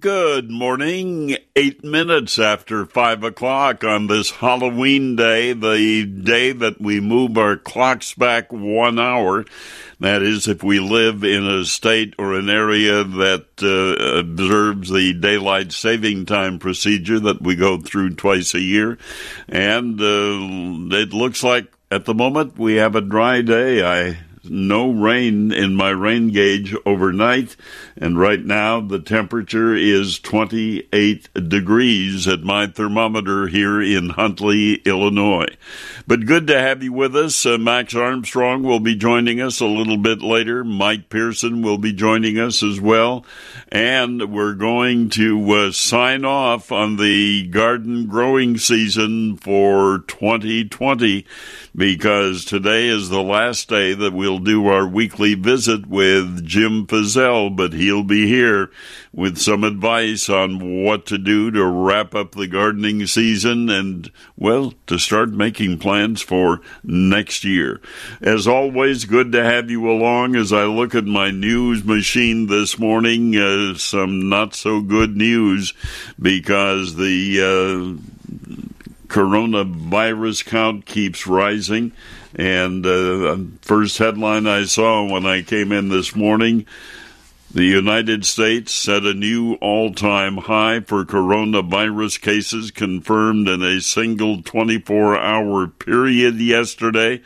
Good 0.00 0.48
morning. 0.48 1.36
Eight 1.56 1.82
minutes 1.82 2.38
after 2.38 2.86
five 2.86 3.24
o'clock 3.24 3.82
on 3.82 4.06
this 4.06 4.30
Halloween 4.30 5.16
day, 5.16 5.54
the 5.54 6.04
day 6.04 6.52
that 6.52 6.80
we 6.80 7.00
move 7.00 7.36
our 7.36 7.56
clocks 7.56 8.14
back 8.14 8.52
one 8.52 9.00
hour. 9.00 9.44
That 9.98 10.22
is, 10.22 10.46
if 10.46 10.62
we 10.62 10.78
live 10.78 11.24
in 11.24 11.48
a 11.48 11.64
state 11.64 12.14
or 12.16 12.34
an 12.34 12.48
area 12.48 13.02
that 13.02 13.46
uh, 13.60 14.20
observes 14.20 14.88
the 14.90 15.14
daylight 15.14 15.72
saving 15.72 16.26
time 16.26 16.60
procedure 16.60 17.18
that 17.18 17.42
we 17.42 17.56
go 17.56 17.80
through 17.80 18.14
twice 18.14 18.54
a 18.54 18.60
year. 18.60 18.98
And 19.48 20.00
uh, 20.00 20.96
it 20.96 21.12
looks 21.12 21.42
like 21.42 21.72
at 21.90 22.04
the 22.04 22.14
moment 22.14 22.56
we 22.56 22.76
have 22.76 22.94
a 22.94 23.00
dry 23.00 23.42
day. 23.42 23.82
I 23.82 24.18
no 24.50 24.90
rain 24.90 25.52
in 25.52 25.74
my 25.74 25.90
rain 25.90 26.30
gauge 26.30 26.74
overnight, 26.86 27.56
and 28.00 28.18
right 28.18 28.44
now 28.44 28.80
the 28.80 28.98
temperature 28.98 29.74
is 29.74 30.18
28 30.20 31.48
degrees 31.48 32.28
at 32.28 32.42
my 32.42 32.66
thermometer 32.66 33.48
here 33.48 33.80
in 33.82 34.10
Huntley, 34.10 34.74
Illinois. 34.84 35.56
But 36.06 36.26
good 36.26 36.46
to 36.46 36.58
have 36.58 36.82
you 36.82 36.92
with 36.92 37.14
us. 37.16 37.44
Uh, 37.44 37.58
Max 37.58 37.94
Armstrong 37.94 38.62
will 38.62 38.80
be 38.80 38.94
joining 38.94 39.40
us 39.40 39.60
a 39.60 39.66
little 39.66 39.98
bit 39.98 40.22
later. 40.22 40.64
Mike 40.64 41.10
Pearson 41.10 41.60
will 41.60 41.76
be 41.76 41.92
joining 41.92 42.38
us 42.38 42.62
as 42.62 42.80
well. 42.80 43.26
And 43.68 44.32
we're 44.32 44.54
going 44.54 45.10
to 45.10 45.50
uh, 45.50 45.72
sign 45.72 46.24
off 46.24 46.72
on 46.72 46.96
the 46.96 47.46
garden 47.48 48.06
growing 48.06 48.56
season 48.56 49.36
for 49.36 49.98
2020 50.06 51.26
because 51.76 52.44
today 52.44 52.88
is 52.88 53.08
the 53.08 53.22
last 53.22 53.68
day 53.68 53.92
that 53.94 54.12
we'll 54.12 54.38
do 54.38 54.66
our 54.66 54.86
weekly 54.86 55.34
visit 55.34 55.86
with 55.86 56.44
Jim 56.44 56.86
Fizzell, 56.86 57.54
but 57.54 57.72
he'll 57.88 58.02
be 58.02 58.26
here 58.26 58.70
with 59.14 59.38
some 59.38 59.64
advice 59.64 60.28
on 60.28 60.84
what 60.84 61.06
to 61.06 61.16
do 61.16 61.50
to 61.50 61.64
wrap 61.64 62.14
up 62.14 62.32
the 62.32 62.46
gardening 62.46 63.06
season 63.06 63.70
and, 63.70 64.12
well, 64.36 64.74
to 64.86 64.98
start 64.98 65.30
making 65.30 65.78
plans 65.78 66.20
for 66.20 66.60
next 66.84 67.44
year. 67.44 67.80
As 68.20 68.46
always, 68.46 69.06
good 69.06 69.32
to 69.32 69.42
have 69.42 69.70
you 69.70 69.90
along 69.90 70.36
as 70.36 70.52
I 70.52 70.64
look 70.64 70.94
at 70.94 71.06
my 71.06 71.30
news 71.30 71.82
machine 71.82 72.46
this 72.46 72.78
morning. 72.78 73.34
Uh, 73.34 73.74
some 73.74 74.28
not 74.28 74.54
so 74.54 74.82
good 74.82 75.16
news 75.16 75.72
because 76.20 76.96
the 76.96 77.40
uh, 77.40 79.08
coronavirus 79.08 80.44
count 80.44 80.84
keeps 80.84 81.26
rising. 81.26 81.92
And 82.34 82.84
uh, 82.84 83.38
first 83.62 83.96
headline 83.96 84.46
I 84.46 84.64
saw 84.64 85.10
when 85.10 85.24
I 85.24 85.40
came 85.40 85.72
in 85.72 85.88
this 85.88 86.14
morning 86.14 86.66
the 87.58 87.64
United 87.64 88.24
States 88.24 88.72
set 88.72 89.02
a 89.02 89.12
new 89.12 89.54
all 89.54 89.92
time 89.92 90.36
high 90.36 90.78
for 90.78 91.04
coronavirus 91.04 92.20
cases 92.20 92.70
confirmed 92.70 93.48
in 93.48 93.64
a 93.64 93.80
single 93.80 94.40
24 94.40 95.18
hour 95.18 95.66
period 95.66 96.36
yesterday, 96.36 97.20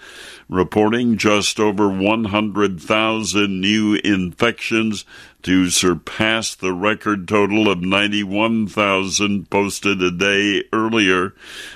reporting 0.49 1.19
just 1.19 1.61
over 1.61 1.87
100,000 1.87 3.61
new 3.61 3.95
infections 3.97 5.05
to 5.43 5.69
surpass 5.69 6.55
the 6.55 6.73
record 6.73 7.29
total 7.29 7.71
of 7.71 7.83
91,000 7.83 9.51
posted 9.51 10.01
a 10.01 10.11
day 10.11 10.65
earlier. 10.73 11.35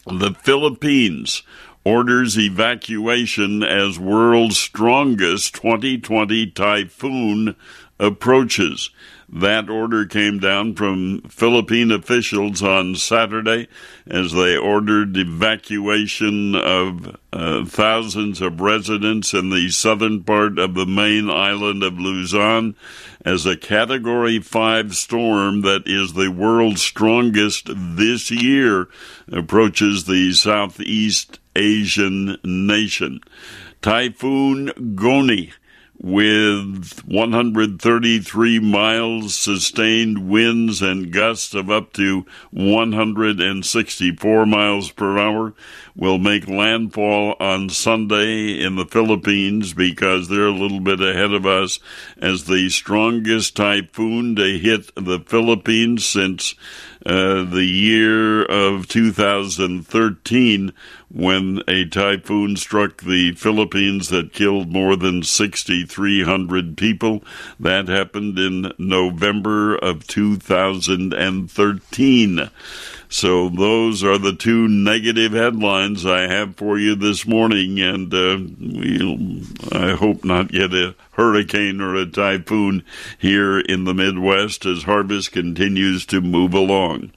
the 0.07 0.35
Philippines 0.35 1.43
orders 1.85 2.39
evacuation 2.39 3.63
as 3.63 3.99
world's 3.99 4.59
strongest 4.59 5.55
2020 5.55 6.51
typhoon 6.51 7.57
approaches. 7.99 8.91
That 9.35 9.71
order 9.71 10.05
came 10.05 10.41
down 10.41 10.75
from 10.75 11.23
Philippine 11.23 11.91
officials 11.91 12.63
on 12.63 12.95
Saturday 12.97 13.67
as 14.07 14.33
they 14.33 14.59
ordered 14.59 15.17
evacuation 15.17 16.55
of 16.55 17.17
uh, 17.33 17.65
thousands 17.65 18.43
of 18.43 18.61
residents 18.61 19.33
in 19.33 19.49
the 19.49 19.71
southern 19.71 20.23
part 20.23 20.59
of 20.59 20.75
the 20.75 20.85
main 20.85 21.31
island 21.31 21.83
of 21.83 21.99
Luzon 21.99 22.77
as 23.25 23.47
a 23.47 23.57
Category 23.57 24.39
5 24.39 24.95
storm 24.95 25.63
that 25.63 25.85
is 25.87 26.13
the 26.13 26.31
world's 26.31 26.83
strongest 26.83 27.71
this 27.75 28.31
year 28.31 28.89
approaches 29.31 30.05
the 30.05 30.35
Southeast 30.35 31.39
Asian 31.57 32.37
nation. 32.45 33.21
Typhoon 33.81 34.95
Goni 34.95 35.53
with 36.03 37.01
133 37.07 38.59
miles 38.59 39.37
sustained 39.37 40.29
winds 40.29 40.83
and 40.83 41.13
gusts 41.13 41.55
of 41.55 41.71
up 41.71 41.93
to 41.93 42.27
164 42.51 44.45
miles 44.47 44.91
per 44.91 45.17
hour 45.17 45.55
will 45.95 46.19
make 46.19 46.49
landfall 46.49 47.37
on 47.39 47.69
Sunday 47.69 48.61
in 48.61 48.75
the 48.75 48.87
Philippines 48.87 49.75
because 49.75 50.29
they're 50.29 50.47
a 50.47 50.51
little 50.51 50.81
bit 50.81 51.01
ahead 51.01 51.33
of 51.33 51.47
us 51.47 51.79
as 52.19 52.45
the 52.45 52.69
strongest 52.69 53.55
typhoon 53.55 54.35
to 54.35 54.59
hit 54.59 54.91
the 54.97 55.21
Philippines 55.21 56.05
since 56.05 56.57
uh, 57.07 57.45
the 57.45 57.65
year 57.65 58.45
of 58.45 58.89
2013 58.89 60.73
when 61.15 61.63
a 61.69 61.85
typhoon 61.85 62.57
struck 62.57 63.03
the 63.03 63.33
Philippines 63.33 64.09
that 64.09 64.33
killed 64.33 64.73
more 64.73 64.97
than 64.97 65.23
6,300 65.23 66.75
people. 66.77 67.23
That 67.61 67.89
happened 67.89 68.39
in 68.39 68.73
November 68.79 69.77
of 69.77 70.07
2013. 70.07 72.51
So 73.13 73.51
those 73.51 74.03
are 74.03 74.17
the 74.17 74.33
two 74.33 74.67
negative 74.69 75.33
headlines 75.33 76.07
I 76.07 76.29
have 76.29 76.57
for 76.57 76.79
you 76.79 76.95
this 76.95 77.27
morning, 77.27 77.79
and 77.79 78.13
uh, 78.15 78.39
we'll, 78.59 79.43
I 79.71 79.95
hope 79.95 80.25
not 80.25 80.51
get 80.51 80.73
a 80.73 80.95
hurricane 81.13 81.83
or 81.83 81.95
a 81.95 82.07
typhoon 82.07 82.83
here 83.19 83.61
in 83.61 83.85
the 83.85 83.93
Midwest 83.93 84.65
as 84.65 84.85
harvest 84.85 85.31
continues 85.31 86.07
to 86.07 86.23
move 86.23 86.55
along. 86.55 87.13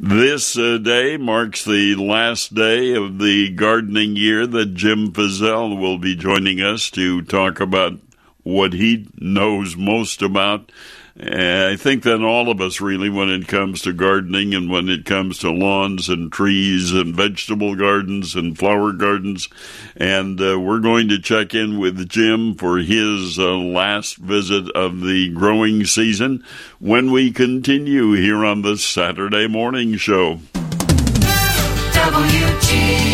This 0.00 0.56
uh, 0.56 0.78
day 0.78 1.18
marks 1.18 1.66
the 1.66 1.96
last 1.96 2.54
day 2.54 2.94
of 2.94 3.18
the 3.18 3.25
gardening 3.54 4.16
year 4.16 4.46
that 4.46 4.74
Jim 4.74 5.12
Fizzell 5.12 5.78
will 5.78 5.98
be 5.98 6.14
joining 6.14 6.60
us 6.60 6.90
to 6.90 7.22
talk 7.22 7.60
about 7.60 7.94
what 8.42 8.72
he 8.72 9.08
knows 9.18 9.76
most 9.76 10.22
about 10.22 10.70
I 11.18 11.76
think 11.76 12.02
that 12.02 12.22
all 12.22 12.50
of 12.50 12.60
us 12.60 12.78
really, 12.78 13.08
when 13.08 13.30
it 13.30 13.48
comes 13.48 13.80
to 13.82 13.94
gardening 13.94 14.52
and 14.54 14.70
when 14.70 14.90
it 14.90 15.06
comes 15.06 15.38
to 15.38 15.50
lawns 15.50 16.10
and 16.10 16.30
trees 16.30 16.92
and 16.92 17.14
vegetable 17.14 17.74
gardens 17.74 18.34
and 18.34 18.58
flower 18.58 18.92
gardens, 18.92 19.48
and 19.96 20.38
uh, 20.38 20.60
we're 20.60 20.80
going 20.80 21.08
to 21.08 21.18
check 21.18 21.54
in 21.54 21.78
with 21.78 22.06
Jim 22.10 22.54
for 22.54 22.76
his 22.78 23.38
uh, 23.38 23.56
last 23.56 24.18
visit 24.18 24.70
of 24.72 25.00
the 25.00 25.30
growing 25.30 25.86
season 25.86 26.44
when 26.80 27.10
we 27.10 27.30
continue 27.30 28.12
here 28.12 28.44
on 28.44 28.60
the 28.60 28.76
Saturday 28.76 29.46
Morning 29.46 29.96
Show. 29.96 30.40
WGN. 31.92 33.05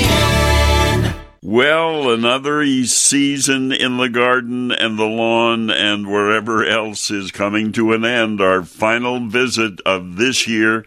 Well, 1.44 2.08
another 2.08 2.64
season 2.84 3.72
in 3.72 3.96
the 3.96 4.08
garden 4.08 4.70
and 4.70 4.96
the 4.96 5.06
lawn 5.06 5.70
and 5.70 6.06
wherever 6.06 6.64
else 6.64 7.10
is 7.10 7.32
coming 7.32 7.72
to 7.72 7.92
an 7.94 8.04
end. 8.04 8.40
Our 8.40 8.62
final 8.62 9.26
visit 9.26 9.80
of 9.80 10.14
this 10.14 10.46
year. 10.46 10.86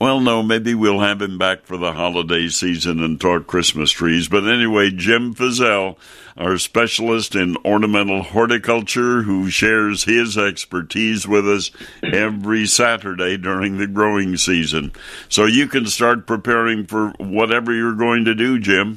Well, 0.00 0.20
no, 0.20 0.42
maybe 0.42 0.74
we'll 0.74 1.00
have 1.00 1.20
him 1.20 1.36
back 1.36 1.66
for 1.66 1.76
the 1.76 1.92
holiday 1.92 2.48
season 2.48 3.04
and 3.04 3.20
talk 3.20 3.46
Christmas 3.46 3.90
trees. 3.90 4.28
But 4.28 4.48
anyway, 4.48 4.92
Jim 4.92 5.34
Fizzell, 5.34 5.98
our 6.38 6.56
specialist 6.56 7.34
in 7.34 7.58
ornamental 7.62 8.22
horticulture, 8.22 9.24
who 9.24 9.50
shares 9.50 10.04
his 10.04 10.38
expertise 10.38 11.28
with 11.28 11.46
us 11.46 11.70
every 12.02 12.64
Saturday 12.64 13.36
during 13.36 13.76
the 13.76 13.86
growing 13.86 14.38
season. 14.38 14.92
So 15.28 15.44
you 15.44 15.68
can 15.68 15.84
start 15.84 16.26
preparing 16.26 16.86
for 16.86 17.10
whatever 17.18 17.74
you're 17.74 17.94
going 17.94 18.24
to 18.24 18.34
do, 18.34 18.58
Jim. 18.58 18.96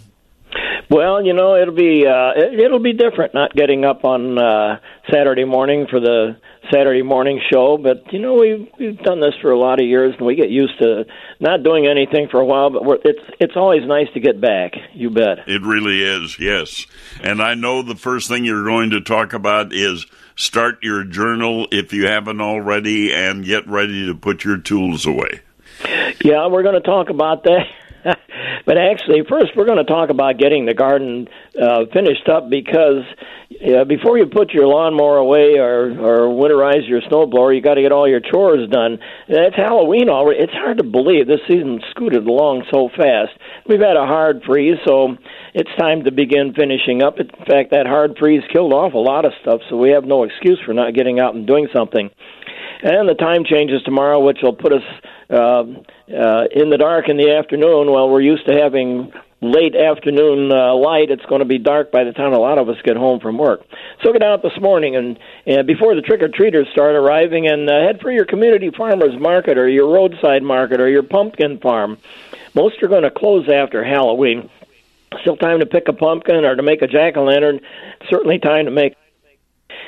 Well, 0.90 1.24
you 1.24 1.34
know, 1.34 1.56
it'll 1.56 1.76
be 1.76 2.08
uh, 2.08 2.32
it, 2.36 2.72
will 2.72 2.80
be 2.80 2.94
different 2.94 3.36
not 3.36 3.54
getting 3.54 3.86
up 3.86 4.06
on 4.06 4.40
uh, 4.40 4.80
Saturday 5.12 5.46
morning 5.46 5.86
for 5.88 6.00
the 6.00 6.38
Saturday 6.72 7.04
morning 7.04 7.40
show, 7.52 7.78
but 7.78 8.12
you 8.12 8.18
know 8.18 8.34
we've 8.34 8.68
we've 8.80 8.98
done 8.98 9.20
this 9.20 9.36
for 9.40 9.52
a 9.52 9.60
lot 9.60 9.80
of 9.80 9.86
years, 9.86 10.16
and 10.18 10.26
we 10.26 10.34
get 10.34 10.50
used 10.50 10.80
to 10.80 11.06
not 11.40 11.62
doing 11.62 11.86
anything 11.86 12.28
for 12.30 12.40
a 12.40 12.46
while. 12.46 12.72
But 12.72 12.86
we're, 12.86 12.98
it's 13.06 13.22
it's 13.40 13.56
always 13.56 13.86
nice 13.86 14.08
to 14.16 14.20
get 14.20 14.42
back. 14.42 14.74
You 14.94 15.12
bet. 15.12 15.48
It 15.48 15.62
really 15.62 16.02
is, 16.02 16.40
yes. 16.40 16.88
And 17.22 17.40
I 17.40 17.54
know 17.54 17.84
the 17.84 17.96
first 17.96 18.28
thing 18.28 18.44
you're 18.44 18.66
going 18.66 18.90
to 18.90 19.02
talk 19.02 19.34
about 19.34 19.72
is 19.72 20.08
start 20.36 20.82
your 20.82 21.04
journal 21.04 21.68
if 21.72 21.94
you 21.94 22.08
haven't 22.08 22.42
already, 22.42 23.14
and 23.14 23.46
get 23.46 23.68
ready 23.68 24.08
to 24.08 24.16
put 24.16 24.44
your 24.44 24.58
tools 24.58 25.06
away. 25.06 25.42
Yeah, 26.24 26.48
we're 26.48 26.64
going 26.64 26.82
to 26.82 26.82
talk 26.82 27.12
about 27.12 27.44
that. 27.44 27.68
but 28.66 28.78
actually, 28.78 29.24
first 29.28 29.52
we're 29.56 29.66
going 29.66 29.78
to 29.78 29.84
talk 29.84 30.10
about 30.10 30.38
getting 30.38 30.66
the 30.66 30.74
garden 30.74 31.28
uh, 31.60 31.86
finished 31.92 32.28
up 32.30 32.50
because 32.50 33.04
uh, 33.60 33.84
before 33.84 34.18
you 34.18 34.26
put 34.26 34.52
your 34.52 34.68
lawnmower 34.68 35.18
away 35.18 35.58
or 35.58 35.92
or 36.00 36.30
winterize 36.30 36.88
your 36.88 37.02
snowblower, 37.02 37.54
you 37.54 37.62
got 37.62 37.76
to 37.76 37.82
get 37.82 37.92
all 37.92 38.08
your 38.08 38.22
chores 38.22 38.70
done. 38.70 39.00
It's 39.28 39.56
Halloween 39.56 40.10
already. 40.10 40.40
It's 40.40 40.54
hard 40.54 40.78
to 40.78 40.84
believe 40.84 41.28
this 41.28 41.42
season 41.48 41.82
scooted 41.92 42.26
along 42.26 42.64
so 42.72 42.90
fast. 42.96 43.32
We've 43.68 43.82
had 43.82 43.98
a 43.98 44.06
hard 44.06 44.44
freeze, 44.46 44.78
so 44.86 45.18
it's 45.54 45.72
time 45.78 46.06
to 46.06 46.12
begin 46.12 46.54
finishing 46.54 47.04
up. 47.04 47.20
In 47.20 47.30
fact, 47.48 47.72
that 47.72 47.86
hard 47.86 48.18
freeze 48.18 48.44
killed 48.52 48.74
off 48.74 48.94
a 48.94 48.98
lot 48.98 49.26
of 49.26 49.34
stuff, 49.42 49.62
so 49.70 49.78
we 49.78 49.92
have 49.92 50.06
no 50.06 50.24
excuse 50.24 50.60
for 50.66 50.74
not 50.74 50.94
getting 50.94 51.20
out 51.20 51.36
and 51.36 51.46
doing 51.46 51.68
something. 51.74 52.10
And 52.82 53.10
the 53.10 53.14
time 53.14 53.44
changes 53.44 53.82
tomorrow, 53.84 54.24
which 54.24 54.40
will 54.42 54.56
put 54.56 54.72
us 54.72 54.84
uh, 55.30 55.64
uh, 55.64 56.46
in 56.52 56.70
the 56.70 56.78
dark 56.78 57.10
in 57.10 57.18
the 57.18 57.36
afternoon. 57.36 57.92
Well, 57.92 58.10
we're 58.10 58.22
used 58.22 58.46
to 58.48 58.54
having 58.54 59.12
late 59.42 59.76
afternoon 59.76 60.52
uh, 60.52 60.76
light. 60.76 61.10
It's 61.12 61.26
going 61.26 61.40
to 61.40 61.46
be 61.46 61.58
dark 61.58 61.92
by 61.92 62.04
the 62.04 62.12
time 62.12 62.34
a 62.34 62.40
lot 62.40 62.58
of 62.58 62.68
us 62.68 62.76
get 62.84 62.98
home 62.98 63.20
from 63.20 63.38
work. 63.38 63.62
So 64.04 64.12
get 64.12 64.24
out 64.24 64.42
this 64.42 64.60
morning 64.60 64.96
and, 64.96 65.18
and 65.46 65.66
before 65.66 65.96
the 65.96 66.02
trick 66.02 66.22
or 66.22 66.28
treaters 66.28 66.68
start 66.72 66.96
arriving, 66.96 67.48
and 67.48 67.70
uh, 67.70 67.80
head 67.80 68.02
for 68.02 68.12
your 68.12 68.26
community 68.26 68.70
farmers 68.76 69.18
market 69.20 69.58
or 69.58 69.70
your 69.70 69.94
roadside 69.94 70.44
market 70.44 70.82
or 70.82 70.90
your 70.90 71.04
pumpkin 71.04 71.60
farm. 71.60 71.98
Most 72.54 72.82
are 72.84 72.88
going 72.88 73.04
to 73.04 73.12
close 73.12 73.48
after 73.48 73.84
Halloween. 73.84 74.50
Still 75.22 75.38
time 75.38 75.60
to 75.60 75.66
pick 75.66 75.88
a 75.88 75.94
pumpkin 75.94 76.46
or 76.46 76.56
to 76.56 76.64
make 76.64 76.82
a 76.82 76.88
jack 76.88 77.18
o' 77.18 77.24
lantern. 77.24 77.60
Certainly 78.10 78.40
time 78.40 78.66
to 78.66 78.72
make 78.72 78.96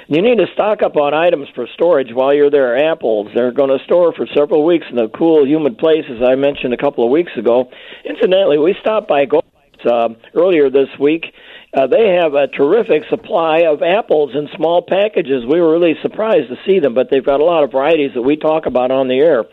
you 0.08 0.22
need 0.22 0.38
to 0.38 0.48
stock 0.54 0.82
up 0.84 0.96
on 0.96 1.14
items 1.14 1.48
for 1.56 1.68
storage 1.74 2.14
while 2.14 2.34
you're 2.34 2.50
there. 2.50 2.92
Apples, 2.92 3.30
they're 3.36 3.52
going 3.52 3.78
to 3.78 3.84
store 3.86 4.14
for 4.14 4.28
several 4.36 4.66
weeks 4.66 4.86
in 4.92 4.98
a 5.00 5.10
cool, 5.10 5.46
humid 5.48 5.78
place, 5.78 6.06
as 6.10 6.22
I 6.22 6.36
mentioned 6.36 6.74
a 6.74 6.78
couple 6.78 7.04
of 7.04 7.12
weeks 7.12 7.32
ago. 7.38 7.70
Incidentally, 8.06 8.58
we 8.58 8.76
stopped 8.82 9.08
by 9.08 9.26
Gold's 9.26 9.48
uh, 9.86 10.10
earlier 10.36 10.70
this 10.70 10.90
week. 11.00 11.26
Uh, 11.74 11.88
they 11.88 12.18
have 12.22 12.34
a 12.34 12.48
terrific 12.48 13.04
supply 13.10 13.62
of 13.62 13.82
apples 13.82 14.32
in 14.36 14.50
small 14.58 14.82
packages. 14.82 15.46
We 15.48 15.62
were 15.62 15.72
really 15.72 15.96
surprised 16.02 16.50
to 16.50 16.58
see 16.66 16.80
them, 16.80 16.94
but 16.94 17.10
they've 17.10 17.26
got 17.26 17.40
a 17.40 17.46
lot 17.46 17.64
of 17.64 17.72
varieties 17.72 18.12
that 18.16 18.22
we 18.22 18.36
talk 18.36 18.66
about 18.66 18.92
on 18.92 19.08
the 19.08 19.20
air. 19.20 19.46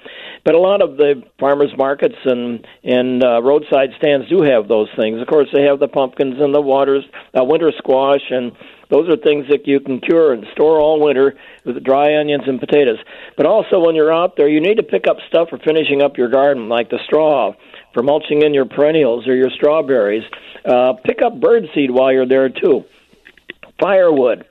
But 0.44 0.54
a 0.54 0.58
lot 0.58 0.82
of 0.82 0.96
the 0.96 1.22
farmers 1.38 1.70
markets 1.76 2.16
and 2.24 2.66
and 2.82 3.22
uh, 3.22 3.40
roadside 3.42 3.90
stands 3.98 4.28
do 4.28 4.42
have 4.42 4.66
those 4.66 4.88
things. 4.96 5.20
Of 5.20 5.28
course, 5.28 5.48
they 5.52 5.62
have 5.62 5.78
the 5.78 5.88
pumpkins 5.88 6.40
and 6.40 6.52
the 6.52 6.60
waters, 6.60 7.04
uh, 7.38 7.44
winter 7.44 7.70
squash, 7.78 8.22
and 8.30 8.50
those 8.90 9.08
are 9.08 9.16
things 9.16 9.46
that 9.50 9.66
you 9.66 9.80
can 9.80 10.00
cure 10.00 10.32
and 10.32 10.46
store 10.52 10.80
all 10.80 11.00
winter 11.00 11.34
with 11.64 11.82
dry 11.84 12.16
onions 12.16 12.44
and 12.46 12.58
potatoes. 12.58 12.98
But 13.36 13.46
also, 13.46 13.80
when 13.80 13.94
you're 13.94 14.12
out 14.12 14.36
there, 14.36 14.48
you 14.48 14.60
need 14.60 14.76
to 14.76 14.82
pick 14.82 15.06
up 15.06 15.18
stuff 15.28 15.50
for 15.50 15.58
finishing 15.58 16.02
up 16.02 16.16
your 16.16 16.28
garden, 16.28 16.68
like 16.68 16.88
the 16.88 16.98
straw 17.04 17.52
for 17.92 18.02
mulching 18.02 18.42
in 18.42 18.54
your 18.54 18.64
perennials 18.64 19.26
or 19.26 19.34
your 19.34 19.50
strawberries. 19.50 20.24
Uh, 20.64 20.94
pick 21.04 21.20
up 21.22 21.34
birdseed 21.34 21.90
while 21.90 22.12
you're 22.12 22.28
there 22.28 22.48
too. 22.48 22.84
Firewood. 23.80 24.46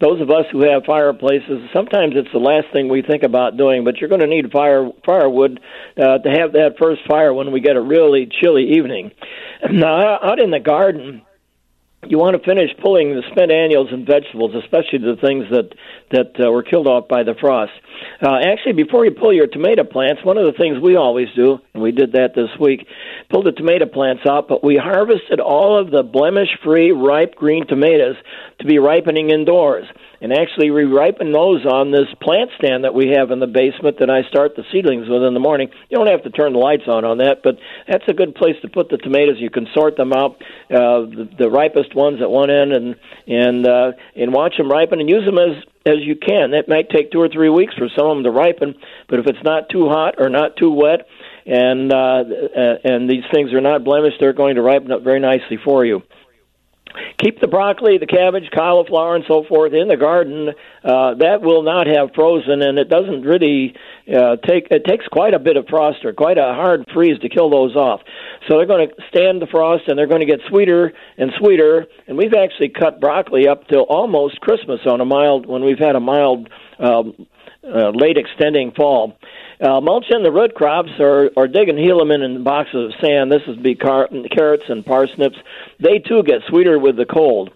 Those 0.00 0.22
of 0.22 0.30
us 0.30 0.46
who 0.50 0.62
have 0.62 0.84
fireplaces, 0.86 1.68
sometimes 1.74 2.14
it's 2.16 2.32
the 2.32 2.38
last 2.38 2.68
thing 2.72 2.88
we 2.88 3.02
think 3.02 3.22
about 3.22 3.58
doing, 3.58 3.84
but 3.84 3.98
you're 3.98 4.08
going 4.08 4.22
to 4.22 4.26
need 4.26 4.50
fire 4.50 4.88
firewood 5.04 5.60
uh, 5.98 6.18
to 6.18 6.30
have 6.30 6.52
that 6.52 6.76
first 6.78 7.02
fire 7.06 7.34
when 7.34 7.52
we 7.52 7.60
get 7.60 7.76
a 7.76 7.82
really 7.82 8.26
chilly 8.40 8.76
evening. 8.76 9.10
Now, 9.70 10.18
out 10.22 10.40
in 10.40 10.50
the 10.50 10.58
garden, 10.58 11.20
you 12.08 12.18
want 12.18 12.34
to 12.36 12.42
finish 12.42 12.70
pulling 12.80 13.14
the 13.14 13.22
spent 13.30 13.52
annuals 13.52 13.88
and 13.92 14.06
vegetables, 14.06 14.54
especially 14.54 14.98
the 14.98 15.20
things 15.20 15.44
that 15.50 15.74
that 16.10 16.32
uh, 16.40 16.50
were 16.50 16.62
killed 16.62 16.86
off 16.86 17.08
by 17.08 17.22
the 17.22 17.34
frost. 17.38 17.72
Uh, 18.22 18.38
actually, 18.42 18.72
before 18.72 19.04
you 19.04 19.10
pull 19.10 19.32
your 19.32 19.46
tomato 19.46 19.84
plants, 19.84 20.24
one 20.24 20.38
of 20.38 20.46
the 20.46 20.56
things 20.56 20.78
we 20.80 20.96
always 20.96 21.28
do, 21.36 21.58
and 21.74 21.82
we 21.82 21.92
did 21.92 22.12
that 22.12 22.34
this 22.34 22.48
week, 22.58 22.86
pull 23.28 23.42
the 23.42 23.52
tomato 23.52 23.86
plants 23.86 24.22
out, 24.26 24.48
but 24.48 24.64
we 24.64 24.76
harvested 24.76 25.40
all 25.40 25.78
of 25.78 25.90
the 25.90 26.02
blemish-free 26.02 26.90
ripe 26.92 27.34
green 27.34 27.66
tomatoes 27.66 28.16
to 28.58 28.66
be 28.66 28.78
ripening 28.78 29.30
indoors 29.30 29.86
and 30.20 30.32
actually 30.32 30.70
we 30.70 30.84
ripen 30.84 31.32
those 31.32 31.64
on 31.64 31.90
this 31.90 32.08
plant 32.20 32.50
stand 32.58 32.84
that 32.84 32.94
we 32.94 33.12
have 33.16 33.30
in 33.30 33.40
the 33.40 33.46
basement 33.46 33.98
that 34.00 34.10
I 34.10 34.22
start 34.28 34.54
the 34.56 34.64
seedlings 34.70 35.08
with 35.08 35.22
in 35.22 35.34
the 35.34 35.40
morning. 35.40 35.70
You 35.88 35.96
don't 35.96 36.08
have 36.08 36.22
to 36.24 36.30
turn 36.30 36.52
the 36.52 36.58
lights 36.58 36.84
on 36.86 37.04
on 37.04 37.18
that, 37.18 37.42
but 37.42 37.58
that's 37.88 38.04
a 38.08 38.12
good 38.12 38.34
place 38.34 38.56
to 38.62 38.68
put 38.68 38.90
the 38.90 38.98
tomatoes. 38.98 39.36
You 39.38 39.50
can 39.50 39.66
sort 39.72 39.96
them 39.96 40.12
out, 40.12 40.36
uh, 40.70 41.08
the, 41.08 41.28
the 41.38 41.50
ripest 41.50 41.94
ones 41.94 42.20
at 42.20 42.30
one 42.30 42.50
end, 42.50 42.72
and 42.72 42.96
and 43.26 43.66
uh, 43.66 43.92
and 44.14 44.32
watch 44.32 44.56
them 44.58 44.70
ripen 44.70 45.00
and 45.00 45.08
use 45.08 45.24
them 45.24 45.38
as 45.38 45.62
as 45.86 46.00
you 46.00 46.16
can. 46.16 46.50
That 46.50 46.68
might 46.68 46.90
take 46.90 47.10
two 47.10 47.20
or 47.20 47.28
three 47.28 47.48
weeks 47.48 47.74
for 47.74 47.88
some 47.96 48.06
of 48.06 48.16
them 48.16 48.24
to 48.24 48.30
ripen, 48.30 48.74
but 49.08 49.18
if 49.18 49.26
it's 49.26 49.42
not 49.42 49.70
too 49.70 49.88
hot 49.88 50.16
or 50.18 50.28
not 50.28 50.56
too 50.56 50.70
wet, 50.70 51.06
and 51.46 51.92
uh, 51.92 52.24
and 52.84 53.08
these 53.08 53.24
things 53.32 53.52
are 53.52 53.60
not 53.60 53.84
blemished, 53.84 54.16
they're 54.20 54.34
going 54.34 54.56
to 54.56 54.62
ripen 54.62 54.92
up 54.92 55.02
very 55.02 55.20
nicely 55.20 55.58
for 55.64 55.84
you 55.84 56.02
keep 57.18 57.40
the 57.40 57.46
broccoli, 57.46 57.98
the 57.98 58.06
cabbage, 58.06 58.50
cauliflower, 58.54 59.16
and 59.16 59.24
so 59.26 59.44
forth 59.44 59.72
in 59.72 59.88
the 59.88 59.96
garden. 59.96 60.50
Uh, 60.84 61.14
that 61.14 61.42
will 61.42 61.62
not 61.62 61.86
have 61.86 62.10
frozen, 62.14 62.62
and 62.62 62.78
it 62.78 62.88
doesn't 62.88 63.22
really 63.22 63.74
uh, 64.08 64.36
take. 64.36 64.68
It 64.70 64.84
takes 64.84 65.06
quite 65.06 65.34
a 65.34 65.38
bit 65.38 65.56
of 65.56 65.66
frost 65.68 66.04
or 66.04 66.12
quite 66.12 66.38
a 66.38 66.54
hard 66.54 66.84
freeze 66.92 67.18
to 67.20 67.28
kill 67.28 67.50
those 67.50 67.76
off. 67.76 68.00
So 68.48 68.56
they're 68.56 68.66
going 68.66 68.88
to 68.88 68.94
stand 69.08 69.42
the 69.42 69.46
frost, 69.46 69.84
and 69.88 69.98
they're 69.98 70.06
going 70.06 70.20
to 70.20 70.26
get 70.26 70.40
sweeter 70.48 70.92
and 71.18 71.30
sweeter. 71.38 71.86
And 72.06 72.16
we've 72.16 72.34
actually 72.34 72.70
cut 72.70 73.00
broccoli 73.00 73.48
up 73.48 73.68
till 73.68 73.82
almost 73.82 74.40
Christmas 74.40 74.80
on 74.86 75.00
a 75.00 75.04
mild 75.04 75.46
when 75.46 75.64
we've 75.64 75.78
had 75.78 75.96
a 75.96 76.00
mild. 76.00 76.48
Um, 76.78 77.26
uh, 77.64 77.90
late 77.90 78.16
extending 78.16 78.72
fall. 78.72 79.18
Uh, 79.60 79.80
mulching 79.80 80.22
the 80.22 80.32
root 80.32 80.54
crops 80.54 80.92
or, 80.98 81.30
or 81.36 81.46
digging 81.46 81.76
Helaman 81.76 82.24
in 82.24 82.36
in 82.36 82.42
boxes 82.44 82.94
of 82.94 83.00
sand. 83.00 83.30
This 83.30 83.46
would 83.46 83.62
be 83.62 83.74
car- 83.74 84.08
carrots 84.30 84.64
and 84.68 84.84
parsnips. 84.84 85.36
They 85.78 85.98
too 85.98 86.22
get 86.22 86.42
sweeter 86.48 86.78
with 86.78 86.96
the 86.96 87.04
cold. 87.04 87.50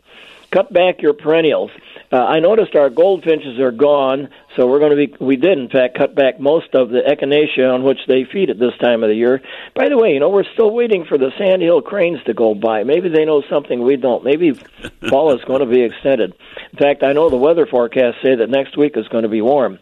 Cut 0.51 0.73
back 0.73 1.01
your 1.01 1.15
perennials. 1.15 1.71
Uh, 2.15 2.19
I 2.19 2.39
noticed 2.39 2.77
our 2.77 2.91
goldfinches 2.91 3.59
are 3.59 3.73
gone, 3.73 4.29
so 4.55 4.69
we're 4.69 4.79
going 4.79 4.97
to 4.97 5.07
be. 5.09 5.17
We 5.19 5.35
did, 5.35 5.59
in 5.59 5.69
fact, 5.69 5.99
cut 5.99 6.15
back 6.15 6.39
most 6.39 6.73
of 6.73 6.91
the 6.91 7.01
echinacea 7.01 7.75
on 7.75 7.83
which 7.83 7.99
they 8.07 8.23
feed 8.23 8.51
at 8.51 8.59
this 8.61 8.71
time 8.81 9.03
of 9.03 9.09
the 9.09 9.17
year. 9.17 9.43
By 9.75 9.89
the 9.89 9.99
way, 9.99 10.13
you 10.13 10.21
know 10.21 10.29
we're 10.29 10.45
still 10.53 10.71
waiting 10.71 11.07
for 11.09 11.19
the 11.19 11.33
sandhill 11.37 11.83
cranes 11.83 12.23
to 12.27 12.33
go 12.33 12.55
by. 12.55 12.85
Maybe 12.85 13.09
they 13.09 13.25
know 13.25 13.43
something 13.51 13.83
we 13.83 13.97
don't. 13.97 14.23
Maybe 14.23 14.53
fall 15.11 15.35
is 15.35 15.45
going 15.45 15.59
to 15.59 15.67
be 15.67 15.83
extended. 15.83 16.35
In 16.71 16.79
fact, 16.79 17.03
I 17.03 17.15
know 17.15 17.31
the 17.31 17.37
weather 17.37 17.67
forecasts 17.67 18.23
say 18.23 18.37
that 18.37 18.49
next 18.49 18.79
week 18.79 18.97
is 18.97 19.09
going 19.09 19.25
to 19.25 19.29
be 19.29 19.43
warm. 19.43 19.81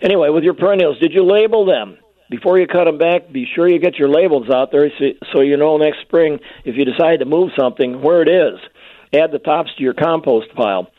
Anyway, 0.00 0.30
with 0.30 0.42
your 0.42 0.54
perennials, 0.54 0.98
did 1.00 1.12
you 1.12 1.22
label 1.22 1.66
them? 1.66 1.98
before 2.30 2.58
you 2.58 2.66
cut 2.66 2.86
them 2.86 2.96
back, 2.96 3.30
be 3.30 3.46
sure 3.54 3.68
you 3.68 3.78
get 3.78 3.96
your 3.96 4.08
labels 4.08 4.48
out 4.48 4.72
there 4.72 4.90
so, 4.98 5.04
so 5.34 5.40
you 5.42 5.58
know 5.58 5.76
next 5.76 6.00
spring 6.00 6.40
if 6.64 6.76
you 6.76 6.86
decide 6.86 7.18
to 7.18 7.26
move 7.26 7.50
something 7.56 8.00
where 8.00 8.22
it 8.22 8.28
is. 8.28 8.58
Add 9.12 9.30
the 9.30 9.38
tops 9.38 9.70
to 9.76 9.82
your 9.82 9.92
compost 9.92 10.48
pile 10.56 10.90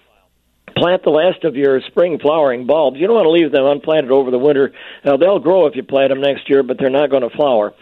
plant 0.75 1.03
the 1.03 1.09
last 1.09 1.43
of 1.43 1.55
your 1.55 1.81
spring 1.87 2.19
flowering 2.19 2.67
bulbs. 2.67 2.97
You 2.99 3.07
don't 3.07 3.15
want 3.15 3.25
to 3.25 3.31
leave 3.31 3.51
them 3.51 3.65
unplanted 3.65 4.11
over 4.11 4.31
the 4.31 4.39
winter. 4.39 4.73
Now, 5.03 5.17
they'll 5.17 5.39
grow 5.39 5.67
if 5.67 5.75
you 5.75 5.83
plant 5.83 6.09
them 6.09 6.21
next 6.21 6.49
year, 6.49 6.63
but 6.63 6.77
they're 6.79 6.89
not 6.89 7.09
going 7.09 7.23
to 7.23 7.35
flower. 7.35 7.73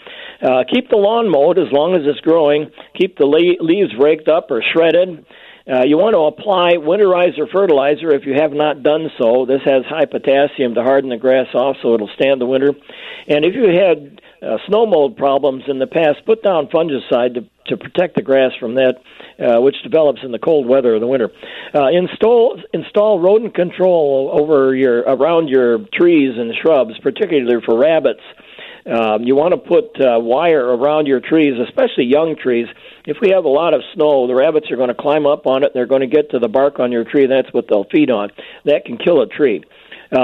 Uh, 0.41 0.63
keep 0.71 0.89
the 0.89 0.97
lawn 0.97 1.29
mowed 1.29 1.57
as 1.57 1.71
long 1.71 1.95
as 1.95 2.01
it's 2.05 2.19
growing. 2.21 2.71
Keep 2.99 3.17
the 3.17 3.25
le- 3.25 3.63
leaves 3.63 3.91
raked 3.99 4.27
up 4.27 4.51
or 4.51 4.63
shredded. 4.73 5.25
Uh, 5.65 5.83
you 5.85 5.97
want 5.97 6.13
to 6.13 6.19
apply 6.27 6.75
winterizer 6.75 7.49
fertilizer 7.49 8.11
if 8.11 8.25
you 8.25 8.33
have 8.33 8.51
not 8.51 8.83
done 8.83 9.09
so. 9.17 9.45
This 9.45 9.61
has 9.63 9.85
high 9.85 10.05
potassium 10.05 10.75
to 10.75 10.83
harden 10.83 11.09
the 11.09 11.17
grass 11.17 11.47
off 11.53 11.77
so 11.81 11.93
it'll 11.93 12.11
stand 12.19 12.41
the 12.41 12.45
winter. 12.45 12.73
And 13.27 13.45
if 13.45 13.55
you 13.55 13.71
had 13.71 14.19
uh, 14.43 14.57
snow 14.67 14.85
mold 14.85 15.17
problems 15.17 15.63
in 15.67 15.79
the 15.79 15.87
past, 15.87 16.25
put 16.25 16.43
down 16.43 16.67
fungicide 16.67 17.35
to, 17.35 17.45
to 17.67 17.77
protect 17.77 18.15
the 18.15 18.21
grass 18.21 18.51
from 18.59 18.75
that, 18.75 18.95
uh, 19.39 19.61
which 19.61 19.75
develops 19.83 20.19
in 20.23 20.31
the 20.31 20.39
cold 20.39 20.67
weather 20.67 20.95
of 20.95 21.01
the 21.01 21.07
winter. 21.07 21.29
Uh, 21.73 21.87
install 21.87 22.61
install 22.73 23.19
rodent 23.19 23.55
control 23.55 24.29
over 24.33 24.75
your 24.75 24.99
around 24.99 25.47
your 25.47 25.79
trees 25.93 26.33
and 26.37 26.53
shrubs, 26.61 26.97
particularly 26.99 27.63
for 27.65 27.77
rabbits. 27.77 28.21
Um, 28.85 29.23
you 29.23 29.35
want 29.35 29.53
to 29.53 29.57
put 29.57 29.95
uh, 30.01 30.19
wire 30.19 30.65
around 30.65 31.07
your 31.07 31.21
trees, 31.21 31.53
especially 31.67 32.03
young 32.03 32.35
trees. 32.35 32.67
If 33.05 33.17
we 33.21 33.29
have 33.29 33.45
a 33.45 33.49
lot 33.49 33.73
of 33.73 33.81
snow, 33.93 34.27
the 34.27 34.35
rabbits 34.35 34.69
are 34.71 34.75
going 34.75 34.89
to 34.89 34.95
climb 34.95 35.25
up 35.25 35.47
on 35.47 35.63
it. 35.63 35.71
They're 35.73 35.87
going 35.87 36.01
to 36.01 36.07
get 36.07 36.31
to 36.31 36.39
the 36.39 36.49
bark 36.49 36.79
on 36.79 36.91
your 36.91 37.05
tree. 37.05 37.25
That's 37.25 37.51
what 37.53 37.67
they'll 37.69 37.85
feed 37.85 38.11
on. 38.11 38.29
That 38.65 38.83
can 38.85 38.97
kill 38.97 39.21
a 39.21 39.27
tree. 39.27 39.63
Uh, 39.63 39.67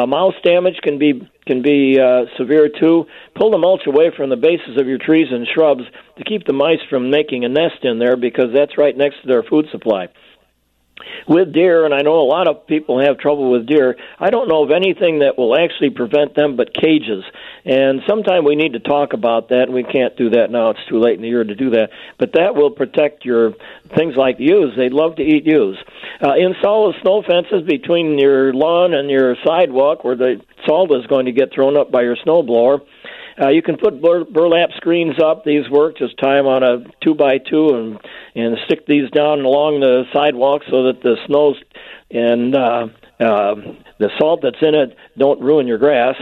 mouse 0.05 0.35
damage 0.43 0.77
can 0.81 0.97
be 0.99 1.29
can 1.45 1.61
be 1.61 1.99
uh, 1.99 2.25
severe 2.37 2.69
too. 2.69 3.05
Pull 3.35 3.51
the 3.51 3.57
mulch 3.57 3.87
away 3.87 4.11
from 4.15 4.29
the 4.29 4.37
bases 4.37 4.79
of 4.79 4.87
your 4.87 4.99
trees 4.99 5.27
and 5.31 5.47
shrubs 5.47 5.83
to 6.17 6.23
keep 6.23 6.45
the 6.45 6.53
mice 6.53 6.81
from 6.89 7.09
making 7.09 7.43
a 7.43 7.49
nest 7.49 7.83
in 7.83 7.97
there 7.97 8.15
because 8.15 8.53
that's 8.53 8.77
right 8.77 8.95
next 8.95 9.21
to 9.21 9.27
their 9.27 9.43
food 9.43 9.65
supply 9.71 10.07
with 11.27 11.53
deer, 11.53 11.85
and 11.85 11.93
I 11.93 12.01
know 12.01 12.19
a 12.19 12.29
lot 12.29 12.47
of 12.47 12.67
people 12.67 12.99
have 12.99 13.17
trouble 13.17 13.51
with 13.51 13.67
deer. 13.67 13.95
I 14.19 14.29
don't 14.29 14.47
know 14.47 14.63
of 14.63 14.71
anything 14.71 15.19
that 15.19 15.37
will 15.37 15.57
actually 15.57 15.91
prevent 15.91 16.35
them 16.35 16.55
but 16.55 16.73
cages. 16.73 17.23
And 17.65 18.01
sometime 18.07 18.45
we 18.45 18.55
need 18.55 18.73
to 18.73 18.79
talk 18.79 19.13
about 19.13 19.49
that. 19.49 19.63
And 19.63 19.73
we 19.73 19.83
can't 19.83 20.15
do 20.17 20.31
that 20.31 20.49
now. 20.49 20.71
It's 20.71 20.79
too 20.89 20.99
late 20.99 21.15
in 21.15 21.21
the 21.21 21.27
year 21.27 21.43
to 21.43 21.55
do 21.55 21.71
that. 21.71 21.89
But 22.17 22.33
that 22.33 22.55
will 22.55 22.71
protect 22.71 23.25
your 23.25 23.53
things 23.95 24.15
like 24.15 24.37
yews. 24.39 24.73
They 24.77 24.89
love 24.89 25.15
to 25.17 25.23
eat 25.23 25.45
yews. 25.45 25.77
Uh, 26.21 26.35
install 26.35 26.93
snow 27.01 27.21
fences 27.21 27.67
between 27.67 28.17
your 28.17 28.53
lawn 28.53 28.93
and 28.93 29.09
your 29.09 29.35
sidewalk 29.45 30.03
where 30.03 30.15
the 30.15 30.41
salt 30.65 30.91
is 30.91 31.05
going 31.07 31.25
to 31.25 31.31
get 31.31 31.53
thrown 31.53 31.77
up 31.77 31.91
by 31.91 32.01
your 32.01 32.17
snow 32.23 32.43
blower. 32.43 32.79
Uh, 33.39 33.49
you 33.49 33.61
can 33.61 33.77
put 33.77 34.01
bur- 34.01 34.25
burlap 34.25 34.69
screens 34.75 35.15
up. 35.23 35.43
These 35.45 35.69
work. 35.69 35.97
Just 35.97 36.17
tie 36.17 36.35
them 36.35 36.47
on 36.47 36.63
a 36.63 36.83
two 37.01 37.15
by 37.15 37.37
two 37.37 37.69
and 37.69 37.99
and 38.35 38.57
stick 38.65 38.85
these 38.85 39.09
down 39.11 39.41
along 39.41 39.79
the 39.79 40.03
sidewalk 40.13 40.63
so 40.69 40.83
that 40.83 41.01
the 41.01 41.15
snows 41.25 41.55
and 42.11 42.55
uh, 42.55 42.87
uh, 43.19 43.55
the 43.99 44.09
salt 44.17 44.41
that's 44.41 44.61
in 44.61 44.75
it 44.75 44.95
don't 45.17 45.41
ruin 45.41 45.67
your 45.67 45.77
grass. 45.77 46.15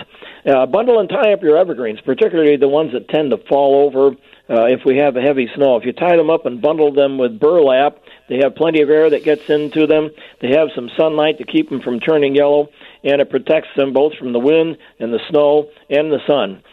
Uh, 0.46 0.66
bundle 0.66 1.00
and 1.00 1.10
tie 1.10 1.34
up 1.34 1.42
your 1.42 1.58
evergreens, 1.58 2.00
particularly 2.02 2.58
the 2.58 2.68
ones 2.68 2.94
that 2.94 3.10
tend 3.10 3.32
to 3.32 3.38
fall 3.50 3.86
over 3.86 4.16
uh, 4.50 4.66
if 4.66 4.82
we 4.86 4.98
have 4.98 5.16
a 5.16 5.22
heavy 5.22 5.48
snow. 5.56 5.76
If 5.78 5.86
you 5.86 5.94
tie 5.94 6.16
them 6.16 6.30
up 6.30 6.46
and 6.46 6.62
bundle 6.62 6.94
them 6.94 7.18
with 7.18 7.40
burlap, 7.40 7.98
they 8.30 8.40
have 8.44 8.56
plenty 8.56 8.82
of 8.82 8.90
air 8.90 9.10
that 9.10 9.24
gets 9.24 9.50
into 9.50 9.88
them. 9.88 10.10
They 10.42 10.50
have 10.56 10.70
some 10.74 10.90
sunlight 10.98 11.38
to 11.40 11.46
keep 11.46 11.70
them 11.70 11.82
from 11.82 12.00
turning 12.00 12.36
yellow, 12.36 12.70
and 13.04 13.22
it 13.22 13.30
protects 13.30 13.70
them 13.76 13.94
both 13.94 14.14
from 14.16 14.34
the 14.34 14.40
wind 14.40 14.78
and 15.00 15.14
the 15.14 15.20
snow 15.30 15.70
and 15.90 16.12
the 16.12 16.20
sun. 16.26 16.64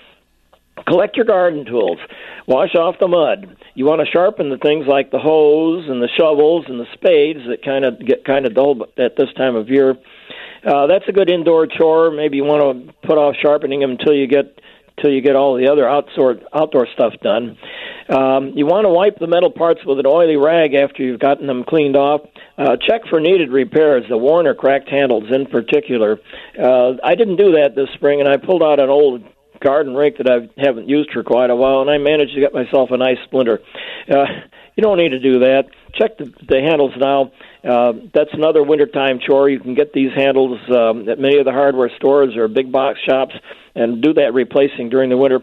Collect 0.87 1.17
your 1.17 1.27
garden 1.27 1.65
tools. 1.65 1.99
Wash 2.47 2.75
off 2.75 2.97
the 3.01 3.09
mud. 3.09 3.57
You 3.75 3.87
want 3.87 4.01
to 4.01 4.07
sharpen 4.11 4.51
the 4.51 4.59
things 4.59 4.87
like 4.87 5.11
the 5.11 5.19
hoes 5.19 5.85
and 5.89 6.03
the 6.03 6.09
shovels 6.19 6.67
and 6.69 6.79
the 6.79 6.87
spades 6.93 7.41
that 7.49 7.65
kind 7.65 7.85
of 7.85 8.05
get 8.05 8.25
kind 8.25 8.45
of 8.45 8.55
dull 8.55 8.87
at 8.99 9.17
this 9.17 9.33
time 9.37 9.57
of 9.57 9.69
year. 9.69 9.97
Uh, 10.67 10.87
that's 10.87 11.05
a 11.09 11.13
good 11.13 11.31
indoor 11.31 11.67
chore. 11.67 12.11
Maybe 12.11 12.37
you 12.37 12.45
want 12.45 12.89
to 12.89 12.95
put 13.07 13.19
off 13.19 13.37
sharpening 13.41 13.81
them 13.81 13.93
until 13.93 14.15
you 14.15 14.27
get 14.27 14.61
until 14.97 15.11
you 15.11 15.21
get 15.21 15.35
all 15.35 15.57
the 15.57 15.69
other 15.69 15.89
outdoor 15.89 16.37
outdoor 16.55 16.87
stuff 16.95 17.15
done. 17.23 17.57
Um, 18.09 18.53
you 18.55 18.67
want 18.67 18.85
to 18.85 18.91
wipe 18.91 19.19
the 19.19 19.27
metal 19.27 19.51
parts 19.51 19.81
with 19.85 19.99
an 19.99 20.07
oily 20.07 20.37
rag 20.37 20.75
after 20.75 21.03
you've 21.03 21.21
gotten 21.21 21.47
them 21.47 21.65
cleaned 21.65 21.97
off. 21.97 22.21
Uh, 22.57 22.77
check 22.77 23.03
for 23.09 23.19
needed 23.19 23.51
repairs, 23.51 24.05
the 24.09 24.17
worn 24.17 24.47
or 24.47 24.55
cracked 24.55 24.89
handles 24.89 25.25
in 25.31 25.47
particular. 25.47 26.21
Uh, 26.59 26.93
I 27.03 27.15
didn't 27.15 27.37
do 27.37 27.53
that 27.53 27.75
this 27.75 27.89
spring, 27.95 28.21
and 28.21 28.29
I 28.29 28.37
pulled 28.37 28.63
out 28.63 28.79
an 28.79 28.91
old 28.91 29.25
garden 29.65 29.95
rake 29.95 30.19
that 30.19 30.31
I 30.31 30.49
haven't 30.61 30.89
used 30.89 31.11
for 31.13 31.25
quite 31.25 31.51
a 31.51 31.57
while, 31.57 31.81
and 31.81 31.91
I 31.91 31.99
managed 31.99 32.35
to 32.35 32.41
get 32.41 32.53
myself 32.53 32.91
a 32.93 32.97
nice 32.97 33.17
splinter. 33.25 33.61
Uh, 34.09 34.27
you 34.77 34.83
don't 34.83 34.99
need 34.99 35.11
to 35.11 35.19
do 35.19 35.41
that. 35.41 35.65
Check 35.95 36.19
the, 36.19 36.33
the 36.47 36.61
handles 36.61 36.93
now. 36.97 37.33
Uh, 37.65 37.93
that's 38.13 38.33
another 38.35 38.63
wintertime 38.63 39.21
chore. 39.25 39.49
You 39.49 39.61
can 39.61 39.75
get 39.75 39.93
these 39.93 40.13
handles 40.15 40.61
um, 40.71 41.09
at 41.09 41.19
many 41.19 41.39
of 41.39 41.47
the 41.47 41.53
hardware 41.53 41.91
stores 41.97 42.37
or 42.37 42.47
big 42.49 42.71
box 42.71 42.99
shops 43.01 43.35
and 43.75 44.03
do 44.03 44.13
that 44.15 44.35
replacing 44.35 44.91
during 44.91 45.11
the 45.11 45.17
winter. 45.17 45.41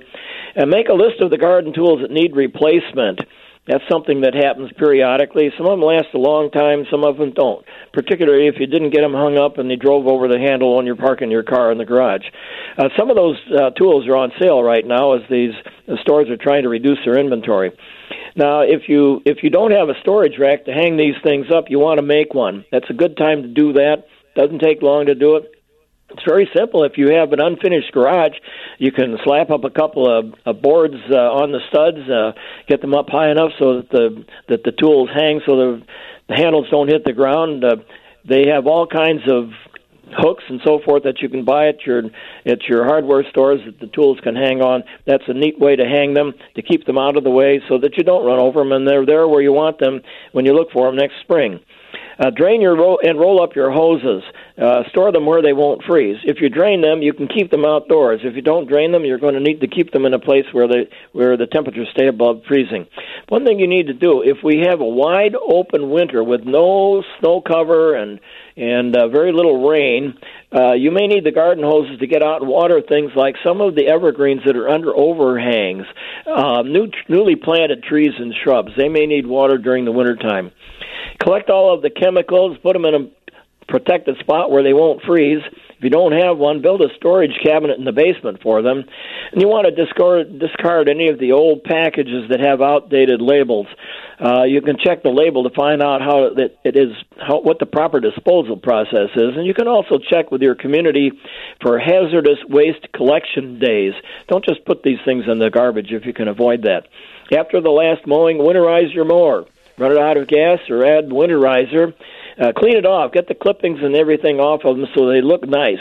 And 0.55 0.69
make 0.69 0.89
a 0.89 0.93
list 0.93 1.21
of 1.21 1.31
the 1.31 1.37
garden 1.37 1.73
tools 1.73 2.01
that 2.01 2.11
need 2.11 2.35
replacement. 2.35 3.21
That's 3.67 3.83
something 3.89 4.21
that 4.21 4.33
happens 4.33 4.71
periodically. 4.75 5.51
Some 5.55 5.67
of 5.67 5.73
them 5.73 5.85
last 5.85 6.07
a 6.15 6.17
long 6.17 6.49
time, 6.49 6.85
some 6.89 7.03
of 7.03 7.17
them 7.17 7.31
don't. 7.31 7.63
Particularly 7.93 8.47
if 8.47 8.55
you 8.59 8.65
didn't 8.65 8.89
get 8.89 9.01
them 9.01 9.13
hung 9.13 9.37
up 9.37 9.59
and 9.59 9.69
they 9.69 9.75
drove 9.75 10.07
over 10.07 10.27
the 10.27 10.39
handle 10.39 10.75
when 10.75 10.87
you're 10.87 10.95
parking 10.95 11.29
your 11.29 11.43
car 11.43 11.71
in 11.71 11.77
the 11.77 11.85
garage. 11.85 12.25
Uh, 12.77 12.89
some 12.97 13.11
of 13.11 13.15
those 13.15 13.37
uh, 13.55 13.69
tools 13.71 14.07
are 14.07 14.15
on 14.15 14.31
sale 14.41 14.63
right 14.63 14.85
now 14.85 15.13
as 15.13 15.21
these 15.29 15.53
the 15.87 15.97
stores 16.01 16.29
are 16.29 16.37
trying 16.37 16.63
to 16.63 16.69
reduce 16.69 16.97
their 17.05 17.19
inventory. 17.19 17.71
Now, 18.35 18.61
if 18.61 18.87
you 18.87 19.21
if 19.25 19.43
you 19.43 19.49
don't 19.49 19.71
have 19.71 19.89
a 19.89 19.99
storage 20.01 20.39
rack 20.39 20.65
to 20.65 20.73
hang 20.73 20.97
these 20.97 21.15
things 21.23 21.47
up, 21.53 21.65
you 21.69 21.79
want 21.79 21.99
to 21.99 22.05
make 22.05 22.33
one. 22.33 22.65
That's 22.71 22.89
a 22.89 22.93
good 22.93 23.15
time 23.15 23.43
to 23.43 23.47
do 23.47 23.73
that. 23.73 24.05
Doesn't 24.35 24.59
take 24.59 24.81
long 24.81 25.05
to 25.05 25.15
do 25.15 25.35
it. 25.35 25.51
It's 26.13 26.23
very 26.27 26.49
simple. 26.55 26.83
If 26.83 26.97
you 26.97 27.11
have 27.11 27.31
an 27.31 27.39
unfinished 27.41 27.91
garage, 27.93 28.35
you 28.77 28.91
can 28.91 29.17
slap 29.23 29.49
up 29.49 29.63
a 29.63 29.69
couple 29.69 30.07
of, 30.07 30.33
of 30.45 30.61
boards 30.61 30.95
uh, 31.09 31.15
on 31.15 31.51
the 31.51 31.59
studs, 31.69 32.09
uh, 32.09 32.33
get 32.67 32.81
them 32.81 32.93
up 32.93 33.09
high 33.09 33.31
enough 33.31 33.51
so 33.57 33.77
that 33.77 33.89
the 33.89 34.25
that 34.49 34.63
the 34.63 34.71
tools 34.71 35.09
hang, 35.13 35.41
so 35.45 35.55
the 35.55 35.83
the 36.27 36.35
handles 36.35 36.67
don't 36.69 36.89
hit 36.89 37.03
the 37.05 37.13
ground. 37.13 37.63
Uh, 37.63 37.77
they 38.27 38.47
have 38.47 38.67
all 38.67 38.85
kinds 38.85 39.21
of 39.27 39.51
hooks 40.17 40.43
and 40.49 40.59
so 40.65 40.79
forth 40.83 41.03
that 41.03 41.21
you 41.21 41.29
can 41.29 41.45
buy 41.45 41.67
at 41.67 41.85
your 41.85 42.03
at 42.45 42.63
your 42.67 42.85
hardware 42.85 43.23
stores 43.29 43.61
that 43.65 43.79
the 43.79 43.87
tools 43.87 44.19
can 44.21 44.35
hang 44.35 44.61
on. 44.61 44.83
That's 45.05 45.23
a 45.27 45.33
neat 45.33 45.59
way 45.59 45.75
to 45.75 45.85
hang 45.85 46.13
them 46.13 46.33
to 46.55 46.61
keep 46.61 46.85
them 46.85 46.97
out 46.97 47.17
of 47.17 47.23
the 47.23 47.29
way 47.29 47.61
so 47.69 47.77
that 47.79 47.97
you 47.97 48.03
don't 48.03 48.25
run 48.25 48.39
over 48.39 48.59
them 48.59 48.71
and 48.71 48.87
they're 48.87 49.05
there 49.05 49.27
where 49.27 49.41
you 49.41 49.53
want 49.53 49.79
them 49.79 50.01
when 50.33 50.45
you 50.45 50.53
look 50.53 50.71
for 50.71 50.87
them 50.87 50.97
next 50.97 51.15
spring. 51.21 51.59
Uh, 52.21 52.29
drain 52.29 52.61
your 52.61 52.75
ro- 52.75 52.99
and 53.03 53.19
roll 53.19 53.41
up 53.41 53.55
your 53.55 53.71
hoses. 53.71 54.23
Uh, 54.55 54.83
store 54.89 55.11
them 55.11 55.25
where 55.25 55.41
they 55.41 55.53
won't 55.53 55.83
freeze. 55.83 56.17
If 56.23 56.39
you 56.39 56.49
drain 56.49 56.81
them, 56.81 57.01
you 57.01 57.13
can 57.13 57.27
keep 57.27 57.49
them 57.49 57.65
outdoors. 57.65 58.21
If 58.23 58.35
you 58.35 58.43
don't 58.43 58.67
drain 58.67 58.91
them, 58.91 59.05
you're 59.05 59.17
going 59.17 59.33
to 59.33 59.39
need 59.39 59.61
to 59.61 59.67
keep 59.67 59.91
them 59.91 60.05
in 60.05 60.13
a 60.13 60.19
place 60.19 60.45
where 60.51 60.67
they 60.67 60.87
where 61.13 61.35
the 61.35 61.47
temperatures 61.47 61.87
stay 61.91 62.07
above 62.07 62.43
freezing. 62.47 62.85
One 63.29 63.43
thing 63.43 63.57
you 63.57 63.67
need 63.67 63.87
to 63.87 63.93
do 63.93 64.21
if 64.21 64.37
we 64.43 64.63
have 64.67 64.81
a 64.81 64.85
wide 64.85 65.33
open 65.35 65.89
winter 65.89 66.23
with 66.23 66.41
no 66.43 67.03
snow 67.19 67.41
cover 67.41 67.95
and 67.95 68.19
and 68.55 68.95
uh, 68.95 69.07
very 69.07 69.31
little 69.31 69.67
rain, 69.67 70.17
uh, 70.53 70.73
you 70.73 70.91
may 70.91 71.07
need 71.07 71.23
the 71.23 71.31
garden 71.31 71.63
hoses 71.63 71.97
to 71.99 72.07
get 72.07 72.21
out 72.21 72.41
and 72.41 72.49
water 72.49 72.81
things 72.81 73.11
like 73.15 73.35
some 73.43 73.61
of 73.61 73.75
the 73.75 73.87
evergreens 73.87 74.41
that 74.45 74.57
are 74.57 74.69
under 74.69 74.95
overhangs, 74.95 75.85
uh, 76.27 76.61
new, 76.61 76.91
newly 77.07 77.35
planted 77.35 77.81
trees 77.83 78.11
and 78.19 78.35
shrubs. 78.43 78.71
They 78.77 78.89
may 78.89 79.05
need 79.05 79.25
water 79.25 79.57
during 79.57 79.85
the 79.85 79.91
wintertime. 79.91 80.51
Collect 81.19 81.49
all 81.49 81.73
of 81.73 81.81
the 81.81 81.89
chemicals, 81.89 82.57
put 82.61 82.73
them 82.73 82.85
in 82.85 82.95
a 82.95 83.09
protected 83.67 84.17
spot 84.19 84.51
where 84.51 84.63
they 84.63 84.73
won't 84.73 85.01
freeze. 85.03 85.41
If 85.77 85.85
you 85.85 85.89
don't 85.89 86.11
have 86.11 86.37
one, 86.37 86.61
build 86.61 86.81
a 86.81 86.93
storage 86.95 87.39
cabinet 87.43 87.79
in 87.79 87.85
the 87.85 87.91
basement 87.91 88.41
for 88.43 88.61
them. 88.61 88.83
And 89.31 89.41
you 89.41 89.47
want 89.47 89.65
to 89.65 89.71
discard, 89.73 90.37
discard 90.37 90.89
any 90.89 91.07
of 91.07 91.17
the 91.17 91.31
old 91.31 91.63
packages 91.63 92.29
that 92.29 92.39
have 92.39 92.61
outdated 92.61 93.21
labels. 93.21 93.67
Uh, 94.19 94.43
you 94.43 94.61
can 94.61 94.77
check 94.77 95.01
the 95.01 95.09
label 95.09 95.49
to 95.49 95.55
find 95.55 95.81
out 95.81 96.01
how 96.01 96.25
it, 96.25 96.59
it 96.63 96.77
is, 96.77 96.95
how, 97.17 97.41
what 97.41 97.57
the 97.57 97.65
proper 97.65 97.99
disposal 97.99 98.57
process 98.57 99.09
is, 99.15 99.35
and 99.35 99.47
you 99.47 99.55
can 99.55 99.67
also 99.67 99.97
check 99.97 100.29
with 100.29 100.43
your 100.43 100.53
community 100.53 101.11
for 101.61 101.79
hazardous 101.79 102.37
waste 102.47 102.91
collection 102.93 103.57
days. 103.57 103.93
Don't 104.27 104.45
just 104.45 104.63
put 104.65 104.83
these 104.83 104.99
things 105.03 105.25
in 105.27 105.39
the 105.39 105.49
garbage 105.49 105.91
if 105.91 106.05
you 106.05 106.13
can 106.13 106.27
avoid 106.27 106.61
that. 106.63 106.87
After 107.35 107.59
the 107.59 107.71
last 107.71 108.05
mowing, 108.05 108.37
winterize 108.37 108.93
your 108.93 109.05
mower. 109.05 109.45
Run 109.77 109.91
it 109.91 109.97
out 109.97 110.17
of 110.17 110.27
gas 110.27 110.59
or 110.69 110.85
add 110.85 111.09
winterizer. 111.09 111.93
Uh, 112.39 112.51
clean 112.55 112.77
it 112.77 112.85
off. 112.85 113.11
Get 113.11 113.27
the 113.27 113.35
clippings 113.35 113.79
and 113.81 113.95
everything 113.95 114.39
off 114.39 114.65
of 114.65 114.77
them 114.77 114.87
so 114.95 115.07
they 115.07 115.21
look 115.21 115.47
nice. 115.47 115.79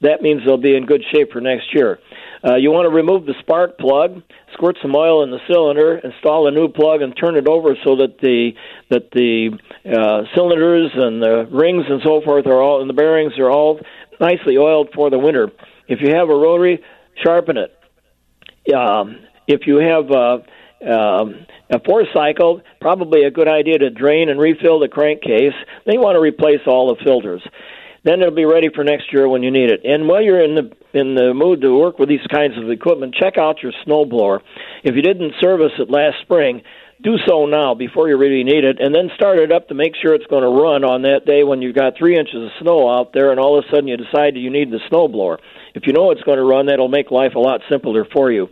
That 0.00 0.22
means 0.22 0.42
they'll 0.44 0.56
be 0.56 0.76
in 0.76 0.86
good 0.86 1.02
shape 1.12 1.32
for 1.32 1.40
next 1.40 1.74
year. 1.74 1.98
Uh, 2.44 2.54
you 2.54 2.70
want 2.70 2.86
to 2.86 2.94
remove 2.94 3.26
the 3.26 3.34
spark 3.40 3.78
plug, 3.78 4.22
squirt 4.52 4.78
some 4.80 4.94
oil 4.94 5.24
in 5.24 5.30
the 5.30 5.40
cylinder, 5.50 5.98
install 5.98 6.46
a 6.46 6.52
new 6.52 6.68
plug, 6.68 7.02
and 7.02 7.16
turn 7.16 7.36
it 7.36 7.48
over 7.48 7.74
so 7.84 7.96
that 7.96 8.18
the 8.20 8.52
that 8.90 9.10
the 9.10 9.58
uh, 9.84 10.22
cylinders 10.36 10.92
and 10.94 11.20
the 11.20 11.48
rings 11.50 11.84
and 11.88 12.00
so 12.04 12.20
forth 12.20 12.46
are 12.46 12.62
all 12.62 12.80
and 12.80 12.88
the 12.88 12.94
bearings 12.94 13.36
are 13.38 13.50
all 13.50 13.80
nicely 14.20 14.56
oiled 14.56 14.90
for 14.94 15.10
the 15.10 15.18
winter. 15.18 15.50
If 15.88 16.00
you 16.00 16.14
have 16.14 16.28
a 16.28 16.34
rotary, 16.34 16.82
sharpen 17.24 17.56
it. 17.56 17.74
Um, 18.72 19.18
if 19.48 19.66
you 19.66 19.76
have 19.76 20.10
uh, 20.10 20.38
um, 20.82 21.46
a 21.70 21.80
four 21.84 22.04
cycle, 22.14 22.62
probably 22.80 23.24
a 23.24 23.30
good 23.30 23.48
idea 23.48 23.78
to 23.78 23.90
drain 23.90 24.28
and 24.28 24.38
refill 24.38 24.78
the 24.78 24.88
crankcase. 24.88 25.54
Then 25.84 25.94
you 25.94 26.00
want 26.00 26.16
to 26.16 26.20
replace 26.20 26.60
all 26.66 26.94
the 26.94 27.02
filters. 27.04 27.42
Then 28.04 28.20
it'll 28.22 28.34
be 28.34 28.44
ready 28.44 28.68
for 28.74 28.84
next 28.84 29.12
year 29.12 29.28
when 29.28 29.42
you 29.42 29.50
need 29.50 29.70
it. 29.70 29.84
And 29.84 30.08
while 30.08 30.22
you're 30.22 30.42
in 30.42 30.54
the 30.54 30.70
in 30.94 31.14
the 31.14 31.34
mood 31.34 31.60
to 31.60 31.76
work 31.76 31.98
with 31.98 32.08
these 32.08 32.26
kinds 32.32 32.56
of 32.56 32.70
equipment, 32.70 33.14
check 33.14 33.36
out 33.36 33.62
your 33.62 33.72
snowblower. 33.86 34.40
If 34.84 34.94
you 34.94 35.02
didn't 35.02 35.34
service 35.40 35.72
it 35.78 35.90
last 35.90 36.16
spring, 36.22 36.62
do 37.02 37.16
so 37.26 37.46
now 37.46 37.74
before 37.74 38.08
you 38.08 38.16
really 38.16 38.42
need 38.44 38.64
it, 38.64 38.80
and 38.80 38.94
then 38.94 39.10
start 39.14 39.38
it 39.38 39.52
up 39.52 39.68
to 39.68 39.74
make 39.74 39.94
sure 40.00 40.14
it's 40.14 40.26
going 40.26 40.42
to 40.42 40.48
run 40.48 40.84
on 40.84 41.02
that 41.02 41.26
day 41.26 41.44
when 41.44 41.60
you've 41.62 41.76
got 41.76 41.98
three 41.98 42.16
inches 42.16 42.42
of 42.42 42.50
snow 42.60 42.88
out 42.88 43.12
there, 43.12 43.30
and 43.30 43.38
all 43.38 43.58
of 43.58 43.64
a 43.64 43.68
sudden 43.68 43.88
you 43.88 43.96
decide 43.96 44.36
you 44.36 44.50
need 44.50 44.70
the 44.70 44.80
snowblower. 44.90 45.38
If 45.74 45.86
you 45.86 45.92
know 45.92 46.10
it's 46.10 46.22
going 46.22 46.38
to 46.38 46.44
run, 46.44 46.66
that'll 46.66 46.88
make 46.88 47.10
life 47.10 47.34
a 47.34 47.38
lot 47.38 47.60
simpler 47.68 48.04
for 48.04 48.32
you. 48.32 48.48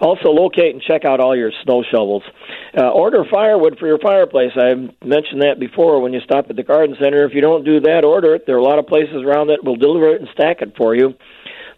Also, 0.00 0.28
locate 0.28 0.74
and 0.74 0.82
check 0.82 1.04
out 1.04 1.20
all 1.20 1.36
your 1.36 1.52
snow 1.64 1.82
shovels. 1.90 2.22
Uh, 2.76 2.90
order 2.90 3.24
firewood 3.30 3.78
for 3.78 3.86
your 3.86 3.98
fireplace. 3.98 4.52
I 4.54 4.74
mentioned 5.04 5.42
that 5.42 5.56
before 5.58 6.00
when 6.00 6.12
you 6.12 6.20
stop 6.20 6.50
at 6.50 6.56
the 6.56 6.62
garden 6.62 6.96
center. 7.00 7.24
If 7.24 7.34
you 7.34 7.40
don't 7.40 7.64
do 7.64 7.80
that, 7.80 8.04
order 8.04 8.34
it. 8.34 8.44
There 8.46 8.56
are 8.56 8.58
a 8.58 8.64
lot 8.64 8.78
of 8.78 8.86
places 8.86 9.22
around 9.24 9.48
that 9.48 9.64
will 9.64 9.76
deliver 9.76 10.14
it 10.14 10.20
and 10.20 10.28
stack 10.32 10.60
it 10.60 10.74
for 10.76 10.94
you. 10.94 11.14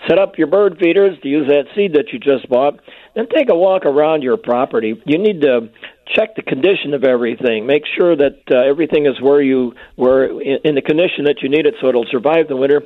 Set 0.09 0.19
up 0.19 0.39
your 0.39 0.47
bird 0.47 0.79
feeders 0.81 1.19
to 1.23 1.29
use 1.29 1.49
that 1.49 1.65
seed 1.75 1.95
that 1.95 2.13
you 2.13 2.19
just 2.19 2.49
bought. 2.49 2.81
Then 3.15 3.27
take 3.35 3.51
a 3.51 3.55
walk 3.55 3.85
around 3.85 4.23
your 4.23 4.37
property. 4.37 5.01
You 5.05 5.19
need 5.19 5.41
to 5.41 5.71
check 6.15 6.37
the 6.37 6.43
condition 6.43 6.95
of 6.95 7.05
everything. 7.05 7.67
Make 7.67 7.83
sure 7.99 8.17
that 8.17 8.39
uh, 8.51 8.59
everything 8.69 9.07
is 9.07 9.21
where 9.21 9.43
you 9.43 9.75
were 9.97 10.41
in, 10.41 10.59
in 10.65 10.75
the 10.75 10.83
condition 10.83 11.25
that 11.25 11.43
you 11.43 11.49
need 11.49 11.67
it, 11.67 11.75
so 11.81 11.89
it'll 11.89 12.07
survive 12.11 12.49
the 12.49 12.57
winter 12.57 12.83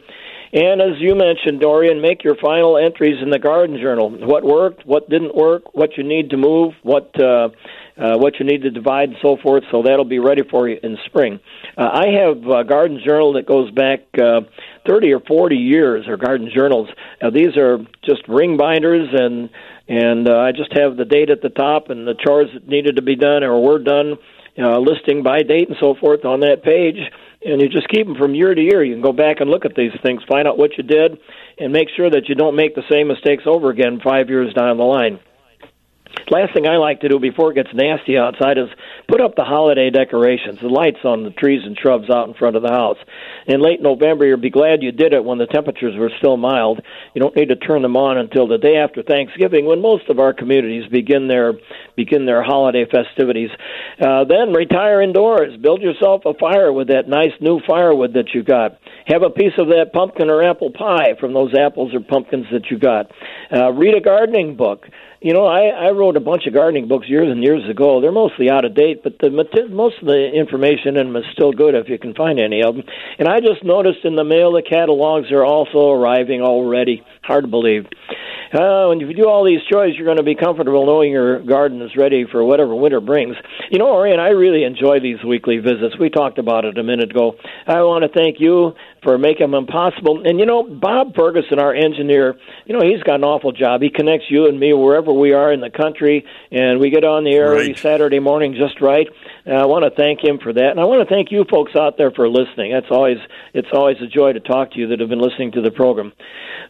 And 0.53 0.83
as 0.83 0.99
you 0.99 1.15
mentioned, 1.15 1.65
Orion, 1.65 2.03
make 2.03 2.23
your 2.23 2.37
final 2.37 2.77
entries 2.77 3.23
in 3.23 3.31
the 3.31 3.39
garden 3.39 3.79
journal. 3.81 4.11
What 4.11 4.45
worked, 4.45 4.85
what 4.85 5.09
didn't 5.09 5.35
work, 5.35 5.75
what 5.75 5.97
you 5.97 6.05
need 6.05 6.29
to 6.31 6.37
move, 6.37 6.75
what 6.83 7.11
uh, 7.19 7.49
uh, 7.97 8.19
what 8.19 8.39
you 8.39 8.45
need 8.45 8.63
to 8.63 8.71
divide, 8.71 9.11
and 9.11 9.19
so 9.23 9.39
forth. 9.43 9.65
So 9.71 9.83
that'll 9.83 10.05
be 10.05 10.19
ready 10.19 10.43
for 10.43 10.69
you 10.69 10.79
in 10.83 10.99
spring. 11.07 11.41
Uh, 11.77 11.89
I 11.93 12.09
have 12.21 12.39
a 12.47 12.65
garden 12.65 13.01
journal 13.05 13.35
that 13.35 13.47
goes 13.47 13.71
back 13.71 14.01
uh, 14.19 14.43
30 14.87 15.13
or 15.13 15.21
40 15.21 15.57
years, 15.57 16.07
or 16.07 16.19
garden 16.19 16.51
journals. 16.55 16.89
Uh, 17.23 17.31
these 17.31 17.57
are 17.57 17.79
just 18.05 18.29
ring 18.29 18.59
binders 18.59 19.09
and 19.13 19.49
and 19.89 20.29
uh, 20.29 20.39
I 20.39 20.53
just 20.53 20.73
have 20.77 20.97
the 20.97 21.05
date 21.07 21.31
at 21.31 21.41
the 21.41 21.49
top 21.49 21.89
and 21.89 22.07
the 22.07 22.15
chores 22.15 22.49
that 22.53 22.69
needed 22.69 22.97
to 22.97 23.03
be 23.03 23.17
done 23.17 23.43
or 23.43 23.63
were 23.63 23.79
done, 23.79 24.17
uh, 24.59 24.79
listing 24.79 25.23
by 25.23 25.43
date 25.43 25.69
and 25.69 25.77
so 25.81 25.95
forth 25.95 26.25
on 26.25 26.41
that 26.41 26.63
page. 26.63 26.99
And 27.45 27.61
you 27.61 27.69
just 27.69 27.89
keep 27.89 28.07
them 28.07 28.17
from 28.17 28.35
year 28.35 28.55
to 28.55 28.61
year. 28.61 28.85
You 28.85 28.95
can 28.95 29.03
go 29.03 29.13
back 29.13 29.41
and 29.41 29.51
look 29.51 29.65
at 29.65 29.75
these 29.75 29.93
things, 30.03 30.23
find 30.29 30.47
out 30.47 30.59
what 30.59 30.77
you 30.77 30.85
did, 30.85 31.19
and 31.59 31.73
make 31.73 31.89
sure 31.97 32.09
that 32.09 32.29
you 32.29 32.35
don't 32.35 32.55
make 32.55 32.75
the 32.75 32.85
same 32.91 33.09
mistakes 33.09 33.45
over 33.47 33.71
again 33.71 34.01
five 34.03 34.29
years 34.29 34.55
down 34.55 34.77
the 34.77 34.85
line. 34.85 35.19
Last 36.31 36.55
thing 36.55 36.67
I 36.67 36.77
like 36.77 37.01
to 37.01 37.09
do 37.09 37.19
before 37.19 37.51
it 37.51 37.55
gets 37.55 37.71
nasty 37.75 38.17
outside 38.17 38.59
is 38.59 38.69
put 39.09 39.21
up 39.21 39.35
the 39.35 39.45
holiday 39.45 39.91
decorations, 39.91 40.61
the 40.61 40.69
lights 40.69 41.05
on 41.05 41.25
the 41.25 41.31
trees 41.31 41.63
and 41.65 41.77
shrubs 41.77 42.11
out 42.11 42.29
in 42.29 42.35
front 42.35 42.57
of 42.57 42.63
the 42.63 42.71
house. 42.71 42.99
In 43.47 43.61
late 43.61 43.83
November, 43.83 44.27
you'll 44.27 44.39
be 44.39 44.51
glad 44.51 44.83
you 44.83 44.93
did 44.93 45.13
it 45.13 45.25
when 45.25 45.39
the 45.39 45.47
temperatures 45.47 45.95
were 45.99 46.11
still 46.19 46.37
mild. 46.37 46.81
You 47.15 47.21
don't 47.21 47.35
need 47.37 47.49
to 47.49 47.57
turn 47.57 47.83
them 47.83 47.97
on 47.97 48.19
until 48.19 48.47
the 48.47 48.59
day 48.59 48.77
after 48.77 49.03
Thanksgiving, 49.03 49.67
when 49.67 49.81
most 49.81 50.09
of 50.09 50.19
our 50.19 50.33
communities 50.33 50.89
begin 50.91 51.29
their 51.29 51.55
begin 51.97 52.27
their 52.27 52.43
holiday 52.43 52.85
festivities. 52.85 53.51
Uh, 54.01 54.25
then 54.25 54.53
retire 54.53 55.03
indoors. 55.03 55.57
Build 55.61 55.83
yourself 55.83 56.23
a 56.25 56.35
fire 56.35 56.73
with 56.73 56.89
that 56.89 57.09
nice 57.09 57.33
new 57.41 57.61
firewood 57.67 58.15
that 58.15 58.35
you 58.35 58.43
got. 58.43 58.79
Have 59.07 59.23
a 59.23 59.31
piece 59.31 59.55
of 59.59 59.69
that 59.69 59.93
pumpkin 59.93 60.31
or 60.31 60.43
apple 60.43 60.71
pie 60.71 61.15
from 61.19 61.35
those 61.35 61.55
apples 61.55 61.95
or 61.95 62.01
pumpkins 62.01 62.47
that 62.53 62.71
you 62.71 62.79
got. 62.79 63.11
Uh, 63.53 63.73
read 63.73 63.95
a 63.97 64.01
gardening 64.01 64.57
book. 64.57 64.87
You 65.21 65.33
know, 65.33 65.47
I, 65.47 65.69
I 65.69 65.91
wrote 65.91 66.17
a 66.17 66.21
bunch 66.21 66.47
of 66.49 66.53
gardening 66.55 66.89
books 66.89 67.09
years 67.09 67.31
and 67.31 67.45
years 67.45 67.69
ago. 67.71 68.01
They're 68.01 68.11
mostly 68.11 68.51
out 68.51 68.65
of 68.65 68.75
date, 68.75 69.05
but 69.05 69.21
the 69.21 69.31
most 69.31 69.99
of 70.03 70.07
the 70.07 70.31
information 70.35 70.97
in 70.97 71.13
them 71.13 71.17
is 71.17 71.25
still 71.33 71.53
good 71.53 71.77
if 71.77 71.89
you 71.89 71.97
can 71.97 72.13
find 72.13 72.41
any 72.41 72.61
of 72.61 72.75
them. 72.75 72.85
And 73.21 73.29
just 73.41 73.65
noticed 73.65 74.05
in 74.05 74.17
the 74.17 74.25
mail 74.25 74.53
the 74.53 74.63
catalogs 74.63 75.31
are 75.31 75.45
also 75.45 75.91
arriving 75.91 76.43
already. 76.43 77.05
Hard 77.23 77.45
to 77.45 77.49
believe. 77.51 77.87
Uh, 78.53 78.87
when 78.89 79.01
you 79.01 79.11
do 79.15 79.29
all 79.29 79.45
these 79.45 79.61
chores, 79.71 79.95
you're 79.97 80.05
going 80.05 80.19
to 80.19 80.23
be 80.23 80.35
comfortable 80.35 80.85
knowing 80.85 81.11
your 81.11 81.41
garden 81.41 81.81
is 81.81 81.97
ready 81.97 82.27
for 82.31 82.45
whatever 82.45 82.75
winter 82.75 83.01
brings. 83.01 83.35
You 83.71 83.79
know, 83.79 83.95
Orion, 83.95 84.21
I 84.21 84.29
really 84.31 84.65
enjoy 84.65 85.01
these 85.01 85.25
weekly 85.25 85.57
visits. 85.57 85.99
We 85.99 86.11
talked 86.11 86.39
about 86.39 86.67
it 86.67 86.77
a 86.77 86.83
minute 86.83 87.13
ago. 87.13 87.37
I 87.67 87.81
want 87.83 88.03
to 88.03 88.11
thank 88.11 88.41
you 88.41 88.75
for 89.03 89.17
making 89.17 89.51
them 89.53 89.67
possible. 89.67 90.23
And 90.27 90.39
you 90.39 90.45
know, 90.45 90.65
Bob 90.65 91.15
Ferguson, 91.15 91.59
our 91.59 91.75
engineer, 91.75 92.37
you 92.67 92.77
know, 92.79 92.85
he's 92.87 93.03
got 93.03 93.17
an 93.17 93.25
awful 93.25 93.53
job. 93.53 93.81
He 93.81 93.89
connects 93.89 94.27
you 94.29 94.47
and 94.47 94.61
me 94.61 94.75
wherever 94.75 95.13
we 95.13 95.33
are 95.33 95.51
in 95.51 95.61
the 95.61 95.71
country, 95.71 96.27
and 96.51 96.79
we 96.79 96.91
get 96.91 97.05
on 97.05 97.25
the 97.25 97.33
air 97.33 97.53
right. 97.53 97.61
every 97.61 97.75
Saturday 97.75 98.19
morning 98.19 98.55
just 98.55 98.83
right. 98.83 99.09
And 99.45 99.57
I 99.57 99.67
want 99.67 99.85
to 99.85 99.91
thank 99.91 100.23
him 100.23 100.39
for 100.39 100.53
that, 100.53 100.71
and 100.71 100.79
I 100.79 100.85
want 100.85 101.07
to 101.07 101.13
thank 101.13 101.33
you 101.33 101.45
folks 101.51 101.75
out 101.75 101.99
there 101.99 102.13
for 102.13 102.29
listening. 102.29 102.73
That's 102.73 102.91
always 102.91 103.19
it's 103.53 103.69
always 103.73 103.97
a 104.01 104.07
joy 104.07 104.35
to 104.35 104.41
talk 104.41 104.73
to 104.73 104.79
you 104.79 104.87
that 104.89 105.01
have 105.01 105.09
been 105.09 105.21
listening 105.21 105.51
to 105.53 105.61
the 105.61 105.73
program. 105.73 106.13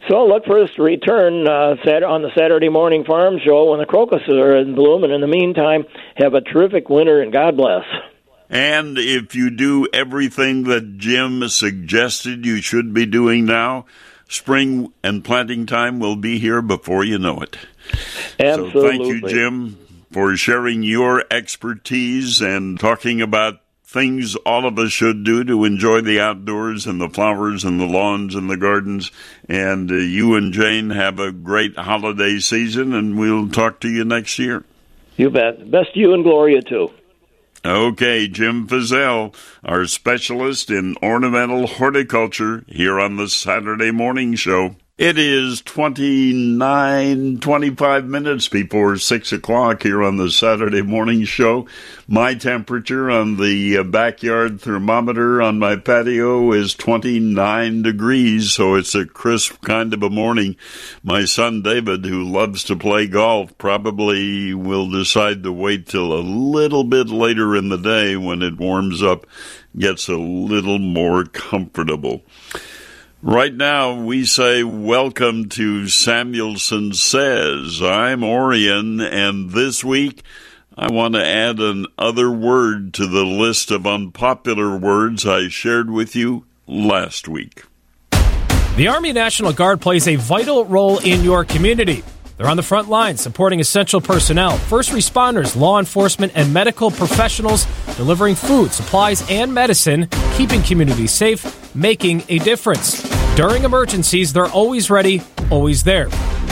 So 0.09 0.25
look 0.25 0.45
for 0.45 0.57
us 0.57 0.71
to 0.75 0.81
return 0.81 1.47
uh, 1.47 1.75
on 2.05 2.23
the 2.23 2.31
Saturday 2.35 2.69
morning 2.69 3.05
farm 3.05 3.39
show 3.43 3.69
when 3.69 3.79
the 3.79 3.85
crocuses 3.85 4.33
are 4.33 4.57
in 4.57 4.73
bloom, 4.73 5.03
and 5.03 5.13
in 5.13 5.21
the 5.21 5.27
meantime, 5.27 5.85
have 6.15 6.33
a 6.33 6.41
terrific 6.41 6.89
winter 6.89 7.21
and 7.21 7.31
God 7.31 7.55
bless. 7.55 7.85
And 8.49 8.97
if 8.97 9.35
you 9.35 9.49
do 9.49 9.87
everything 9.93 10.63
that 10.63 10.97
Jim 10.97 11.47
suggested 11.49 12.45
you 12.45 12.61
should 12.61 12.93
be 12.93 13.05
doing 13.05 13.45
now, 13.45 13.85
spring 14.27 14.91
and 15.03 15.23
planting 15.23 15.65
time 15.65 15.99
will 15.99 16.15
be 16.15 16.39
here 16.39 16.61
before 16.61 17.03
you 17.03 17.17
know 17.17 17.39
it. 17.39 17.57
Absolutely. 18.39 18.81
So 18.81 18.87
thank 18.87 19.05
you, 19.05 19.27
Jim, 19.27 19.77
for 20.13 20.35
sharing 20.37 20.83
your 20.83 21.25
expertise 21.31 22.39
and 22.39 22.79
talking 22.79 23.21
about 23.21 23.59
things 23.83 24.35
all 24.37 24.65
of 24.65 24.79
us 24.79 24.91
should 24.91 25.23
do 25.23 25.43
to 25.43 25.65
enjoy 25.65 26.01
the 26.01 26.19
outdoors 26.19 26.87
and 26.87 27.01
the 27.01 27.09
flowers 27.09 27.63
and 27.63 27.79
the 27.79 27.85
lawns 27.85 28.35
and 28.35 28.49
the 28.49 28.57
gardens. 28.57 29.11
And 29.49 29.91
uh, 29.91 29.95
you 29.95 30.35
and 30.35 30.53
Jane 30.53 30.91
have 30.91 31.19
a 31.19 31.31
great 31.31 31.75
holiday 31.75 32.39
season, 32.39 32.93
and 32.93 33.19
we'll 33.19 33.49
talk 33.49 33.79
to 33.81 33.89
you 33.89 34.03
next 34.03 34.39
year. 34.39 34.63
You 35.17 35.29
bet. 35.29 35.69
Best 35.69 35.95
you 35.95 36.13
and 36.13 36.23
Gloria, 36.23 36.61
too. 36.61 36.91
Okay, 37.65 38.27
Jim 38.27 38.67
Fizzell, 38.67 39.33
our 39.63 39.85
specialist 39.85 40.69
in 40.69 40.95
ornamental 41.01 41.65
horticulture, 41.67 42.65
here 42.67 42.99
on 42.99 43.15
the 43.15 43.29
Saturday 43.29 43.91
Morning 43.91 44.35
Show. 44.35 44.75
It 44.99 45.17
is 45.17 45.63
29, 45.63 47.39
25 47.39 48.05
minutes 48.05 48.47
before 48.47 48.95
6 48.97 49.33
o'clock 49.33 49.81
here 49.81 50.03
on 50.03 50.17
the 50.17 50.29
Saturday 50.29 50.83
morning 50.83 51.23
show. 51.23 51.65
My 52.07 52.35
temperature 52.35 53.09
on 53.09 53.37
the 53.37 53.79
uh, 53.79 53.83
backyard 53.85 54.61
thermometer 54.61 55.41
on 55.41 55.57
my 55.57 55.77
patio 55.77 56.51
is 56.51 56.75
29 56.75 57.81
degrees, 57.81 58.53
so 58.53 58.75
it's 58.75 58.93
a 58.93 59.07
crisp 59.07 59.63
kind 59.63 59.95
of 59.95 60.03
a 60.03 60.11
morning. 60.11 60.57
My 61.01 61.25
son 61.25 61.63
David, 61.63 62.05
who 62.05 62.23
loves 62.23 62.63
to 62.65 62.75
play 62.75 63.07
golf, 63.07 63.57
probably 63.57 64.53
will 64.53 64.91
decide 64.91 65.41
to 65.41 65.51
wait 65.51 65.87
till 65.87 66.13
a 66.13 66.21
little 66.21 66.83
bit 66.83 67.09
later 67.09 67.55
in 67.55 67.69
the 67.69 67.77
day 67.77 68.15
when 68.15 68.43
it 68.43 68.59
warms 68.59 69.01
up, 69.01 69.25
gets 69.75 70.07
a 70.07 70.17
little 70.17 70.77
more 70.77 71.25
comfortable. 71.25 72.21
Right 73.25 73.53
now, 73.53 74.03
we 74.03 74.25
say 74.25 74.65
welcome 74.65 75.47
to 75.47 75.87
Samuelson 75.87 76.91
Says. 76.91 77.81
I'm 77.81 78.21
Orion, 78.21 78.99
and 78.99 79.51
this 79.51 79.81
week 79.81 80.23
I 80.77 80.91
want 80.91 81.13
to 81.13 81.25
add 81.25 81.57
another 81.61 82.29
word 82.29 82.93
to 82.95 83.07
the 83.07 83.23
list 83.23 83.71
of 83.71 83.87
unpopular 83.87 84.77
words 84.77 85.25
I 85.25 85.47
shared 85.47 85.89
with 85.89 86.17
you 86.17 86.43
last 86.67 87.29
week. 87.29 87.63
The 88.75 88.89
Army 88.89 89.13
National 89.13 89.53
Guard 89.53 89.79
plays 89.79 90.05
a 90.09 90.17
vital 90.17 90.65
role 90.65 90.99
in 90.99 91.23
your 91.23 91.45
community. 91.45 92.03
They're 92.37 92.49
on 92.49 92.57
the 92.57 92.63
front 92.63 92.89
lines 92.89 93.21
supporting 93.21 93.59
essential 93.59 94.01
personnel, 94.01 94.57
first 94.57 94.91
responders, 94.91 95.55
law 95.55 95.79
enforcement, 95.79 96.31
and 96.35 96.53
medical 96.53 96.89
professionals, 96.89 97.65
delivering 97.95 98.35
food, 98.35 98.71
supplies, 98.71 99.23
and 99.29 99.53
medicine, 99.53 100.07
keeping 100.35 100.63
communities 100.63 101.11
safe, 101.11 101.75
making 101.75 102.23
a 102.29 102.39
difference. 102.39 103.01
During 103.35 103.63
emergencies, 103.63 104.33
they're 104.33 104.47
always 104.47 104.89
ready, 104.89 105.21
always 105.51 105.83
there. 105.83 106.09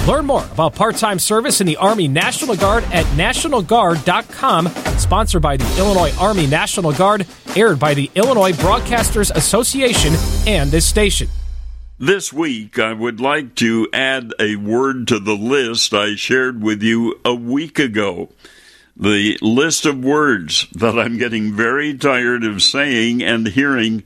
Learn 0.07 0.25
more 0.25 0.43
about 0.51 0.75
part 0.75 0.95
time 0.95 1.19
service 1.19 1.61
in 1.61 1.67
the 1.67 1.77
Army 1.77 2.07
National 2.07 2.55
Guard 2.55 2.83
at 2.85 3.05
NationalGuard.com, 3.17 4.67
sponsored 4.97 5.41
by 5.41 5.57
the 5.57 5.77
Illinois 5.77 6.13
Army 6.19 6.47
National 6.47 6.91
Guard, 6.91 7.25
aired 7.55 7.79
by 7.79 7.93
the 7.93 8.09
Illinois 8.15 8.51
Broadcasters 8.53 9.31
Association 9.35 10.13
and 10.47 10.71
this 10.71 10.87
station. 10.87 11.27
This 12.01 12.33
week, 12.33 12.79
I 12.79 12.93
would 12.93 13.21
like 13.21 13.53
to 13.57 13.87
add 13.93 14.33
a 14.39 14.55
word 14.55 15.07
to 15.09 15.19
the 15.19 15.35
list 15.35 15.93
I 15.93 16.15
shared 16.15 16.59
with 16.59 16.81
you 16.81 17.19
a 17.23 17.35
week 17.35 17.77
ago. 17.77 18.29
The 18.97 19.37
list 19.39 19.85
of 19.85 20.03
words 20.03 20.65
that 20.71 20.97
I'm 20.97 21.19
getting 21.19 21.53
very 21.53 21.95
tired 21.95 22.43
of 22.43 22.63
saying 22.63 23.21
and 23.21 23.49
hearing, 23.49 24.01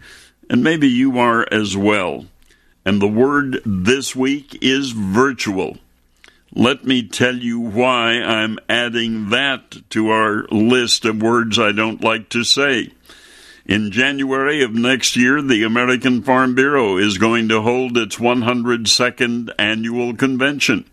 and 0.49 0.61
maybe 0.61 0.89
you 0.89 1.17
are 1.19 1.47
as 1.49 1.77
well. 1.77 2.25
And 2.83 3.01
the 3.01 3.07
word 3.07 3.61
this 3.65 4.13
week 4.13 4.57
is 4.61 4.91
virtual. 4.91 5.77
Let 6.53 6.83
me 6.83 7.01
tell 7.01 7.37
you 7.37 7.61
why 7.61 8.21
I'm 8.21 8.59
adding 8.67 9.29
that 9.29 9.89
to 9.91 10.09
our 10.09 10.45
list 10.51 11.05
of 11.05 11.21
words 11.21 11.57
I 11.57 11.71
don't 11.71 12.03
like 12.03 12.27
to 12.31 12.43
say. 12.43 12.91
In 13.65 13.89
January 13.89 14.61
of 14.61 14.75
next 14.75 15.15
year, 15.15 15.41
the 15.41 15.63
American 15.63 16.21
Farm 16.21 16.53
Bureau 16.53 16.97
is 16.97 17.17
going 17.17 17.49
to 17.49 17.61
hold 17.61 17.97
its 17.97 18.17
102nd 18.17 19.49
annual 19.57 20.15
convention. 20.15 20.85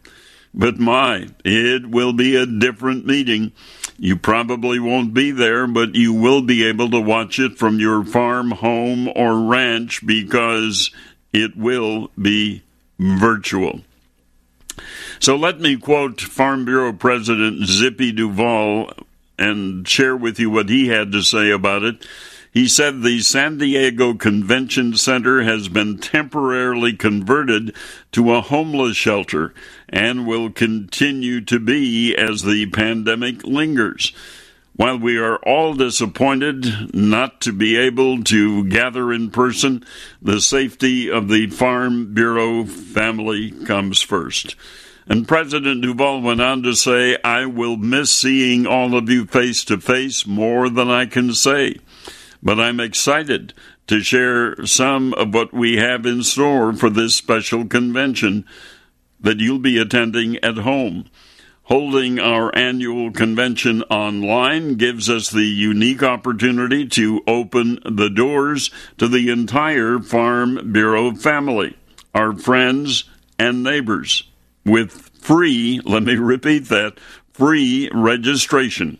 But 0.55 0.79
my, 0.79 1.29
it 1.45 1.91
will 1.91 2.15
be 2.15 2.35
a 2.35 2.47
different 2.47 3.05
meeting. 3.07 3.53
You 3.99 4.17
probably 4.17 4.79
won't 4.79 5.13
be 5.13 5.31
there, 5.31 5.67
but 5.67 5.95
you 5.95 6.15
will 6.15 6.41
be 6.41 6.65
able 6.65 6.91
to 6.91 7.01
watch 7.01 7.39
it 7.39 7.59
from 7.59 7.79
your 7.79 8.05
farm, 8.05 8.53
home, 8.53 9.11
or 9.15 9.41
ranch 9.41 10.07
because 10.07 10.91
it 11.33 11.55
will 11.57 12.11
be 12.21 12.63
virtual. 12.99 13.83
So 15.21 15.37
let 15.37 15.61
me 15.61 15.77
quote 15.77 16.23
Farm 16.23 16.65
Bureau 16.65 16.93
President 16.95 17.67
Zippy 17.67 18.13
Duval 18.13 18.93
and 19.39 19.87
share 19.87 20.17
with 20.17 20.39
you 20.39 20.51
what 20.51 20.69
he 20.69 20.89
had 20.89 21.13
to 21.13 21.23
say 21.23 21.51
about 21.51 21.83
it. 21.83 22.07
He 22.53 22.69
said 22.69 23.01
the 23.01 23.21
San 23.21 23.57
Diego 23.57 24.13
Convention 24.13 24.95
Center 24.95 25.43
has 25.43 25.69
been 25.69 25.97
temporarily 25.97 26.93
converted 26.93 27.75
to 28.13 28.35
a 28.35 28.43
homeless 28.43 28.95
shelter 28.95 29.55
and 29.89 30.27
will 30.27 30.51
continue 30.51 31.41
to 31.41 31.59
be 31.59 32.15
as 32.15 32.43
the 32.43 32.67
pandemic 32.67 33.43
lingers. 33.45 34.13
While 34.77 34.99
we 34.99 35.17
are 35.17 35.37
all 35.37 35.73
disappointed 35.73 36.95
not 36.95 37.41
to 37.43 37.53
be 37.55 37.77
able 37.77 38.23
to 38.25 38.65
gather 38.65 39.11
in 39.15 39.31
person, 39.31 39.83
the 40.21 40.41
safety 40.41 41.11
of 41.11 41.29
the 41.29 41.47
Farm 41.49 42.13
Bureau 42.13 42.67
family 42.67 43.51
comes 43.51 44.03
first. 44.03 44.57
And 45.07 45.27
President 45.27 45.81
Duval 45.81 46.21
went 46.21 46.43
on 46.43 46.63
to 46.65 46.75
say, 46.75 47.17
I 47.25 47.47
will 47.47 47.79
miss 47.79 48.11
seeing 48.11 48.67
all 48.67 48.95
of 48.95 49.09
you 49.09 49.25
face 49.25 49.65
to 49.65 49.81
face 49.81 50.27
more 50.27 50.69
than 50.69 50.91
I 50.91 51.07
can 51.07 51.33
say. 51.33 51.77
But 52.43 52.59
I'm 52.59 52.81
excited 52.81 53.55
to 53.87 54.01
share 54.01 54.67
some 54.67 55.15
of 55.15 55.33
what 55.33 55.53
we 55.53 55.77
have 55.77 56.05
in 56.05 56.23
store 56.23 56.73
for 56.73 56.91
this 56.91 57.15
special 57.15 57.67
convention 57.67 58.45
that 59.21 59.39
you'll 59.39 59.61
be 59.61 59.79
attending 59.79 60.37
at 60.43 60.59
home. 60.59 61.07
Holding 61.67 62.19
our 62.19 62.55
annual 62.57 63.13
convention 63.13 63.83
online 63.85 64.75
gives 64.75 65.09
us 65.09 65.31
the 65.31 65.45
unique 65.45 66.03
opportunity 66.03 66.87
to 66.89 67.23
open 67.27 67.79
the 67.85 68.11
doors 68.11 68.71
to 68.99 69.07
the 69.07 69.31
entire 69.31 70.01
Farm 70.01 70.73
Bureau 70.73 71.15
family, 71.15 71.77
our 72.13 72.37
friends 72.37 73.05
and 73.39 73.63
neighbors, 73.63 74.29
with 74.67 75.11
free, 75.15 75.81
let 75.85 76.03
me 76.03 76.17
repeat 76.17 76.69
that, 76.69 76.99
free 77.33 77.89
registration. 77.95 78.99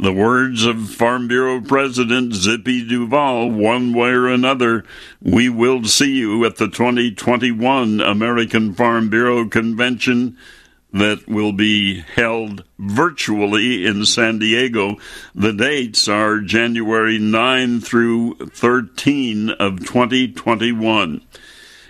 The 0.00 0.12
words 0.14 0.64
of 0.64 0.88
Farm 0.88 1.28
Bureau 1.28 1.60
President 1.60 2.32
Zippy 2.32 2.82
Duval, 2.88 3.50
one 3.50 3.92
way 3.92 4.08
or 4.08 4.28
another, 4.28 4.82
we 5.20 5.50
will 5.50 5.84
see 5.84 6.16
you 6.16 6.42
at 6.46 6.56
the 6.56 6.68
2021 6.68 8.00
American 8.00 8.72
Farm 8.72 9.10
Bureau 9.10 9.46
Convention 9.46 10.38
that 10.90 11.28
will 11.28 11.52
be 11.52 12.00
held 12.00 12.64
virtually 12.78 13.84
in 13.84 14.06
San 14.06 14.38
Diego. 14.38 14.96
The 15.34 15.52
dates 15.52 16.08
are 16.08 16.40
January 16.40 17.18
9 17.18 17.82
through 17.82 18.36
13 18.54 19.50
of 19.50 19.80
2021. 19.80 21.20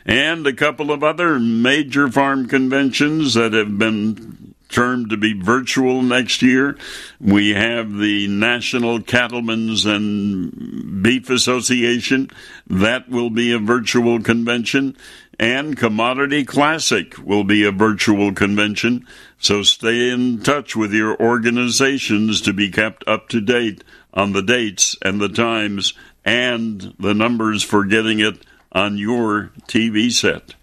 And 0.05 0.47
a 0.49 0.53
couple 0.53 0.91
of 0.91 1.05
other 1.05 1.39
major 1.39 2.11
farm 2.11 2.49
conventions 2.49 3.35
that 3.35 3.53
have 3.53 3.79
been 3.79 4.40
termed 4.71 5.11
to 5.11 5.17
be 5.17 5.33
virtual 5.33 6.03
next 6.03 6.43
year. 6.43 6.77
We 7.21 7.51
have 7.51 7.93
the 7.93 8.29
National 8.29 9.03
Cattlemen's 9.03 9.85
and 9.85 11.03
Beef 11.03 11.29
Association. 11.29 12.31
That 12.67 13.09
will 13.09 13.31
be 13.31 13.53
a 13.53 13.59
virtual 13.59 14.21
convention 14.23 14.97
and 15.41 15.75
Commodity 15.75 16.45
Classic 16.45 17.17
will 17.17 17.45
be 17.45 17.65
a 17.65 17.73
virtual 17.73 18.35
convention, 18.35 19.07
so 19.39 19.63
stay 19.63 20.11
in 20.11 20.41
touch 20.41 20.77
with 20.77 20.93
your 20.93 21.19
organizations 21.19 22.43
to 22.43 22.53
be 22.53 22.71
kept 22.71 23.03
up 23.09 23.31
to 23.31 23.41
date 23.41 23.83
on 24.13 24.33
the 24.33 24.43
dates 24.43 24.97
and 25.01 25.19
the 25.19 25.31
times 25.31 25.95
and 26.27 26.95
the 26.99 27.15
numbers 27.15 27.63
for 27.63 27.87
getting 27.87 28.21
it 28.21 28.45
on 28.73 28.99
your 28.99 29.51
TV 29.67 30.13
set. 30.13 30.55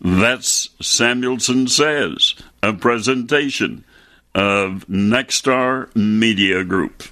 That's 0.00 0.70
Samuelson 0.80 1.68
Says, 1.68 2.34
a 2.62 2.72
presentation 2.72 3.84
of 4.34 4.86
Nexstar 4.88 5.94
Media 5.96 6.62
Group. 6.64 7.04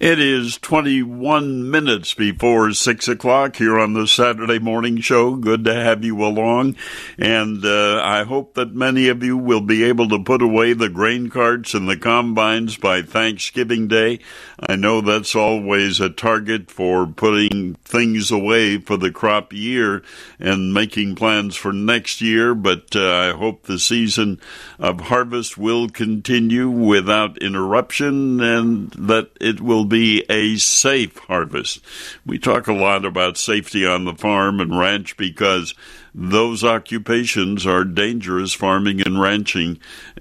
It 0.00 0.18
is 0.18 0.56
21 0.56 1.70
minutes 1.70 2.14
before 2.14 2.72
6 2.72 3.06
o'clock 3.08 3.56
here 3.56 3.78
on 3.78 3.92
the 3.92 4.06
Saturday 4.06 4.58
morning 4.58 4.98
show. 5.02 5.36
Good 5.36 5.66
to 5.66 5.74
have 5.74 6.02
you 6.02 6.24
along. 6.24 6.76
And 7.18 7.62
uh, 7.62 8.00
I 8.02 8.24
hope 8.24 8.54
that 8.54 8.74
many 8.74 9.08
of 9.08 9.22
you 9.22 9.36
will 9.36 9.60
be 9.60 9.84
able 9.84 10.08
to 10.08 10.18
put 10.18 10.40
away 10.40 10.72
the 10.72 10.88
grain 10.88 11.28
carts 11.28 11.74
and 11.74 11.86
the 11.86 11.98
combines 11.98 12.78
by 12.78 13.02
Thanksgiving 13.02 13.88
Day. 13.88 14.20
I 14.58 14.76
know 14.76 15.02
that's 15.02 15.36
always 15.36 16.00
a 16.00 16.08
target 16.08 16.70
for 16.70 17.06
putting 17.06 17.74
things 17.84 18.30
away 18.30 18.78
for 18.78 18.96
the 18.96 19.10
crop 19.10 19.52
year 19.52 20.02
and 20.38 20.72
making 20.72 21.16
plans 21.16 21.56
for 21.56 21.74
next 21.74 22.22
year. 22.22 22.54
But 22.54 22.96
uh, 22.96 23.06
I 23.06 23.30
hope 23.32 23.64
the 23.64 23.78
season 23.78 24.40
of 24.78 24.98
harvest 24.98 25.58
will 25.58 25.90
continue 25.90 26.70
without 26.70 27.36
interruption 27.36 28.40
and 28.40 28.90
that 28.92 29.28
it 29.38 29.60
will 29.60 29.89
be 29.90 30.24
a 30.30 30.56
safe 30.56 31.18
harvest. 31.18 31.80
We 32.24 32.38
talk 32.38 32.66
a 32.66 32.72
lot 32.72 33.04
about 33.04 33.36
safety 33.36 33.84
on 33.84 34.06
the 34.06 34.14
farm 34.14 34.58
and 34.60 34.78
ranch 34.78 35.18
because 35.18 35.74
those 36.14 36.64
occupations 36.64 37.66
are 37.66 37.84
dangerous 37.84 38.52
farming 38.52 39.00
and 39.02 39.20
ranching, 39.20 39.78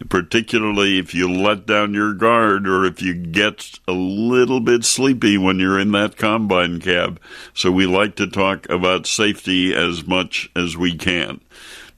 particularly 0.09 0.99
if 0.99 1.15
you 1.15 1.31
let 1.31 1.65
down 1.65 1.93
your 1.93 2.13
guard 2.13 2.67
or 2.67 2.85
if 2.85 3.01
you 3.01 3.13
get 3.13 3.79
a 3.87 3.93
little 3.93 4.59
bit 4.59 4.83
sleepy 4.83 5.37
when 5.37 5.59
you're 5.59 5.79
in 5.79 5.91
that 5.93 6.17
combine 6.17 6.79
cab. 6.79 7.19
So 7.53 7.71
we 7.71 7.85
like 7.85 8.15
to 8.17 8.27
talk 8.27 8.69
about 8.69 9.07
safety 9.07 9.73
as 9.73 10.05
much 10.05 10.51
as 10.55 10.77
we 10.77 10.95
can. 10.95 11.41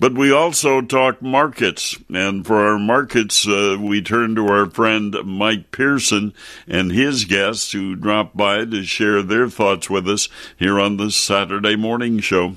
But 0.01 0.15
we 0.15 0.31
also 0.31 0.81
talk 0.81 1.21
markets. 1.21 1.95
And 2.11 2.43
for 2.43 2.55
our 2.55 2.79
markets, 2.79 3.47
uh, 3.47 3.77
we 3.79 4.01
turn 4.01 4.33
to 4.33 4.47
our 4.47 4.67
friend 4.67 5.15
Mike 5.23 5.69
Pearson 5.69 6.33
and 6.67 6.91
his 6.91 7.25
guests 7.25 7.71
who 7.71 7.95
drop 7.95 8.35
by 8.35 8.65
to 8.65 8.83
share 8.83 9.21
their 9.21 9.47
thoughts 9.47 9.91
with 9.91 10.09
us 10.09 10.27
here 10.57 10.79
on 10.79 10.97
this 10.97 11.15
Saturday 11.15 11.75
morning 11.75 12.17
show. 12.17 12.55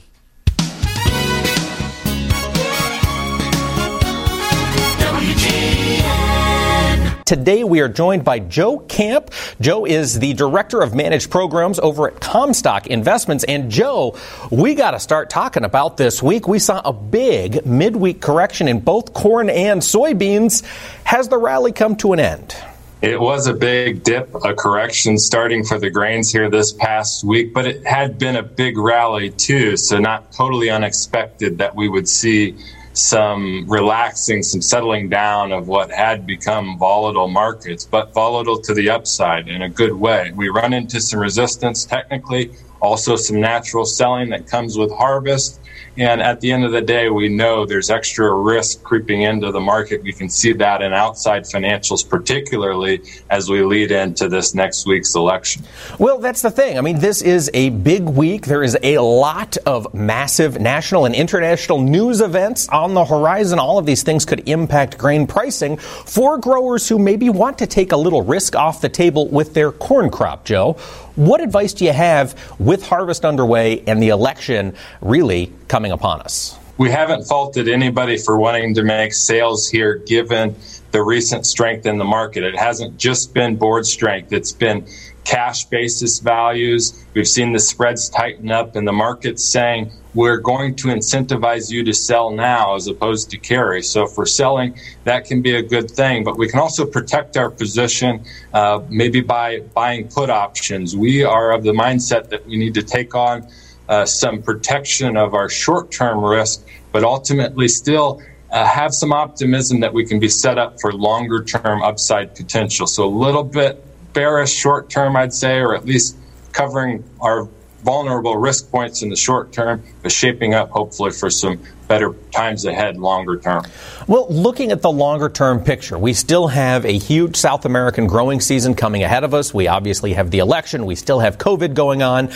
Today 7.34 7.64
we 7.64 7.80
are 7.80 7.88
joined 7.88 8.24
by 8.24 8.38
Joe 8.38 8.78
Camp. 8.78 9.32
Joe 9.60 9.86
is 9.86 10.20
the 10.20 10.34
Director 10.34 10.82
of 10.82 10.94
Managed 10.94 11.32
Programs 11.32 11.80
over 11.80 12.06
at 12.06 12.20
Comstock 12.20 12.86
Investments. 12.86 13.42
And 13.42 13.72
Joe, 13.72 14.16
we 14.52 14.76
got 14.76 14.92
to 14.92 15.00
start 15.00 15.30
talking 15.30 15.64
about 15.64 15.96
this 15.96 16.22
week. 16.22 16.46
We 16.46 16.60
saw 16.60 16.80
a 16.84 16.92
big 16.92 17.66
midweek 17.66 18.20
correction 18.20 18.68
in 18.68 18.78
both 18.78 19.14
corn 19.14 19.50
and 19.50 19.82
soybeans. 19.82 20.62
Has 21.02 21.26
the 21.26 21.36
rally 21.36 21.72
come 21.72 21.96
to 21.96 22.12
an 22.12 22.20
end? 22.20 22.54
It 23.02 23.20
was 23.20 23.48
a 23.48 23.52
big 23.52 24.04
dip, 24.04 24.32
a 24.44 24.54
correction 24.54 25.18
starting 25.18 25.64
for 25.64 25.80
the 25.80 25.90
grains 25.90 26.30
here 26.30 26.48
this 26.48 26.72
past 26.72 27.24
week, 27.24 27.52
but 27.52 27.66
it 27.66 27.84
had 27.84 28.16
been 28.16 28.36
a 28.36 28.44
big 28.44 28.78
rally 28.78 29.30
too, 29.30 29.76
so 29.76 29.98
not 29.98 30.30
totally 30.30 30.70
unexpected 30.70 31.58
that 31.58 31.74
we 31.74 31.88
would 31.88 32.08
see 32.08 32.54
some 32.94 33.66
relaxing, 33.68 34.42
some 34.42 34.62
settling 34.62 35.08
down 35.08 35.52
of 35.52 35.68
what 35.68 35.90
had 35.90 36.26
become 36.26 36.78
volatile 36.78 37.28
markets, 37.28 37.84
but 37.84 38.14
volatile 38.14 38.60
to 38.62 38.72
the 38.72 38.88
upside 38.88 39.48
in 39.48 39.62
a 39.62 39.68
good 39.68 39.92
way. 39.92 40.32
We 40.34 40.48
run 40.48 40.72
into 40.72 41.00
some 41.00 41.18
resistance 41.18 41.84
technically, 41.84 42.52
also 42.84 43.16
some 43.16 43.40
natural 43.40 43.84
selling 43.84 44.30
that 44.30 44.46
comes 44.46 44.76
with 44.78 44.92
harvest. 44.92 45.60
And 45.96 46.20
at 46.20 46.40
the 46.40 46.50
end 46.50 46.64
of 46.64 46.72
the 46.72 46.80
day, 46.80 47.08
we 47.08 47.28
know 47.28 47.66
there's 47.66 47.88
extra 47.88 48.32
risk 48.34 48.82
creeping 48.82 49.22
into 49.22 49.52
the 49.52 49.60
market. 49.60 50.02
We 50.02 50.12
can 50.12 50.28
see 50.28 50.52
that 50.54 50.82
in 50.82 50.92
outside 50.92 51.44
financials, 51.44 52.08
particularly 52.08 53.02
as 53.30 53.48
we 53.48 53.62
lead 53.62 53.92
into 53.92 54.28
this 54.28 54.54
next 54.54 54.86
week's 54.86 55.14
election. 55.14 55.62
Well, 56.00 56.18
that's 56.18 56.42
the 56.42 56.50
thing. 56.50 56.78
I 56.78 56.80
mean, 56.80 56.98
this 56.98 57.22
is 57.22 57.48
a 57.54 57.70
big 57.70 58.04
week. 58.04 58.46
There 58.46 58.64
is 58.64 58.76
a 58.82 58.98
lot 58.98 59.56
of 59.66 59.94
massive 59.94 60.60
national 60.60 61.04
and 61.04 61.14
international 61.14 61.80
news 61.80 62.20
events 62.20 62.68
on 62.70 62.94
the 62.94 63.04
horizon. 63.04 63.60
All 63.60 63.78
of 63.78 63.86
these 63.86 64.02
things 64.02 64.24
could 64.24 64.48
impact 64.48 64.98
grain 64.98 65.28
pricing 65.28 65.76
for 65.76 66.38
growers 66.38 66.88
who 66.88 66.98
maybe 66.98 67.28
want 67.30 67.58
to 67.58 67.68
take 67.68 67.92
a 67.92 67.96
little 67.96 68.22
risk 68.22 68.56
off 68.56 68.80
the 68.80 68.88
table 68.88 69.28
with 69.28 69.54
their 69.54 69.70
corn 69.70 70.10
crop, 70.10 70.44
Joe. 70.44 70.76
What 71.16 71.40
advice 71.40 71.72
do 71.72 71.84
you 71.84 71.92
have 71.92 72.34
with 72.58 72.84
harvest 72.84 73.24
underway 73.24 73.84
and 73.86 74.02
the 74.02 74.08
election 74.08 74.74
really 75.00 75.52
coming 75.68 75.92
upon 75.92 76.20
us? 76.20 76.58
We 76.76 76.90
haven't 76.90 77.26
faulted 77.26 77.68
anybody 77.68 78.18
for 78.18 78.36
wanting 78.36 78.74
to 78.74 78.82
make 78.82 79.12
sales 79.12 79.70
here 79.70 79.94
given 79.94 80.56
the 80.90 81.04
recent 81.04 81.46
strength 81.46 81.86
in 81.86 81.98
the 81.98 82.04
market. 82.04 82.42
It 82.42 82.56
hasn't 82.56 82.96
just 82.96 83.32
been 83.32 83.54
board 83.54 83.86
strength, 83.86 84.32
it's 84.32 84.50
been 84.50 84.88
cash 85.24 85.64
basis 85.64 86.20
values. 86.20 87.04
We've 87.14 87.28
seen 87.28 87.52
the 87.52 87.58
spreads 87.58 88.08
tighten 88.08 88.50
up, 88.50 88.76
and 88.76 88.86
the 88.86 88.92
market's 88.92 89.44
saying 89.44 89.90
we're 90.14 90.38
going 90.38 90.76
to 90.76 90.88
incentivize 90.88 91.70
you 91.70 91.82
to 91.84 91.92
sell 91.92 92.30
now 92.30 92.76
as 92.76 92.86
opposed 92.86 93.30
to 93.30 93.38
carry. 93.38 93.82
So 93.82 94.06
for 94.06 94.26
selling, 94.26 94.78
that 95.04 95.24
can 95.24 95.42
be 95.42 95.56
a 95.56 95.62
good 95.62 95.90
thing, 95.90 96.22
but 96.22 96.38
we 96.38 96.48
can 96.48 96.60
also 96.60 96.86
protect 96.86 97.36
our 97.36 97.50
position 97.50 98.24
uh, 98.52 98.80
maybe 98.88 99.20
by 99.20 99.60
buying 99.74 100.08
put 100.08 100.30
options. 100.30 100.96
We 100.96 101.24
are 101.24 101.52
of 101.52 101.64
the 101.64 101.72
mindset 101.72 102.28
that 102.28 102.46
we 102.46 102.56
need 102.56 102.74
to 102.74 102.82
take 102.82 103.14
on 103.14 103.48
uh, 103.88 104.06
some 104.06 104.42
protection 104.42 105.16
of 105.16 105.34
our 105.34 105.48
short 105.48 105.90
term 105.90 106.24
risk, 106.24 106.64
but 106.92 107.02
ultimately 107.02 107.68
still 107.68 108.22
uh, 108.50 108.64
have 108.64 108.94
some 108.94 109.12
optimism 109.12 109.80
that 109.80 109.92
we 109.92 110.06
can 110.06 110.20
be 110.20 110.28
set 110.28 110.58
up 110.58 110.80
for 110.80 110.92
longer 110.92 111.42
term 111.42 111.82
upside 111.82 112.36
potential. 112.36 112.86
So 112.86 113.04
a 113.04 113.10
little 113.10 113.42
bit 113.42 113.84
bearish 114.14 114.52
short 114.52 114.88
term, 114.88 115.16
I'd 115.16 115.34
say, 115.34 115.58
or 115.58 115.74
at 115.74 115.84
least 115.84 116.16
covering 116.52 117.04
our 117.20 117.48
vulnerable 117.84 118.36
risk 118.36 118.70
points 118.70 119.02
in 119.02 119.10
the 119.10 119.16
short 119.16 119.52
term, 119.52 119.82
but 120.02 120.10
shaping 120.10 120.54
up 120.54 120.70
hopefully 120.70 121.10
for 121.10 121.28
some 121.28 121.60
better 121.86 122.14
times 122.32 122.64
ahead 122.64 122.96
longer 122.96 123.38
term. 123.38 123.62
Well, 124.06 124.26
looking 124.30 124.72
at 124.72 124.80
the 124.80 124.90
longer 124.90 125.28
term 125.28 125.62
picture, 125.62 125.98
we 125.98 126.14
still 126.14 126.46
have 126.48 126.86
a 126.86 126.96
huge 126.96 127.36
South 127.36 127.66
American 127.66 128.06
growing 128.06 128.40
season 128.40 128.74
coming 128.74 129.02
ahead 129.02 129.22
of 129.22 129.34
us. 129.34 129.52
We 129.52 129.68
obviously 129.68 130.14
have 130.14 130.30
the 130.30 130.38
election. 130.38 130.86
We 130.86 130.94
still 130.94 131.20
have 131.20 131.36
COVID 131.36 131.74
going 131.74 132.02
on. 132.02 132.30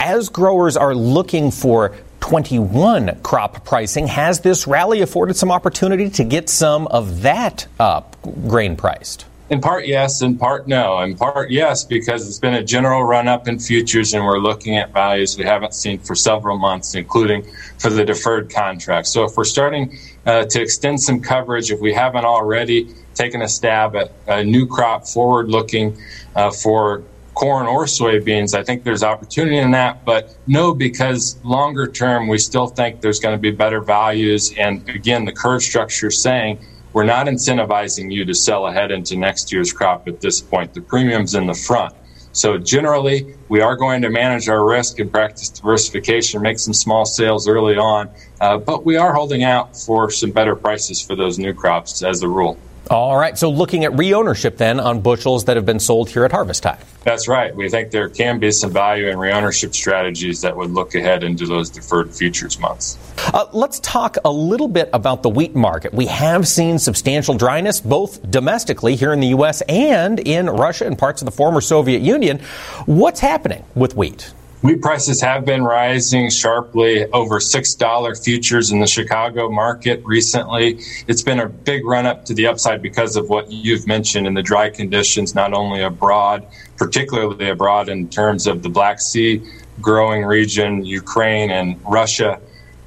As 0.00 0.30
growers 0.30 0.78
are 0.78 0.94
looking 0.94 1.50
for 1.50 1.94
21 2.20 3.20
crop 3.22 3.66
pricing, 3.66 4.06
has 4.06 4.40
this 4.40 4.66
rally 4.66 5.02
afforded 5.02 5.36
some 5.36 5.52
opportunity 5.52 6.08
to 6.08 6.24
get 6.24 6.48
some 6.48 6.86
of 6.86 7.22
that 7.22 7.66
uh, 7.78 8.00
grain 8.48 8.76
priced? 8.76 9.26
In 9.50 9.60
part, 9.60 9.86
yes. 9.86 10.22
In 10.22 10.38
part, 10.38 10.66
no. 10.66 11.00
In 11.00 11.16
part, 11.16 11.50
yes, 11.50 11.84
because 11.84 12.26
it's 12.26 12.38
been 12.38 12.54
a 12.54 12.64
general 12.64 13.04
run 13.04 13.28
up 13.28 13.46
in 13.46 13.58
futures 13.58 14.14
and 14.14 14.24
we're 14.24 14.38
looking 14.38 14.78
at 14.78 14.92
values 14.92 15.36
we 15.36 15.44
haven't 15.44 15.74
seen 15.74 15.98
for 15.98 16.14
several 16.14 16.56
months, 16.56 16.94
including 16.94 17.46
for 17.78 17.90
the 17.90 18.04
deferred 18.04 18.50
contract. 18.50 19.06
So 19.06 19.24
if 19.24 19.36
we're 19.36 19.44
starting 19.44 19.98
uh, 20.24 20.46
to 20.46 20.62
extend 20.62 21.02
some 21.02 21.20
coverage, 21.20 21.70
if 21.70 21.80
we 21.80 21.92
haven't 21.92 22.24
already 22.24 22.94
taken 23.14 23.42
a 23.42 23.48
stab 23.48 23.94
at 23.96 24.12
a 24.26 24.42
new 24.42 24.66
crop 24.66 25.06
forward 25.06 25.50
looking 25.50 25.98
uh, 26.34 26.50
for 26.50 27.02
corn 27.34 27.66
or 27.66 27.84
soybeans, 27.84 28.54
I 28.54 28.64
think 28.64 28.82
there's 28.82 29.02
opportunity 29.02 29.58
in 29.58 29.72
that. 29.72 30.06
But 30.06 30.34
no, 30.46 30.72
because 30.72 31.36
longer 31.44 31.86
term, 31.86 32.28
we 32.28 32.38
still 32.38 32.68
think 32.68 33.02
there's 33.02 33.20
going 33.20 33.34
to 33.34 33.40
be 33.40 33.50
better 33.50 33.82
values. 33.82 34.54
And 34.56 34.88
again, 34.88 35.26
the 35.26 35.32
curve 35.32 35.62
structure 35.62 36.10
saying 36.10 36.64
we're 36.94 37.04
not 37.04 37.26
incentivizing 37.26 38.10
you 38.10 38.24
to 38.24 38.34
sell 38.34 38.68
ahead 38.68 38.92
into 38.92 39.16
next 39.16 39.52
year's 39.52 39.72
crop 39.72 40.06
at 40.08 40.20
this 40.20 40.40
point. 40.40 40.72
The 40.72 40.80
premium's 40.80 41.34
in 41.34 41.46
the 41.46 41.54
front. 41.54 41.92
So 42.30 42.56
generally, 42.56 43.34
we 43.48 43.60
are 43.60 43.76
going 43.76 44.02
to 44.02 44.10
manage 44.10 44.48
our 44.48 44.64
risk 44.64 44.98
and 45.00 45.10
practice 45.10 45.50
diversification, 45.50 46.40
make 46.40 46.58
some 46.58 46.72
small 46.72 47.04
sales 47.04 47.46
early 47.48 47.76
on, 47.76 48.10
uh, 48.40 48.58
but 48.58 48.84
we 48.84 48.96
are 48.96 49.12
holding 49.12 49.42
out 49.42 49.76
for 49.76 50.10
some 50.10 50.30
better 50.30 50.56
prices 50.56 51.02
for 51.02 51.14
those 51.14 51.38
new 51.38 51.52
crops 51.52 52.02
as 52.02 52.22
a 52.22 52.28
rule. 52.28 52.58
All 52.90 53.16
right. 53.16 53.36
So 53.38 53.50
looking 53.50 53.84
at 53.84 53.92
reownership 53.92 54.56
then 54.56 54.78
on 54.78 55.00
bushels 55.00 55.44
that 55.44 55.56
have 55.56 55.64
been 55.64 55.80
sold 55.80 56.10
here 56.10 56.24
at 56.24 56.32
harvest 56.32 56.62
time. 56.62 56.78
That's 57.02 57.28
right. 57.28 57.54
We 57.54 57.68
think 57.68 57.90
there 57.90 58.08
can 58.08 58.38
be 58.38 58.50
some 58.50 58.72
value 58.72 59.08
in 59.08 59.18
reownership 59.18 59.74
strategies 59.74 60.40
that 60.42 60.56
would 60.56 60.70
look 60.70 60.94
ahead 60.94 61.22
into 61.22 61.46
those 61.46 61.70
deferred 61.70 62.14
futures 62.14 62.58
months. 62.58 62.98
Uh, 63.32 63.46
let's 63.52 63.80
talk 63.80 64.16
a 64.24 64.30
little 64.30 64.68
bit 64.68 64.90
about 64.92 65.22
the 65.22 65.28
wheat 65.28 65.54
market. 65.54 65.92
We 65.92 66.06
have 66.06 66.46
seen 66.48 66.78
substantial 66.78 67.34
dryness 67.34 67.80
both 67.80 68.30
domestically 68.30 68.96
here 68.96 69.12
in 69.12 69.20
the 69.20 69.28
U.S. 69.28 69.60
and 69.62 70.18
in 70.18 70.46
Russia 70.46 70.86
and 70.86 70.98
parts 70.98 71.22
of 71.22 71.26
the 71.26 71.32
former 71.32 71.60
Soviet 71.60 72.02
Union. 72.02 72.40
What's 72.86 73.20
happening 73.20 73.64
with 73.74 73.96
wheat? 73.96 74.32
Wheat 74.64 74.80
prices 74.80 75.20
have 75.20 75.44
been 75.44 75.62
rising 75.62 76.30
sharply 76.30 77.04
over 77.12 77.38
$6 77.38 78.24
futures 78.24 78.70
in 78.70 78.80
the 78.80 78.86
Chicago 78.86 79.50
market 79.50 80.00
recently. 80.06 80.80
It's 81.06 81.20
been 81.20 81.38
a 81.38 81.50
big 81.50 81.84
run 81.84 82.06
up 82.06 82.24
to 82.24 82.32
the 82.32 82.46
upside 82.46 82.80
because 82.80 83.16
of 83.16 83.28
what 83.28 83.52
you've 83.52 83.86
mentioned 83.86 84.26
in 84.26 84.32
the 84.32 84.40
dry 84.40 84.70
conditions, 84.70 85.34
not 85.34 85.52
only 85.52 85.82
abroad, 85.82 86.46
particularly 86.78 87.50
abroad 87.50 87.90
in 87.90 88.08
terms 88.08 88.46
of 88.46 88.62
the 88.62 88.70
Black 88.70 89.02
Sea 89.02 89.42
growing 89.82 90.24
region, 90.24 90.82
Ukraine 90.82 91.50
and 91.50 91.78
Russia. 91.84 92.40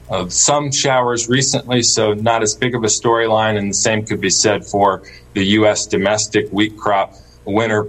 Uh, 0.09 0.27
some 0.29 0.71
showers 0.71 1.29
recently, 1.29 1.83
so 1.83 2.15
not 2.15 2.41
as 2.41 2.55
big 2.55 2.73
of 2.73 2.83
a 2.85 2.87
storyline, 2.87 3.55
and 3.55 3.69
the 3.69 3.75
same 3.75 4.03
could 4.03 4.19
be 4.19 4.31
said 4.31 4.65
for 4.65 5.03
the 5.35 5.45
U.S. 5.59 5.85
domestic 5.85 6.49
wheat 6.49 6.75
crop. 6.75 7.13
Winter 7.45 7.87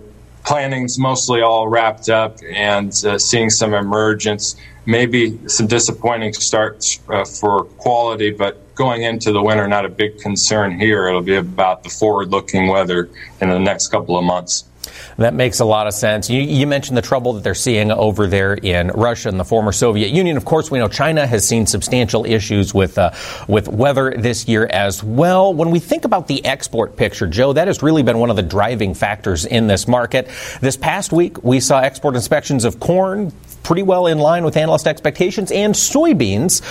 planning's 0.48 0.98
mostly 0.98 1.42
all 1.42 1.68
wrapped 1.68 2.08
up 2.08 2.38
and 2.50 3.04
uh, 3.04 3.18
seeing 3.18 3.50
some 3.50 3.74
emergence, 3.74 4.56
maybe 4.86 5.38
some 5.46 5.66
disappointing 5.66 6.32
starts 6.32 7.00
uh, 7.10 7.22
for 7.26 7.64
quality, 7.64 8.30
but 8.30 8.67
going 8.78 9.02
into 9.02 9.32
the 9.32 9.42
winter, 9.42 9.66
not 9.68 9.84
a 9.84 9.88
big 9.88 10.18
concern 10.18 10.78
here. 10.78 11.08
It'll 11.08 11.20
be 11.20 11.34
about 11.34 11.82
the 11.82 11.90
forward 11.90 12.30
looking 12.30 12.68
weather 12.68 13.10
in 13.40 13.50
the 13.50 13.58
next 13.58 13.88
couple 13.88 14.16
of 14.16 14.24
months. 14.24 14.64
That 15.18 15.34
makes 15.34 15.58
a 15.60 15.64
lot 15.64 15.86
of 15.86 15.94
sense. 15.94 16.30
You, 16.30 16.40
you, 16.40 16.66
mentioned 16.66 16.96
the 16.96 17.02
trouble 17.02 17.32
that 17.34 17.44
they're 17.44 17.54
seeing 17.54 17.90
over 17.90 18.26
there 18.26 18.54
in 18.54 18.88
Russia 18.88 19.28
and 19.28 19.38
the 19.38 19.44
former 19.44 19.72
Soviet 19.72 20.10
Union. 20.10 20.36
Of 20.36 20.44
course, 20.44 20.70
we 20.70 20.78
know 20.78 20.88
China 20.88 21.26
has 21.26 21.46
seen 21.46 21.66
substantial 21.66 22.24
issues 22.24 22.72
with 22.72 22.96
uh, 22.96 23.10
with 23.48 23.68
weather 23.68 24.14
this 24.16 24.46
year 24.46 24.66
as 24.66 25.02
well. 25.02 25.52
When 25.52 25.70
we 25.70 25.80
think 25.80 26.04
about 26.04 26.28
the 26.28 26.44
export 26.44 26.96
picture, 26.96 27.26
Joe, 27.26 27.52
that 27.52 27.66
has 27.66 27.82
really 27.82 28.02
been 28.02 28.18
one 28.18 28.30
of 28.30 28.36
the 28.36 28.42
driving 28.42 28.94
factors 28.94 29.44
in 29.44 29.66
this 29.66 29.88
market. 29.88 30.30
This 30.60 30.76
past 30.76 31.12
week, 31.12 31.42
we 31.42 31.60
saw 31.60 31.80
export 31.80 32.14
inspections 32.14 32.64
of 32.64 32.78
corn 32.78 33.32
pretty 33.68 33.82
well 33.82 34.06
in 34.06 34.18
line 34.18 34.44
with 34.44 34.56
analyst 34.56 34.86
expectations 34.86 35.52
and 35.52 35.74
soybeans. 35.74 36.62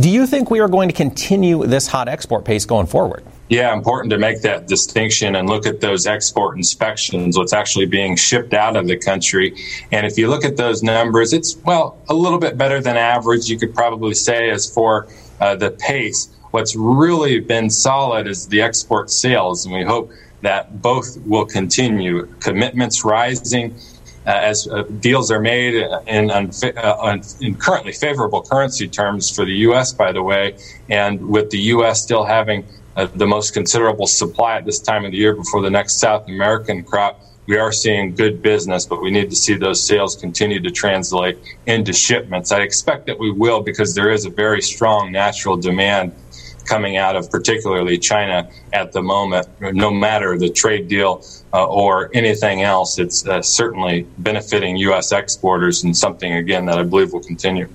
Do 0.00 0.08
you 0.08 0.28
think 0.28 0.48
we 0.48 0.60
are 0.60 0.68
going 0.68 0.88
to 0.88 0.94
continue 0.94 1.66
this 1.66 1.88
hot 1.88 2.06
export 2.06 2.44
pace 2.44 2.64
going 2.66 2.86
forward? 2.86 3.24
Yeah, 3.48 3.72
important 3.72 4.10
to 4.12 4.18
make 4.18 4.40
that 4.42 4.68
distinction 4.68 5.34
and 5.34 5.48
look 5.48 5.66
at 5.66 5.80
those 5.80 6.06
export 6.06 6.56
inspections, 6.56 7.36
what's 7.36 7.52
actually 7.52 7.86
being 7.86 8.14
shipped 8.14 8.54
out 8.54 8.76
of 8.76 8.86
the 8.86 8.96
country. 8.96 9.56
And 9.90 10.06
if 10.06 10.16
you 10.16 10.28
look 10.30 10.44
at 10.44 10.56
those 10.56 10.84
numbers, 10.84 11.32
it's, 11.32 11.56
well, 11.56 12.00
a 12.08 12.14
little 12.14 12.38
bit 12.38 12.56
better 12.56 12.80
than 12.80 12.96
average, 12.96 13.48
you 13.48 13.58
could 13.58 13.74
probably 13.74 14.14
say, 14.14 14.50
as 14.50 14.72
for 14.72 15.08
uh, 15.40 15.56
the 15.56 15.72
pace. 15.72 16.28
What's 16.52 16.76
really 16.76 17.40
been 17.40 17.70
solid 17.70 18.28
is 18.28 18.46
the 18.46 18.62
export 18.62 19.10
sales, 19.10 19.66
and 19.66 19.74
we 19.74 19.82
hope 19.82 20.12
that 20.42 20.80
both 20.80 21.18
will 21.26 21.46
continue. 21.46 22.26
Commitments 22.38 23.04
rising. 23.04 23.74
Uh, 24.26 24.30
as 24.30 24.66
uh, 24.68 24.84
deals 25.00 25.30
are 25.30 25.40
made 25.40 25.74
in, 26.06 26.30
uh, 26.30 27.22
in 27.40 27.54
currently 27.56 27.92
favorable 27.92 28.40
currency 28.40 28.88
terms 28.88 29.28
for 29.28 29.44
the 29.44 29.52
U.S., 29.68 29.92
by 29.92 30.12
the 30.12 30.22
way, 30.22 30.56
and 30.88 31.28
with 31.28 31.50
the 31.50 31.58
U.S. 31.58 32.02
still 32.02 32.24
having 32.24 32.66
the 33.14 33.26
most 33.26 33.52
considerable 33.52 34.06
supply 34.06 34.56
at 34.56 34.64
this 34.64 34.80
time 34.80 35.04
of 35.04 35.10
the 35.10 35.18
year 35.18 35.34
before 35.34 35.60
the 35.60 35.70
next 35.70 35.98
South 35.98 36.26
American 36.28 36.84
crop. 36.84 37.20
We 37.46 37.58
are 37.58 37.72
seeing 37.72 38.14
good 38.14 38.40
business, 38.40 38.86
but 38.86 39.02
we 39.02 39.10
need 39.10 39.28
to 39.28 39.36
see 39.36 39.54
those 39.54 39.86
sales 39.86 40.16
continue 40.16 40.60
to 40.60 40.70
translate 40.70 41.38
into 41.66 41.92
shipments. 41.92 42.50
I 42.50 42.60
expect 42.60 43.06
that 43.06 43.18
we 43.18 43.30
will 43.30 43.62
because 43.62 43.94
there 43.94 44.10
is 44.10 44.24
a 44.24 44.30
very 44.30 44.62
strong 44.62 45.12
natural 45.12 45.58
demand 45.58 46.14
coming 46.64 46.96
out 46.96 47.16
of 47.16 47.30
particularly 47.30 47.98
China 47.98 48.50
at 48.72 48.92
the 48.92 49.02
moment. 49.02 49.48
No 49.60 49.90
matter 49.90 50.38
the 50.38 50.50
trade 50.50 50.88
deal 50.88 51.24
uh, 51.52 51.66
or 51.66 52.10
anything 52.14 52.62
else, 52.62 52.98
it's 52.98 53.26
uh, 53.26 53.42
certainly 53.42 54.06
benefiting 54.18 54.76
U.S. 54.78 55.12
exporters 55.12 55.84
and 55.84 55.96
something, 55.96 56.32
again, 56.32 56.66
that 56.66 56.78
I 56.78 56.82
believe 56.82 57.12
will 57.12 57.22
continue. 57.22 57.68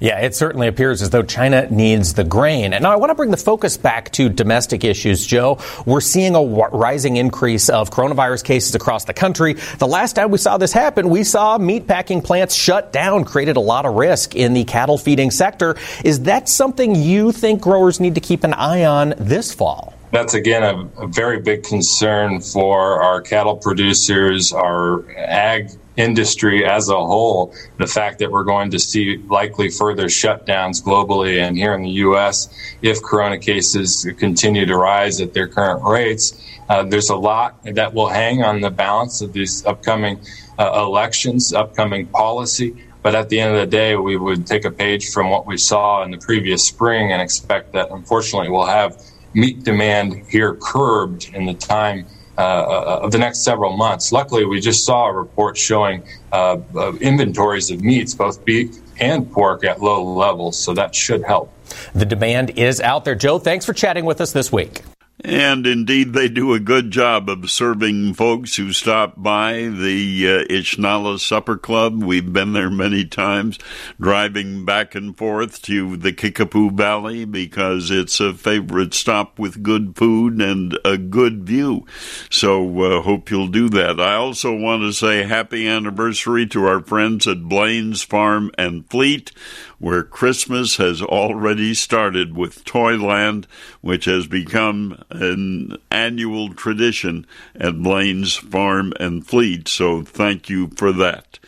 Yeah, 0.00 0.20
it 0.20 0.34
certainly 0.34 0.68
appears 0.68 1.02
as 1.02 1.10
though 1.10 1.22
China 1.22 1.68
needs 1.70 2.14
the 2.14 2.24
grain. 2.24 2.72
And 2.72 2.82
now 2.82 2.92
I 2.92 2.96
want 2.96 3.10
to 3.10 3.14
bring 3.14 3.30
the 3.30 3.36
focus 3.36 3.76
back 3.76 4.10
to 4.12 4.28
domestic 4.28 4.84
issues, 4.84 5.26
Joe. 5.26 5.58
We're 5.84 6.00
seeing 6.00 6.34
a 6.34 6.42
rising 6.42 7.16
increase 7.16 7.68
of 7.68 7.90
coronavirus 7.90 8.44
cases 8.44 8.74
across 8.74 9.04
the 9.04 9.14
country. 9.14 9.54
The 9.78 9.86
last 9.86 10.14
time 10.14 10.30
we 10.30 10.38
saw 10.38 10.58
this 10.58 10.72
happen, 10.72 11.08
we 11.08 11.24
saw 11.24 11.58
meatpacking 11.58 12.24
plants 12.24 12.54
shut 12.54 12.92
down, 12.92 13.24
created 13.24 13.56
a 13.56 13.60
lot 13.60 13.86
of 13.86 13.94
risk 13.94 14.34
in 14.34 14.54
the 14.54 14.64
cattle 14.64 14.98
feeding 14.98 15.30
sector. 15.30 15.76
Is 16.04 16.20
that 16.20 16.48
something 16.48 16.94
you 16.94 17.32
think 17.32 17.60
growers 17.60 18.00
need 18.00 18.14
to 18.14 18.20
keep 18.20 18.44
an 18.44 18.54
eye 18.54 18.84
on 18.84 19.14
this 19.18 19.52
fall? 19.52 19.94
That's 20.12 20.34
again 20.34 20.62
a, 20.62 21.02
a 21.02 21.08
very 21.08 21.40
big 21.40 21.64
concern 21.64 22.40
for 22.40 23.02
our 23.02 23.20
cattle 23.20 23.56
producers, 23.56 24.52
our 24.52 25.04
ag 25.16 25.70
industry 25.96 26.64
as 26.64 26.88
a 26.88 26.94
whole, 26.94 27.54
the 27.78 27.86
fact 27.86 28.18
that 28.18 28.30
we're 28.30 28.44
going 28.44 28.70
to 28.70 28.78
see 28.78 29.16
likely 29.28 29.68
further 29.68 30.06
shutdowns 30.06 30.82
globally 30.82 31.38
and 31.38 31.56
here 31.56 31.74
in 31.74 31.82
the 31.82 31.90
U.S. 31.90 32.48
if 32.82 33.02
corona 33.02 33.38
cases 33.38 34.06
continue 34.18 34.66
to 34.66 34.76
rise 34.76 35.20
at 35.20 35.34
their 35.34 35.48
current 35.48 35.82
rates. 35.84 36.42
Uh, 36.68 36.82
there's 36.82 37.10
a 37.10 37.16
lot 37.16 37.62
that 37.64 37.94
will 37.94 38.08
hang 38.08 38.42
on 38.42 38.60
the 38.60 38.70
balance 38.70 39.20
of 39.20 39.32
these 39.32 39.64
upcoming 39.66 40.20
uh, 40.58 40.84
elections, 40.84 41.52
upcoming 41.52 42.06
policy. 42.06 42.76
But 43.02 43.14
at 43.14 43.28
the 43.28 43.38
end 43.38 43.54
of 43.54 43.60
the 43.60 43.66
day, 43.66 43.94
we 43.94 44.16
would 44.16 44.46
take 44.46 44.64
a 44.64 44.70
page 44.70 45.12
from 45.12 45.30
what 45.30 45.46
we 45.46 45.58
saw 45.58 46.02
in 46.02 46.10
the 46.10 46.18
previous 46.18 46.66
spring 46.66 47.12
and 47.12 47.22
expect 47.22 47.72
that 47.72 47.90
unfortunately 47.92 48.50
we'll 48.50 48.66
have 48.66 49.00
meat 49.32 49.62
demand 49.62 50.26
here 50.28 50.54
curbed 50.54 51.30
in 51.32 51.46
the 51.46 51.54
time 51.54 52.06
uh, 52.38 52.40
uh, 52.40 53.00
of 53.02 53.12
the 53.12 53.18
next 53.18 53.44
several 53.44 53.76
months. 53.76 54.12
Luckily, 54.12 54.44
we 54.44 54.60
just 54.60 54.84
saw 54.84 55.06
a 55.06 55.12
report 55.12 55.56
showing 55.56 56.02
uh, 56.32 56.58
inventories 57.00 57.70
of 57.70 57.82
meats, 57.82 58.14
both 58.14 58.44
beef 58.44 58.76
and 58.98 59.30
pork, 59.30 59.64
at 59.64 59.80
low 59.80 60.04
levels, 60.04 60.58
so 60.58 60.74
that 60.74 60.94
should 60.94 61.22
help. 61.22 61.52
The 61.94 62.04
demand 62.04 62.50
is 62.58 62.80
out 62.80 63.04
there. 63.04 63.14
Joe, 63.14 63.38
thanks 63.38 63.64
for 63.64 63.72
chatting 63.72 64.04
with 64.04 64.20
us 64.20 64.32
this 64.32 64.52
week. 64.52 64.82
And 65.26 65.66
indeed, 65.66 66.12
they 66.12 66.28
do 66.28 66.54
a 66.54 66.60
good 66.60 66.92
job 66.92 67.28
of 67.28 67.50
serving 67.50 68.14
folks 68.14 68.54
who 68.54 68.72
stop 68.72 69.14
by 69.16 69.54
the 69.54 70.24
uh, 70.24 70.44
Ishnala 70.44 71.18
Supper 71.18 71.56
Club. 71.56 72.00
We've 72.00 72.32
been 72.32 72.52
there 72.52 72.70
many 72.70 73.04
times, 73.04 73.58
driving 74.00 74.64
back 74.64 74.94
and 74.94 75.18
forth 75.18 75.62
to 75.62 75.96
the 75.96 76.12
Kickapoo 76.12 76.70
Valley 76.70 77.24
because 77.24 77.90
it's 77.90 78.20
a 78.20 78.34
favorite 78.34 78.94
stop 78.94 79.36
with 79.36 79.64
good 79.64 79.96
food 79.96 80.40
and 80.40 80.78
a 80.84 80.96
good 80.96 81.42
view. 81.42 81.84
So, 82.30 82.82
uh, 82.82 83.02
hope 83.02 83.28
you'll 83.28 83.48
do 83.48 83.68
that. 83.70 83.98
I 83.98 84.14
also 84.14 84.56
want 84.56 84.82
to 84.82 84.92
say 84.92 85.24
happy 85.24 85.66
anniversary 85.66 86.46
to 86.46 86.64
our 86.66 86.78
friends 86.78 87.26
at 87.26 87.48
Blaine's 87.48 88.02
Farm 88.02 88.52
and 88.56 88.88
Fleet 88.88 89.32
where 89.78 90.02
Christmas 90.02 90.76
has 90.76 91.02
already 91.02 91.74
started 91.74 92.36
with 92.36 92.64
Toyland, 92.64 93.46
which 93.80 94.06
has 94.06 94.26
become 94.26 95.02
an 95.10 95.76
annual 95.90 96.54
tradition 96.54 97.26
at 97.54 97.82
Blaine's 97.82 98.34
Farm 98.34 98.92
and 98.98 99.26
Fleet. 99.26 99.68
So 99.68 100.02
thank 100.02 100.48
you 100.48 100.68
for 100.76 100.92
that. 100.92 101.38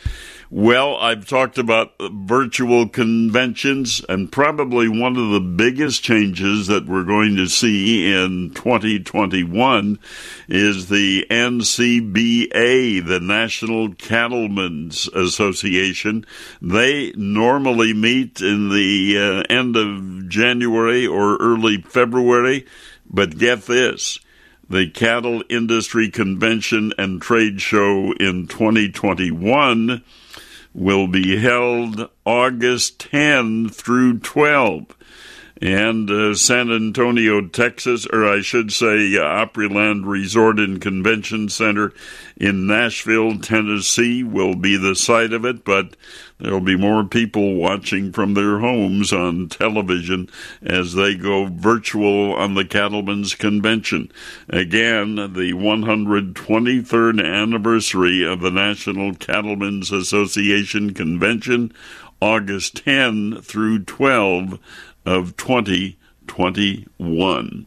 Well, 0.50 0.96
I've 0.96 1.28
talked 1.28 1.58
about 1.58 1.92
virtual 2.00 2.88
conventions, 2.88 4.02
and 4.08 4.32
probably 4.32 4.88
one 4.88 5.18
of 5.18 5.28
the 5.28 5.40
biggest 5.40 6.02
changes 6.02 6.68
that 6.68 6.86
we're 6.86 7.04
going 7.04 7.36
to 7.36 7.48
see 7.48 8.10
in 8.10 8.52
2021 8.54 9.98
is 10.48 10.88
the 10.88 11.26
NCBA, 11.28 13.06
the 13.06 13.20
National 13.20 13.92
Cattlemen's 13.92 15.06
Association. 15.08 16.24
They 16.62 17.12
normally 17.14 17.92
meet 17.92 18.40
in 18.40 18.70
the 18.70 19.18
uh, 19.18 19.52
end 19.52 19.76
of 19.76 20.30
January 20.30 21.06
or 21.06 21.36
early 21.36 21.82
February, 21.82 22.64
but 23.06 23.36
get 23.36 23.66
this 23.66 24.18
the 24.70 24.88
Cattle 24.90 25.42
Industry 25.48 26.10
Convention 26.10 26.92
and 26.98 27.22
Trade 27.22 27.60
Show 27.60 28.12
in 28.12 28.46
2021 28.46 30.04
will 30.78 31.08
be 31.08 31.38
held 31.38 32.08
August 32.24 33.00
10 33.00 33.68
through 33.68 34.20
12. 34.20 34.86
And 35.60 36.08
uh, 36.08 36.34
San 36.34 36.70
Antonio, 36.70 37.44
Texas, 37.48 38.06
or 38.06 38.24
I 38.24 38.42
should 38.42 38.72
say 38.72 39.16
uh, 39.16 39.44
Opryland 39.44 40.06
Resort 40.06 40.60
and 40.60 40.80
Convention 40.80 41.48
Center 41.48 41.92
in 42.36 42.68
Nashville, 42.68 43.40
Tennessee 43.40 44.22
will 44.22 44.54
be 44.54 44.76
the 44.76 44.94
site 44.94 45.32
of 45.32 45.44
it, 45.44 45.64
but 45.64 45.96
there'll 46.38 46.60
be 46.60 46.76
more 46.76 47.04
people 47.04 47.54
watching 47.54 48.12
from 48.12 48.34
their 48.34 48.58
homes 48.58 49.10
on 49.12 49.48
television 49.48 50.28
as 50.62 50.94
they 50.94 51.14
go 51.14 51.46
virtual 51.46 52.34
on 52.34 52.54
the 52.54 52.64
Cattlemen's 52.64 53.34
Convention. 53.34 54.10
Again, 54.48 55.16
the 55.16 55.52
123rd 55.52 57.24
anniversary 57.24 58.24
of 58.24 58.40
the 58.40 58.50
National 58.50 59.14
Cattlemen's 59.14 59.92
Association 59.92 60.94
Convention, 60.94 61.72
August 62.20 62.84
10 62.84 63.42
through 63.42 63.84
12 63.84 64.58
of 65.06 65.36
2021. 65.36 67.66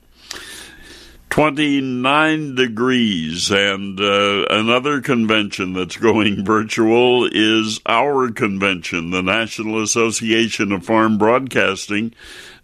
29 1.32 2.56
degrees. 2.56 3.50
And 3.52 4.00
uh, 4.00 4.46
another 4.50 5.00
convention 5.00 5.72
that's 5.72 5.96
going 5.96 6.44
virtual 6.46 7.26
is 7.32 7.80
our 7.86 8.30
convention, 8.32 9.12
the 9.12 9.24
National 9.24 9.82
Association 9.82 10.74
of 10.74 10.86
Farm 10.86 11.17
Broadcasting. 11.17 12.13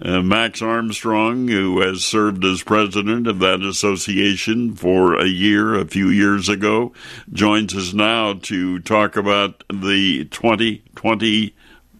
Uh, 0.01 0.21
Max 0.21 0.61
Armstrong, 0.61 1.47
who 1.47 1.79
has 1.79 2.03
served 2.03 2.43
as 2.43 2.61
president 2.61 3.25
of 3.25 3.39
that 3.39 3.61
association 3.61 4.75
for 4.75 5.17
a 5.17 5.27
year, 5.27 5.73
a 5.73 5.87
few 5.87 6.09
years 6.09 6.49
ago, 6.49 6.91
joins 7.31 7.73
us 7.73 7.93
now 7.93 8.33
to 8.33 8.79
talk 8.79 9.15
about 9.15 9.63
the 9.69 10.25
2020 10.25 11.55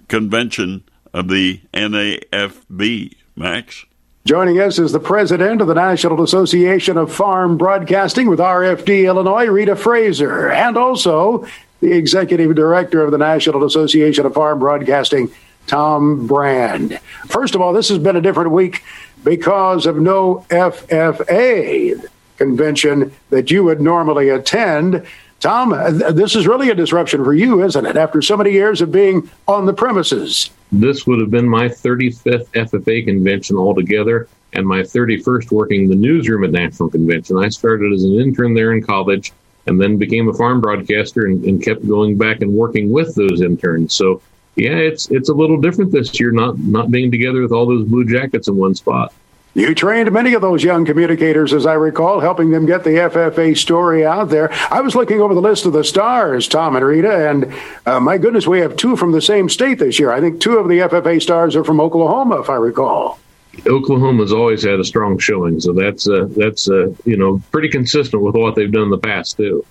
convention 0.09 0.83
of 1.13 1.29
the 1.29 1.61
NAFB. 1.73 3.15
Max? 3.37 3.85
Joining 4.27 4.59
us 4.59 4.77
is 4.77 4.91
the 4.91 4.99
president 4.99 5.61
of 5.61 5.67
the 5.67 5.73
National 5.73 6.21
Association 6.21 6.97
of 6.97 7.13
Farm 7.13 7.57
Broadcasting 7.57 8.27
with 8.27 8.39
RFD 8.39 9.05
Illinois, 9.05 9.45
Rita 9.45 9.73
Fraser, 9.73 10.51
and 10.51 10.75
also 10.75 11.47
the 11.79 11.93
executive 11.93 12.53
director 12.53 13.01
of 13.01 13.11
the 13.11 13.17
National 13.17 13.63
Association 13.63 14.25
of 14.25 14.33
Farm 14.33 14.59
Broadcasting, 14.59 15.31
Tom 15.67 16.27
Brandt. 16.27 16.99
First 17.27 17.55
of 17.55 17.61
all, 17.61 17.71
this 17.71 17.87
has 17.87 17.99
been 17.99 18.17
a 18.17 18.21
different 18.21 18.51
week 18.51 18.83
because 19.23 19.85
of 19.85 19.95
no 19.95 20.45
FFA 20.49 22.05
convention 22.37 23.13
that 23.29 23.49
you 23.49 23.63
would 23.63 23.79
normally 23.79 24.27
attend. 24.27 25.07
Tom, 25.39 25.71
uh, 25.71 25.91
this 25.91 26.35
is 26.35 26.47
really 26.47 26.69
a 26.69 26.75
disruption 26.75 27.23
for 27.23 27.33
you, 27.33 27.63
isn't 27.63 27.85
it? 27.85 27.95
After 27.95 28.21
so 28.21 28.35
many 28.35 28.51
years 28.51 28.81
of 28.81 28.91
being 28.91 29.29
on 29.47 29.65
the 29.65 29.73
premises 29.73 30.49
this 30.71 31.07
would 31.07 31.19
have 31.19 31.31
been 31.31 31.47
my 31.47 31.67
35th 31.67 32.47
FFA 32.49 33.05
convention 33.05 33.57
altogether 33.57 34.27
and 34.53 34.65
my 34.65 34.81
31st 34.81 35.51
working 35.51 35.87
the 35.87 35.95
newsroom 35.95 36.43
at 36.43 36.51
National 36.51 36.89
Convention. 36.89 37.37
I 37.37 37.49
started 37.49 37.93
as 37.93 38.03
an 38.03 38.13
intern 38.19 38.53
there 38.53 38.73
in 38.73 38.83
college 38.83 39.33
and 39.65 39.79
then 39.79 39.97
became 39.97 40.29
a 40.29 40.33
farm 40.33 40.61
broadcaster 40.61 41.25
and, 41.25 41.43
and 41.45 41.63
kept 41.63 41.87
going 41.87 42.17
back 42.17 42.41
and 42.41 42.53
working 42.53 42.91
with 42.91 43.15
those 43.15 43.41
interns. 43.41 43.93
So 43.93 44.21
yeah, 44.55 44.75
it's 44.75 45.09
it's 45.11 45.29
a 45.29 45.33
little 45.33 45.59
different 45.59 45.91
this 45.91 46.19
year, 46.19 46.31
not 46.31 46.57
not 46.57 46.89
being 46.89 47.11
together 47.11 47.41
with 47.41 47.51
all 47.51 47.65
those 47.65 47.85
blue 47.85 48.05
jackets 48.05 48.47
in 48.47 48.55
one 48.55 48.75
spot. 48.75 49.13
You 49.57 49.73
trained 49.73 50.11
many 50.11 50.35
of 50.35 50.43
those 50.43 50.63
young 50.63 50.85
communicators, 50.85 51.51
as 51.51 51.65
I 51.65 51.73
recall, 51.73 52.19
helping 52.19 52.51
them 52.51 52.67
get 52.67 52.83
the 52.83 52.91
FFA 52.91 53.57
story 53.57 54.05
out 54.05 54.29
there. 54.29 54.53
I 54.71 54.81
was 54.81 54.93
looking 54.93 55.19
over 55.19 55.33
the 55.33 55.41
list 55.41 55.65
of 55.65 55.73
the 55.73 55.83
stars, 55.83 56.47
Tom 56.47 56.75
and 56.75 56.85
Rita, 56.85 57.27
and 57.27 57.51
uh, 57.87 57.99
my 57.99 58.19
goodness, 58.19 58.45
we 58.45 58.59
have 58.59 58.75
two 58.75 58.95
from 58.95 59.13
the 59.13 59.21
same 59.21 59.49
state 59.49 59.79
this 59.79 59.97
year. 59.97 60.11
I 60.11 60.21
think 60.21 60.41
two 60.41 60.59
of 60.59 60.67
the 60.67 60.77
FFA 60.81 61.19
stars 61.19 61.55
are 61.55 61.63
from 61.63 61.81
Oklahoma, 61.81 62.39
if 62.39 62.51
I 62.51 62.53
recall. 62.53 63.17
Oklahoma's 63.65 64.31
always 64.31 64.61
had 64.61 64.79
a 64.79 64.83
strong 64.83 65.17
showing, 65.17 65.59
so 65.59 65.73
that's 65.73 66.07
uh, 66.07 66.27
that's 66.37 66.69
uh, 66.69 66.93
you 67.03 67.17
know 67.17 67.41
pretty 67.51 67.69
consistent 67.69 68.21
with 68.21 68.35
what 68.35 68.53
they've 68.53 68.71
done 68.71 68.83
in 68.83 68.89
the 68.91 68.99
past 68.99 69.37
too. 69.37 69.65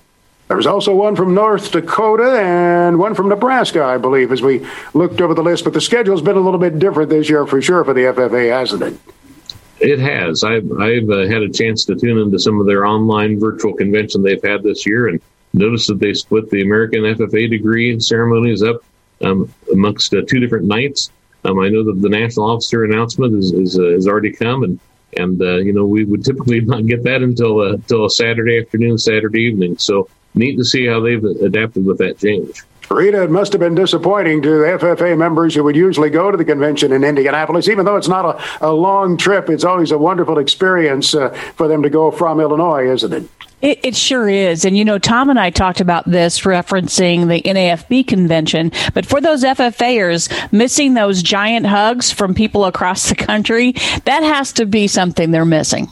There's 0.49 0.67
also 0.67 0.97
one 0.97 1.15
from 1.15 1.33
North 1.33 1.71
Dakota 1.71 2.41
and 2.41 2.99
one 2.99 3.15
from 3.15 3.29
Nebraska, 3.29 3.85
I 3.85 3.99
believe, 3.99 4.33
as 4.33 4.43
we 4.43 4.67
looked 4.95 5.21
over 5.21 5.33
the 5.33 5.45
list. 5.45 5.63
But 5.63 5.75
the 5.75 5.81
schedule's 5.81 6.23
been 6.23 6.37
a 6.37 6.41
little 6.41 6.59
bit 6.59 6.81
different 6.81 7.09
this 7.09 7.29
year 7.29 7.47
for 7.47 7.63
sure 7.63 7.85
for 7.85 7.95
the 7.95 8.01
FFA, 8.01 8.51
hasn't 8.51 8.83
it? 8.83 8.99
It 9.81 9.99
has. 9.99 10.43
I've, 10.43 10.71
I've 10.73 11.11
uh, 11.11 11.27
had 11.27 11.43
a 11.43 11.51
chance 11.51 11.85
to 11.87 11.95
tune 11.95 12.19
into 12.19 12.39
some 12.39 12.61
of 12.61 12.67
their 12.67 12.87
online 12.87 13.39
virtual 13.39 13.75
convention 13.75 14.23
they've 14.23 14.43
had 14.43 14.63
this 14.63 14.87
year 14.87 15.09
and 15.09 15.21
noticed 15.53 15.89
that 15.89 15.99
they 15.99 16.15
split 16.15 16.51
the 16.51 16.63
American 16.63 17.03
FFA 17.03 17.51
degree 17.51 17.99
ceremonies 18.01 18.63
up 18.63 18.83
um, 19.23 19.53
amongst 19.73 20.15
uh, 20.15 20.23
two 20.27 20.41
different 20.41 20.67
nights. 20.67 21.11
Um, 21.45 21.61
I 21.61 21.69
know 21.69 21.85
that 21.85 22.01
the 22.01 22.09
national 22.09 22.51
officer 22.51 22.85
announcement 22.85 23.35
is, 23.35 23.53
is 23.53 23.79
uh, 23.79 23.85
has 23.85 24.09
already 24.09 24.33
come, 24.33 24.65
and 24.65 24.81
and 25.17 25.41
uh, 25.41 25.57
you 25.57 25.73
know 25.73 25.87
we 25.87 26.05
would 26.05 26.25
typically 26.25 26.61
not 26.63 26.87
get 26.87 27.03
that 27.05 27.23
until 27.23 27.61
uh, 27.61 27.73
until 27.75 28.07
a 28.07 28.11
Saturday 28.11 28.61
afternoon, 28.61 28.99
Saturday 28.99 29.43
evening. 29.43 29.79
So 29.79 30.09
neat 30.35 30.57
to 30.57 30.65
see 30.65 30.87
how 30.87 31.01
they've 31.01 31.25
adapted 31.25 31.87
with 31.87 31.99
that 31.99 32.19
change. 32.19 32.63
Rita, 32.91 33.23
it 33.23 33.31
must 33.31 33.53
have 33.53 33.61
been 33.61 33.75
disappointing 33.75 34.43
to 34.43 34.51
the 34.51 34.65
FFA 34.79 35.17
members 35.17 35.55
who 35.55 35.65
would 35.65 35.77
usually 35.77 36.11
go 36.11 36.31
to 36.31 36.37
the 36.37 36.45
convention 36.45 36.93
in 36.93 37.05
Indianapolis. 37.05 37.69
Even 37.69 37.85
though 37.85 37.97
it's 37.97 38.09
not 38.09 38.25
a, 38.61 38.69
a 38.69 38.73
long 38.73 39.17
trip, 39.17 39.51
it's 39.51 39.65
always 39.65 39.91
a 39.91 39.99
wonderful 39.99 40.39
experience 40.39 41.15
uh, 41.15 41.31
for 41.57 41.69
them 41.69 41.83
to 41.83 41.91
go 41.91 42.11
from 42.11 42.41
Illinois, 42.41 42.91
isn't 42.91 43.13
it? 43.13 43.29
It, 43.63 43.81
it, 43.85 43.97
sure 43.97 44.29
is. 44.29 44.65
And, 44.65 44.77
you 44.77 44.85
know, 44.85 44.99
Tom 44.99 45.31
and 45.31 45.41
I 45.41 45.49
talked 45.51 45.81
about 45.81 46.09
this 46.09 46.41
referencing 46.41 47.29
the 47.29 47.41
NAFB 47.43 48.07
convention. 48.07 48.71
But 48.93 49.07
for 49.07 49.21
those 49.21 49.45
FFAers, 49.45 50.53
missing 50.53 50.95
those 50.95 51.23
giant 51.23 51.65
hugs 51.65 52.13
from 52.13 52.35
people 52.35 52.67
across 52.67 53.09
the 53.09 53.15
country, 53.15 53.73
that 54.05 54.23
has 54.23 54.53
to 54.55 54.67
be 54.67 54.87
something 54.87 55.31
they're 55.31 55.47
missing. 55.47 55.91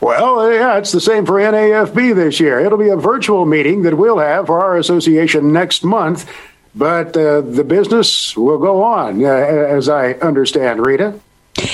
Well, 0.00 0.52
yeah, 0.52 0.78
it's 0.78 0.92
the 0.92 1.00
same 1.00 1.26
for 1.26 1.34
NAFB 1.34 2.14
this 2.14 2.40
year. 2.40 2.60
It'll 2.60 2.78
be 2.78 2.88
a 2.88 2.96
virtual 2.96 3.46
meeting 3.46 3.82
that 3.82 3.96
we'll 3.96 4.18
have 4.18 4.46
for 4.46 4.60
our 4.60 4.76
association 4.76 5.52
next 5.52 5.84
month, 5.84 6.30
but 6.74 7.16
uh, 7.16 7.40
the 7.40 7.64
business 7.64 8.36
will 8.36 8.58
go 8.58 8.82
on, 8.82 9.24
uh, 9.24 9.28
as 9.28 9.88
I 9.88 10.12
understand, 10.14 10.84
Rita. 10.84 11.18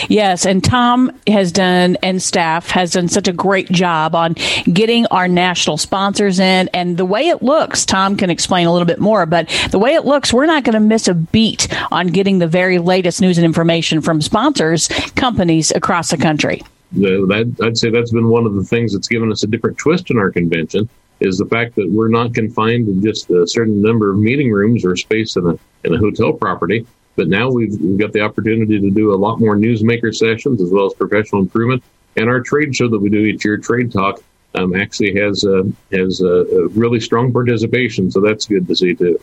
Yes, 0.08 0.46
and 0.46 0.62
Tom 0.62 1.10
has 1.26 1.50
done 1.50 1.96
and 2.02 2.22
staff 2.22 2.70
has 2.70 2.92
done 2.92 3.08
such 3.08 3.26
a 3.26 3.32
great 3.32 3.70
job 3.70 4.14
on 4.14 4.36
getting 4.72 5.06
our 5.06 5.26
national 5.26 5.76
sponsors 5.76 6.38
in. 6.38 6.68
And 6.72 6.96
the 6.96 7.04
way 7.04 7.28
it 7.28 7.42
looks, 7.42 7.84
Tom 7.84 8.16
can 8.16 8.30
explain 8.30 8.66
a 8.66 8.72
little 8.72 8.86
bit 8.86 9.00
more, 9.00 9.26
but 9.26 9.48
the 9.70 9.80
way 9.80 9.94
it 9.94 10.04
looks, 10.04 10.32
we're 10.32 10.46
not 10.46 10.64
going 10.64 10.74
to 10.74 10.80
miss 10.80 11.08
a 11.08 11.14
beat 11.14 11.66
on 11.90 12.08
getting 12.08 12.38
the 12.38 12.46
very 12.46 12.78
latest 12.78 13.20
news 13.20 13.38
and 13.38 13.44
information 13.44 14.00
from 14.00 14.22
sponsors, 14.22 14.88
companies 15.16 15.72
across 15.72 16.10
the 16.10 16.16
country 16.16 16.62
I'd 16.94 17.78
say 17.78 17.90
that's 17.90 18.12
been 18.12 18.28
one 18.28 18.46
of 18.46 18.54
the 18.54 18.64
things 18.64 18.92
that's 18.92 19.08
given 19.08 19.32
us 19.32 19.42
a 19.42 19.46
different 19.46 19.78
twist 19.78 20.10
in 20.10 20.18
our 20.18 20.30
convention 20.30 20.88
is 21.20 21.38
the 21.38 21.46
fact 21.46 21.74
that 21.76 21.88
we're 21.90 22.08
not 22.08 22.34
confined 22.34 22.86
to 22.86 23.00
just 23.00 23.30
a 23.30 23.46
certain 23.46 23.80
number 23.80 24.10
of 24.10 24.18
meeting 24.18 24.50
rooms 24.50 24.84
or 24.84 24.96
space 24.96 25.36
in 25.36 25.46
a 25.46 25.58
in 25.84 25.94
a 25.94 25.98
hotel 25.98 26.32
property. 26.32 26.86
But 27.16 27.28
now 27.28 27.50
we've, 27.50 27.78
we've 27.80 27.98
got 27.98 28.12
the 28.12 28.20
opportunity 28.20 28.80
to 28.80 28.90
do 28.90 29.12
a 29.12 29.16
lot 29.16 29.38
more 29.38 29.56
newsmaker 29.56 30.14
sessions 30.14 30.62
as 30.62 30.70
well 30.70 30.86
as 30.86 30.94
professional 30.94 31.42
improvement. 31.42 31.82
And 32.16 32.28
our 32.28 32.40
trade 32.40 32.74
show 32.74 32.88
that 32.88 32.98
we 32.98 33.10
do 33.10 33.18
each 33.18 33.44
year, 33.44 33.58
Trade 33.58 33.92
Talk, 33.92 34.22
um, 34.54 34.74
actually 34.74 35.18
has 35.18 35.44
uh, 35.44 35.64
has 35.92 36.20
a 36.20 36.68
really 36.74 37.00
strong 37.00 37.32
participation. 37.32 38.10
So 38.10 38.20
that's 38.20 38.46
good 38.46 38.66
to 38.68 38.76
see 38.76 38.94
too. 38.94 39.20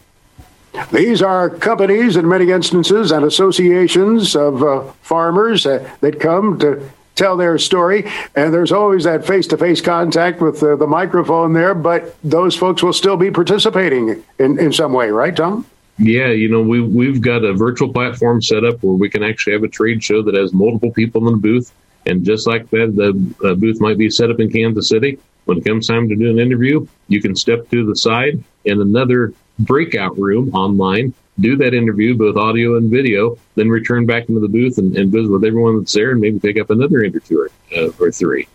These 0.92 1.22
are 1.22 1.50
companies, 1.50 2.16
in 2.16 2.28
many 2.28 2.52
instances, 2.52 3.12
and 3.12 3.26
associations 3.26 4.36
of 4.36 4.64
uh, 4.64 4.84
farmers 5.02 5.66
uh, 5.66 5.88
that 6.02 6.20
come 6.20 6.60
to 6.60 6.90
tell 7.20 7.38
their 7.38 7.58
story. 7.60 8.10
And 8.36 8.54
there's 8.54 8.72
always 8.72 9.04
that 9.04 9.28
face 9.28 9.46
to 9.48 9.58
face 9.58 9.82
contact 9.82 10.42
with 10.42 10.64
uh, 10.64 10.76
the 10.78 10.88
microphone 10.88 11.54
there, 11.54 11.76
but 11.76 12.16
those 12.24 12.56
folks 12.56 12.82
will 12.82 12.94
still 12.94 13.18
be 13.18 13.30
participating 13.30 14.24
in, 14.40 14.58
in 14.58 14.74
some 14.74 14.94
way, 14.94 15.12
right, 15.12 15.36
Tom? 15.36 15.66
Yeah, 16.00 16.30
you 16.30 16.48
know, 16.48 16.62
we, 16.62 16.82
we've 16.82 17.22
got 17.22 17.44
a 17.44 17.54
virtual 17.54 17.92
platform 17.92 18.42
set 18.42 18.64
up 18.64 18.82
where 18.82 18.94
we 18.94 19.10
can 19.10 19.22
actually 19.22 19.54
have 19.54 19.64
a 19.64 19.68
trade 19.68 20.02
show 20.02 20.24
that 20.24 20.34
has 20.34 20.54
multiple 20.54 20.92
people 20.92 21.28
in 21.28 21.34
the 21.34 21.40
booth. 21.40 21.74
And 22.06 22.24
just 22.24 22.48
like 22.48 22.70
that, 22.70 22.96
the 22.96 23.48
uh, 23.48 23.56
booth 23.56 23.82
might 23.82 23.98
be 23.98 24.10
set 24.10 24.32
up 24.32 24.40
in 24.40 24.50
Kansas 24.50 24.88
City. 24.88 25.20
When 25.44 25.58
it 25.58 25.66
comes 25.66 25.88
time 25.88 26.08
to 26.08 26.16
do 26.16 26.30
an 26.30 26.40
interview, 26.40 26.88
you 27.10 27.22
can 27.22 27.36
step 27.36 27.70
to 27.72 27.86
the 27.86 27.96
side 27.96 28.42
in 28.64 28.80
another 28.80 29.34
breakout 29.60 30.18
room 30.18 30.56
online 30.56 31.14
do 31.42 31.56
that 31.58 31.74
interview, 31.74 32.16
both 32.16 32.36
audio 32.36 32.78
and 32.78 32.90
video, 32.90 33.38
then 33.56 33.70
return 33.70 34.06
back 34.06 34.30
into 34.30 34.42
the 34.42 34.48
booth 34.48 34.78
and, 34.78 34.96
and 34.96 35.12
visit 35.12 35.32
with 35.32 35.44
everyone 35.44 35.80
that's 35.80 35.94
there 35.94 36.12
and 36.12 36.22
maybe 36.22 36.40
pick 36.40 36.60
up 36.60 36.70
another 36.70 37.04
interview 37.04 37.40
or, 37.40 37.50
uh, 37.78 37.92
or 38.00 38.12
three. 38.12 38.48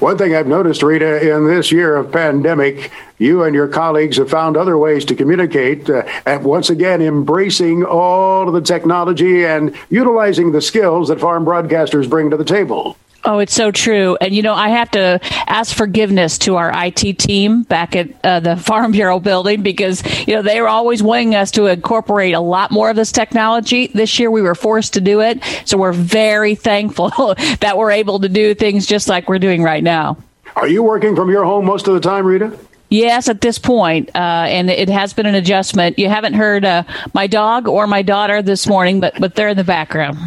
One 0.00 0.18
thing 0.18 0.34
I've 0.34 0.48
noticed, 0.48 0.82
Rita, 0.82 1.32
in 1.32 1.46
this 1.46 1.70
year 1.70 1.94
of 1.96 2.10
pandemic, 2.10 2.90
you 3.18 3.44
and 3.44 3.54
your 3.54 3.68
colleagues 3.68 4.16
have 4.16 4.28
found 4.28 4.56
other 4.56 4.76
ways 4.76 5.04
to 5.04 5.14
communicate, 5.14 5.88
uh, 5.88 6.02
and 6.26 6.42
once 6.44 6.70
again, 6.70 7.00
embracing 7.00 7.84
all 7.84 8.48
of 8.48 8.54
the 8.54 8.60
technology 8.60 9.46
and 9.46 9.76
utilizing 9.88 10.50
the 10.50 10.60
skills 10.60 11.08
that 11.08 11.20
farm 11.20 11.44
broadcasters 11.44 12.10
bring 12.10 12.30
to 12.30 12.36
the 12.36 12.44
table. 12.44 12.96
Oh, 13.26 13.40
it's 13.40 13.54
so 13.54 13.72
true. 13.72 14.16
And, 14.20 14.32
you 14.32 14.40
know, 14.40 14.54
I 14.54 14.68
have 14.68 14.88
to 14.92 15.18
ask 15.48 15.76
forgiveness 15.76 16.38
to 16.38 16.54
our 16.54 16.70
IT 16.72 17.18
team 17.18 17.64
back 17.64 17.96
at 17.96 18.08
uh, 18.24 18.38
the 18.38 18.56
Farm 18.56 18.92
Bureau 18.92 19.18
building 19.18 19.62
because, 19.62 20.00
you 20.28 20.34
know, 20.36 20.42
they 20.42 20.60
were 20.60 20.68
always 20.68 21.02
wanting 21.02 21.34
us 21.34 21.50
to 21.52 21.66
incorporate 21.66 22.34
a 22.34 22.40
lot 22.40 22.70
more 22.70 22.88
of 22.88 22.94
this 22.94 23.10
technology. 23.10 23.88
This 23.88 24.20
year 24.20 24.30
we 24.30 24.42
were 24.42 24.54
forced 24.54 24.94
to 24.94 25.00
do 25.00 25.22
it. 25.22 25.42
So 25.64 25.76
we're 25.76 25.92
very 25.92 26.54
thankful 26.54 27.10
that 27.60 27.76
we're 27.76 27.90
able 27.90 28.20
to 28.20 28.28
do 28.28 28.54
things 28.54 28.86
just 28.86 29.08
like 29.08 29.28
we're 29.28 29.40
doing 29.40 29.64
right 29.64 29.82
now. 29.82 30.18
Are 30.54 30.68
you 30.68 30.84
working 30.84 31.16
from 31.16 31.28
your 31.28 31.44
home 31.44 31.64
most 31.64 31.88
of 31.88 31.94
the 31.94 32.00
time, 32.00 32.24
Rita? 32.24 32.56
Yes, 32.88 33.28
at 33.28 33.40
this 33.40 33.58
point, 33.58 34.10
uh, 34.14 34.46
and 34.48 34.70
it 34.70 34.88
has 34.88 35.12
been 35.12 35.26
an 35.26 35.34
adjustment. 35.34 35.98
You 35.98 36.08
haven't 36.08 36.34
heard 36.34 36.64
uh, 36.64 36.84
my 37.14 37.26
dog 37.26 37.66
or 37.66 37.86
my 37.88 38.02
daughter 38.02 38.42
this 38.42 38.68
morning, 38.68 39.00
but 39.00 39.18
but 39.18 39.34
they're 39.34 39.48
in 39.48 39.56
the 39.56 39.64
background. 39.64 40.18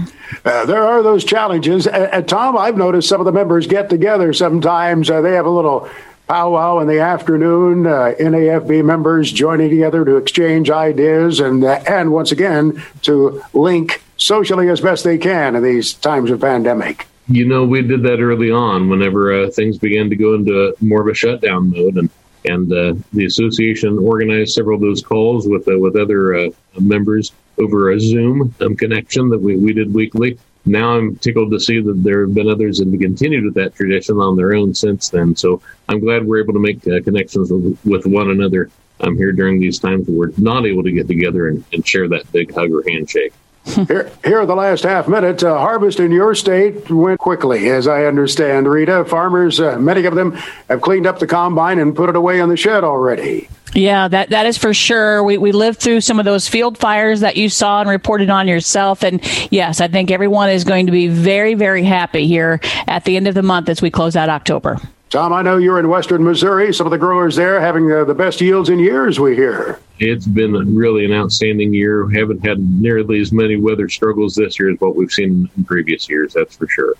Uh, 0.44 0.66
there 0.66 0.84
are 0.84 1.02
those 1.02 1.24
challenges. 1.24 1.88
And, 1.88 2.28
Tom, 2.28 2.58
I've 2.58 2.78
noticed 2.78 3.10
some 3.10 3.22
of 3.22 3.26
the 3.26 3.32
members 3.32 3.66
get 3.66 3.90
together 3.90 4.34
sometimes. 4.34 5.10
Uh, 5.10 5.22
they 5.22 5.34
have 5.34 5.46
a 5.46 5.50
little 5.50 5.90
powwow 6.28 6.80
in 6.80 6.88
the 6.88 7.00
afternoon. 7.00 7.88
Uh, 7.88 8.14
NAFB 8.20 8.84
members 8.84 9.32
joining 9.32 9.70
together 9.70 10.06
to 10.06 10.18
exchange 10.18 10.70
ideas 10.70 11.40
and 11.40 11.64
uh, 11.64 11.82
and 11.88 12.12
once 12.12 12.32
again 12.32 12.84
to 13.04 13.42
link 13.54 14.04
socially 14.18 14.70
as 14.70 14.82
best 14.82 15.04
they 15.04 15.18
can 15.18 15.56
in 15.56 15.64
these 15.64 15.94
times 15.94 16.30
of 16.30 16.42
pandemic. 16.42 17.08
You 17.30 17.46
know, 17.46 17.64
we 17.64 17.84
did 17.84 18.04
that 18.04 18.20
early 18.20 18.52
on 18.52 18.90
whenever 18.90 19.50
things 19.52 19.78
began 19.78 20.10
to 20.10 20.16
go 20.16 20.34
into 20.34 20.76
more 20.82 21.02
of 21.02 21.08
a 21.08 21.14
shutdown 21.14 21.70
mode, 21.70 21.96
and 21.96 22.10
and 22.46 22.72
uh, 22.72 22.96
the 23.14 23.26
association 23.26 23.98
organized 23.98 24.54
several 24.54 24.76
of 24.76 24.82
those 24.82 25.02
calls 25.02 25.48
with 25.48 25.68
uh, 25.68 25.78
with 25.78 25.96
other 25.96 26.36
uh, 26.36 26.50
members 26.80 27.32
over 27.58 27.92
a 27.92 28.00
Zoom 28.00 28.54
um, 28.62 28.76
connection 28.76 29.30
that 29.30 29.40
we, 29.40 29.58
we 29.58 29.74
did 29.74 29.94
weekly. 29.94 30.40
Now 30.66 30.98
I'm 30.98 31.16
tickled 31.18 31.52
to 31.52 31.60
see 31.60 31.82
that 31.82 32.04
there 32.04 32.26
have 32.26 32.34
been 32.34 32.50
others 32.50 32.78
that 32.78 32.90
have 32.90 33.00
continued 33.00 33.46
with 33.46 33.54
that 33.56 33.76
tradition 33.76 34.18
on 34.18 34.36
their 34.36 34.54
own 34.54 34.74
since 34.74 35.10
then. 35.10 35.36
So 35.36 35.62
I'm 35.88 36.00
glad 36.00 36.26
we're 36.26 36.42
able 36.42 36.54
to 36.54 36.60
make 36.60 36.86
uh, 36.88 37.02
connections 37.02 37.52
with, 37.52 37.78
with, 37.86 38.06
one 38.06 38.30
another 38.30 38.70
um, 39.02 39.18
here 39.18 39.32
during 39.32 39.60
these 39.60 39.80
times 39.80 40.08
where 40.08 40.30
we're 40.30 40.34
not 40.38 40.66
able 40.66 40.84
to 40.84 40.92
get 40.92 41.08
together 41.08 41.48
and, 41.48 41.64
and 41.74 41.88
share 41.88 42.08
that 42.10 42.32
big 42.32 42.54
hug 42.54 42.72
or 42.72 42.84
handshake 42.88 43.34
here, 43.66 44.12
here, 44.24 44.46
the 44.46 44.56
last 44.56 44.84
half 44.84 45.08
minute, 45.08 45.44
uh, 45.44 45.58
harvest 45.58 46.00
in 46.00 46.12
your 46.12 46.34
state 46.36 46.90
went 46.90 47.20
quickly, 47.20 47.70
as 47.70 47.88
I 47.88 48.06
understand. 48.06 48.68
Rita, 48.68 49.06
farmers, 49.06 49.60
uh, 49.60 49.78
many 49.78 50.06
of 50.06 50.16
them 50.16 50.32
have 50.70 50.82
cleaned 50.82 51.06
up 51.06 51.20
the 51.20 51.28
combine 51.28 51.80
and 51.80 51.96
put 51.96 52.10
it 52.10 52.16
away 52.16 52.40
in 52.40 52.50
the 52.50 52.58
shed 52.58 52.84
already. 52.84 53.50
Yeah, 53.74 54.08
that, 54.08 54.30
that 54.30 54.46
is 54.48 54.58
for 54.58 54.74
sure. 54.74 55.24
We, 55.24 55.38
we 55.38 55.52
lived 55.52 55.80
through 55.80 56.02
some 56.02 56.18
of 56.18 56.26
those 56.26 56.48
field 56.48 56.78
fires 56.78 57.20
that 57.20 57.38
you 57.38 57.50
saw 57.50 57.82
and 57.82 57.90
reported 57.90 58.30
on 58.30 58.48
yourself. 58.48 59.04
And 59.04 59.22
yes, 59.52 59.80
I 59.80 59.88
think 59.88 60.10
everyone 60.10 60.50
is 60.50 60.64
going 60.64 60.88
to 60.88 60.92
be 60.92 61.08
very, 61.08 61.54
very 61.54 61.84
happy 61.84 62.26
here 62.26 62.60
at 62.88 63.06
the 63.06 63.16
end 63.16 63.28
of 63.28 63.36
the 63.36 63.44
month 63.44 63.70
as 63.70 63.82
we 63.82 63.92
close 63.92 64.16
out 64.16 64.30
October. 64.30 64.80
Tom, 65.10 65.34
I 65.34 65.42
know 65.42 65.58
you're 65.58 65.80
in 65.80 65.90
western 65.90 66.24
Missouri. 66.24 66.72
Some 66.72 66.86
of 66.86 66.92
the 66.92 66.98
growers 66.98 67.36
there 67.36 67.60
having 67.60 67.92
uh, 67.92 68.04
the 68.04 68.14
best 68.14 68.40
yields 68.42 68.70
in 68.70 68.78
years, 68.78 69.20
we 69.20 69.36
hear. 69.36 69.80
It's 69.98 70.28
been 70.28 70.76
really 70.76 71.04
an 71.04 71.12
outstanding 71.12 71.74
year. 71.74 72.08
Haven't 72.10 72.46
had 72.46 72.60
nearly 72.60 73.20
as 73.20 73.32
many 73.32 73.56
weather 73.56 73.90
struggles 73.90 74.36
this 74.36 74.60
year 74.60 74.72
as 74.72 74.80
what 74.80 74.96
we've 74.96 75.12
seen 75.12 75.50
in 75.58 75.64
previous 75.66 76.08
years, 76.08 76.34
that's 76.34 76.56
for 76.56 76.68
sure. 76.68 76.94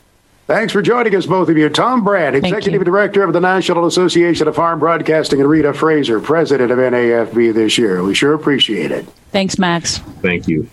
Thanks 0.48 0.74
for 0.74 0.82
joining 0.82 1.16
us, 1.16 1.28
both 1.28 1.48
of 1.50 1.58
you. 1.60 1.70
Tom 1.70 2.04
Brandt, 2.04 2.36
Executive 2.36 2.84
Director 2.84 3.24
of 3.24 3.34
the 3.34 3.40
National 3.40 3.86
Association 3.86 4.48
of 4.48 4.56
Farm 4.56 4.80
Broadcasting, 4.80 5.40
and 5.40 5.48
Rita 5.48 5.76
Fraser, 5.76 6.20
President 6.20 6.72
of 6.72 6.80
NAFB 6.80 7.54
this 7.54 7.78
year. 7.78 8.02
We 8.02 8.16
sure 8.16 8.34
appreciate 8.34 8.90
it. 8.90 9.06
Thanks, 9.32 9.60
Max. 9.60 10.00
Thank 10.24 10.48
you. 10.48 10.68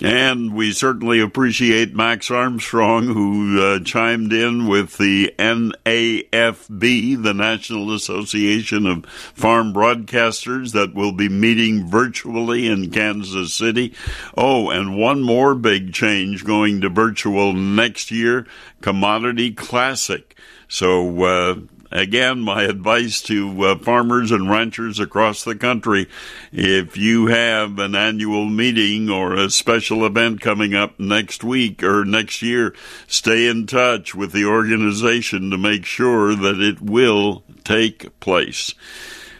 And 0.00 0.54
we 0.54 0.72
certainly 0.72 1.20
appreciate 1.20 1.94
Max 1.94 2.30
Armstrong, 2.30 3.06
who 3.06 3.62
uh, 3.62 3.80
chimed 3.80 4.32
in 4.32 4.66
with 4.66 4.96
the 4.96 5.34
NAFB, 5.38 7.22
the 7.22 7.34
National 7.34 7.92
Association 7.94 8.86
of 8.86 9.04
Farm 9.06 9.74
Broadcasters, 9.74 10.72
that 10.72 10.94
will 10.94 11.12
be 11.12 11.28
meeting 11.28 11.86
virtually 11.86 12.66
in 12.66 12.90
Kansas 12.90 13.52
City. 13.52 13.94
Oh, 14.34 14.70
and 14.70 14.96
one 14.96 15.20
more 15.20 15.54
big 15.54 15.92
change 15.92 16.44
going 16.44 16.80
to 16.80 16.88
virtual 16.88 17.52
next 17.52 18.10
year 18.10 18.46
Commodity 18.80 19.52
Classic. 19.52 20.34
So, 20.68 21.22
uh, 21.24 21.54
again, 21.92 22.40
my 22.40 22.62
advice 22.62 23.20
to 23.22 23.62
uh, 23.62 23.78
farmers 23.78 24.30
and 24.30 24.50
ranchers 24.50 24.98
across 24.98 25.44
the 25.44 25.54
country 25.54 26.08
if 26.52 26.96
you 26.96 27.26
have 27.26 27.78
an 27.78 27.94
annual 27.94 28.46
meeting 28.46 29.08
or 29.08 29.34
a 29.34 29.50
special 29.50 30.04
event 30.04 30.40
coming 30.40 30.74
up 30.74 30.98
next 30.98 31.44
week 31.44 31.82
or 31.82 32.04
next 32.04 32.42
year, 32.42 32.74
stay 33.06 33.46
in 33.46 33.66
touch 33.66 34.14
with 34.14 34.32
the 34.32 34.44
organization 34.44 35.50
to 35.50 35.58
make 35.58 35.84
sure 35.84 36.34
that 36.34 36.60
it 36.60 36.80
will 36.80 37.42
take 37.64 38.18
place. 38.20 38.74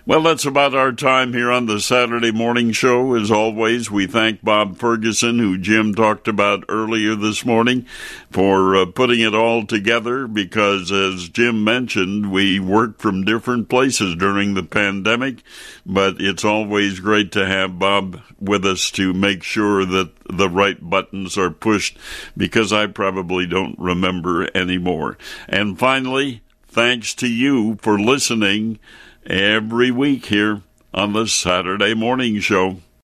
Well, 0.05 0.22
that's 0.22 0.44
about 0.44 0.74
our 0.74 0.90
time 0.90 1.32
here 1.32 1.53
on 1.53 1.66
the 1.66 1.78
Saturday 1.78 2.32
morning 2.32 2.72
show. 2.72 3.14
As 3.14 3.30
always, 3.30 3.88
we 3.88 4.09
thank 4.09 4.42
Bob 4.42 4.76
Ferguson, 4.76 5.38
who 5.38 5.57
Jim 5.57 5.94
talked 5.94 6.26
about 6.26 6.64
earlier 6.68 7.14
this 7.14 7.44
morning, 7.44 7.86
for 8.28 8.74
uh, 8.74 8.86
putting 8.86 9.20
it 9.20 9.32
all 9.32 9.64
together 9.64 10.26
because, 10.26 10.90
as 10.90 11.28
Jim 11.28 11.62
mentioned, 11.62 12.32
we 12.32 12.59
worked 12.59 13.00
from 13.00 13.22
different 13.24 13.68
places 13.68 14.16
during 14.16 14.55
the 14.55 14.64
pandemic, 14.64 15.44
but 15.86 16.16
it's 16.18 16.44
always 16.44 16.98
great 16.98 17.30
to 17.30 17.46
have 17.46 17.78
Bob 17.78 18.20
with 18.40 18.66
us 18.66 18.90
to 18.90 19.12
make 19.12 19.44
sure 19.44 19.84
that 19.84 20.11
the 20.28 20.48
right 20.48 20.80
buttons 20.80 21.38
are 21.38 21.50
pushed 21.50 21.96
because 22.36 22.72
I 22.72 22.88
probably 22.88 23.46
don't 23.46 23.78
remember 23.78 24.48
anymore. 24.53 25.16
And 25.48 25.78
finally, 25.78 26.42
thanks 26.66 27.14
to 27.14 27.28
you 27.28 27.76
for 27.80 28.00
listening 28.00 28.80
every 29.26 29.90
week 29.90 30.26
here 30.26 30.62
on 30.92 31.12
the 31.12 31.26
Saturday 31.26 31.94
Morning 31.94 32.40
Show. 32.40 32.78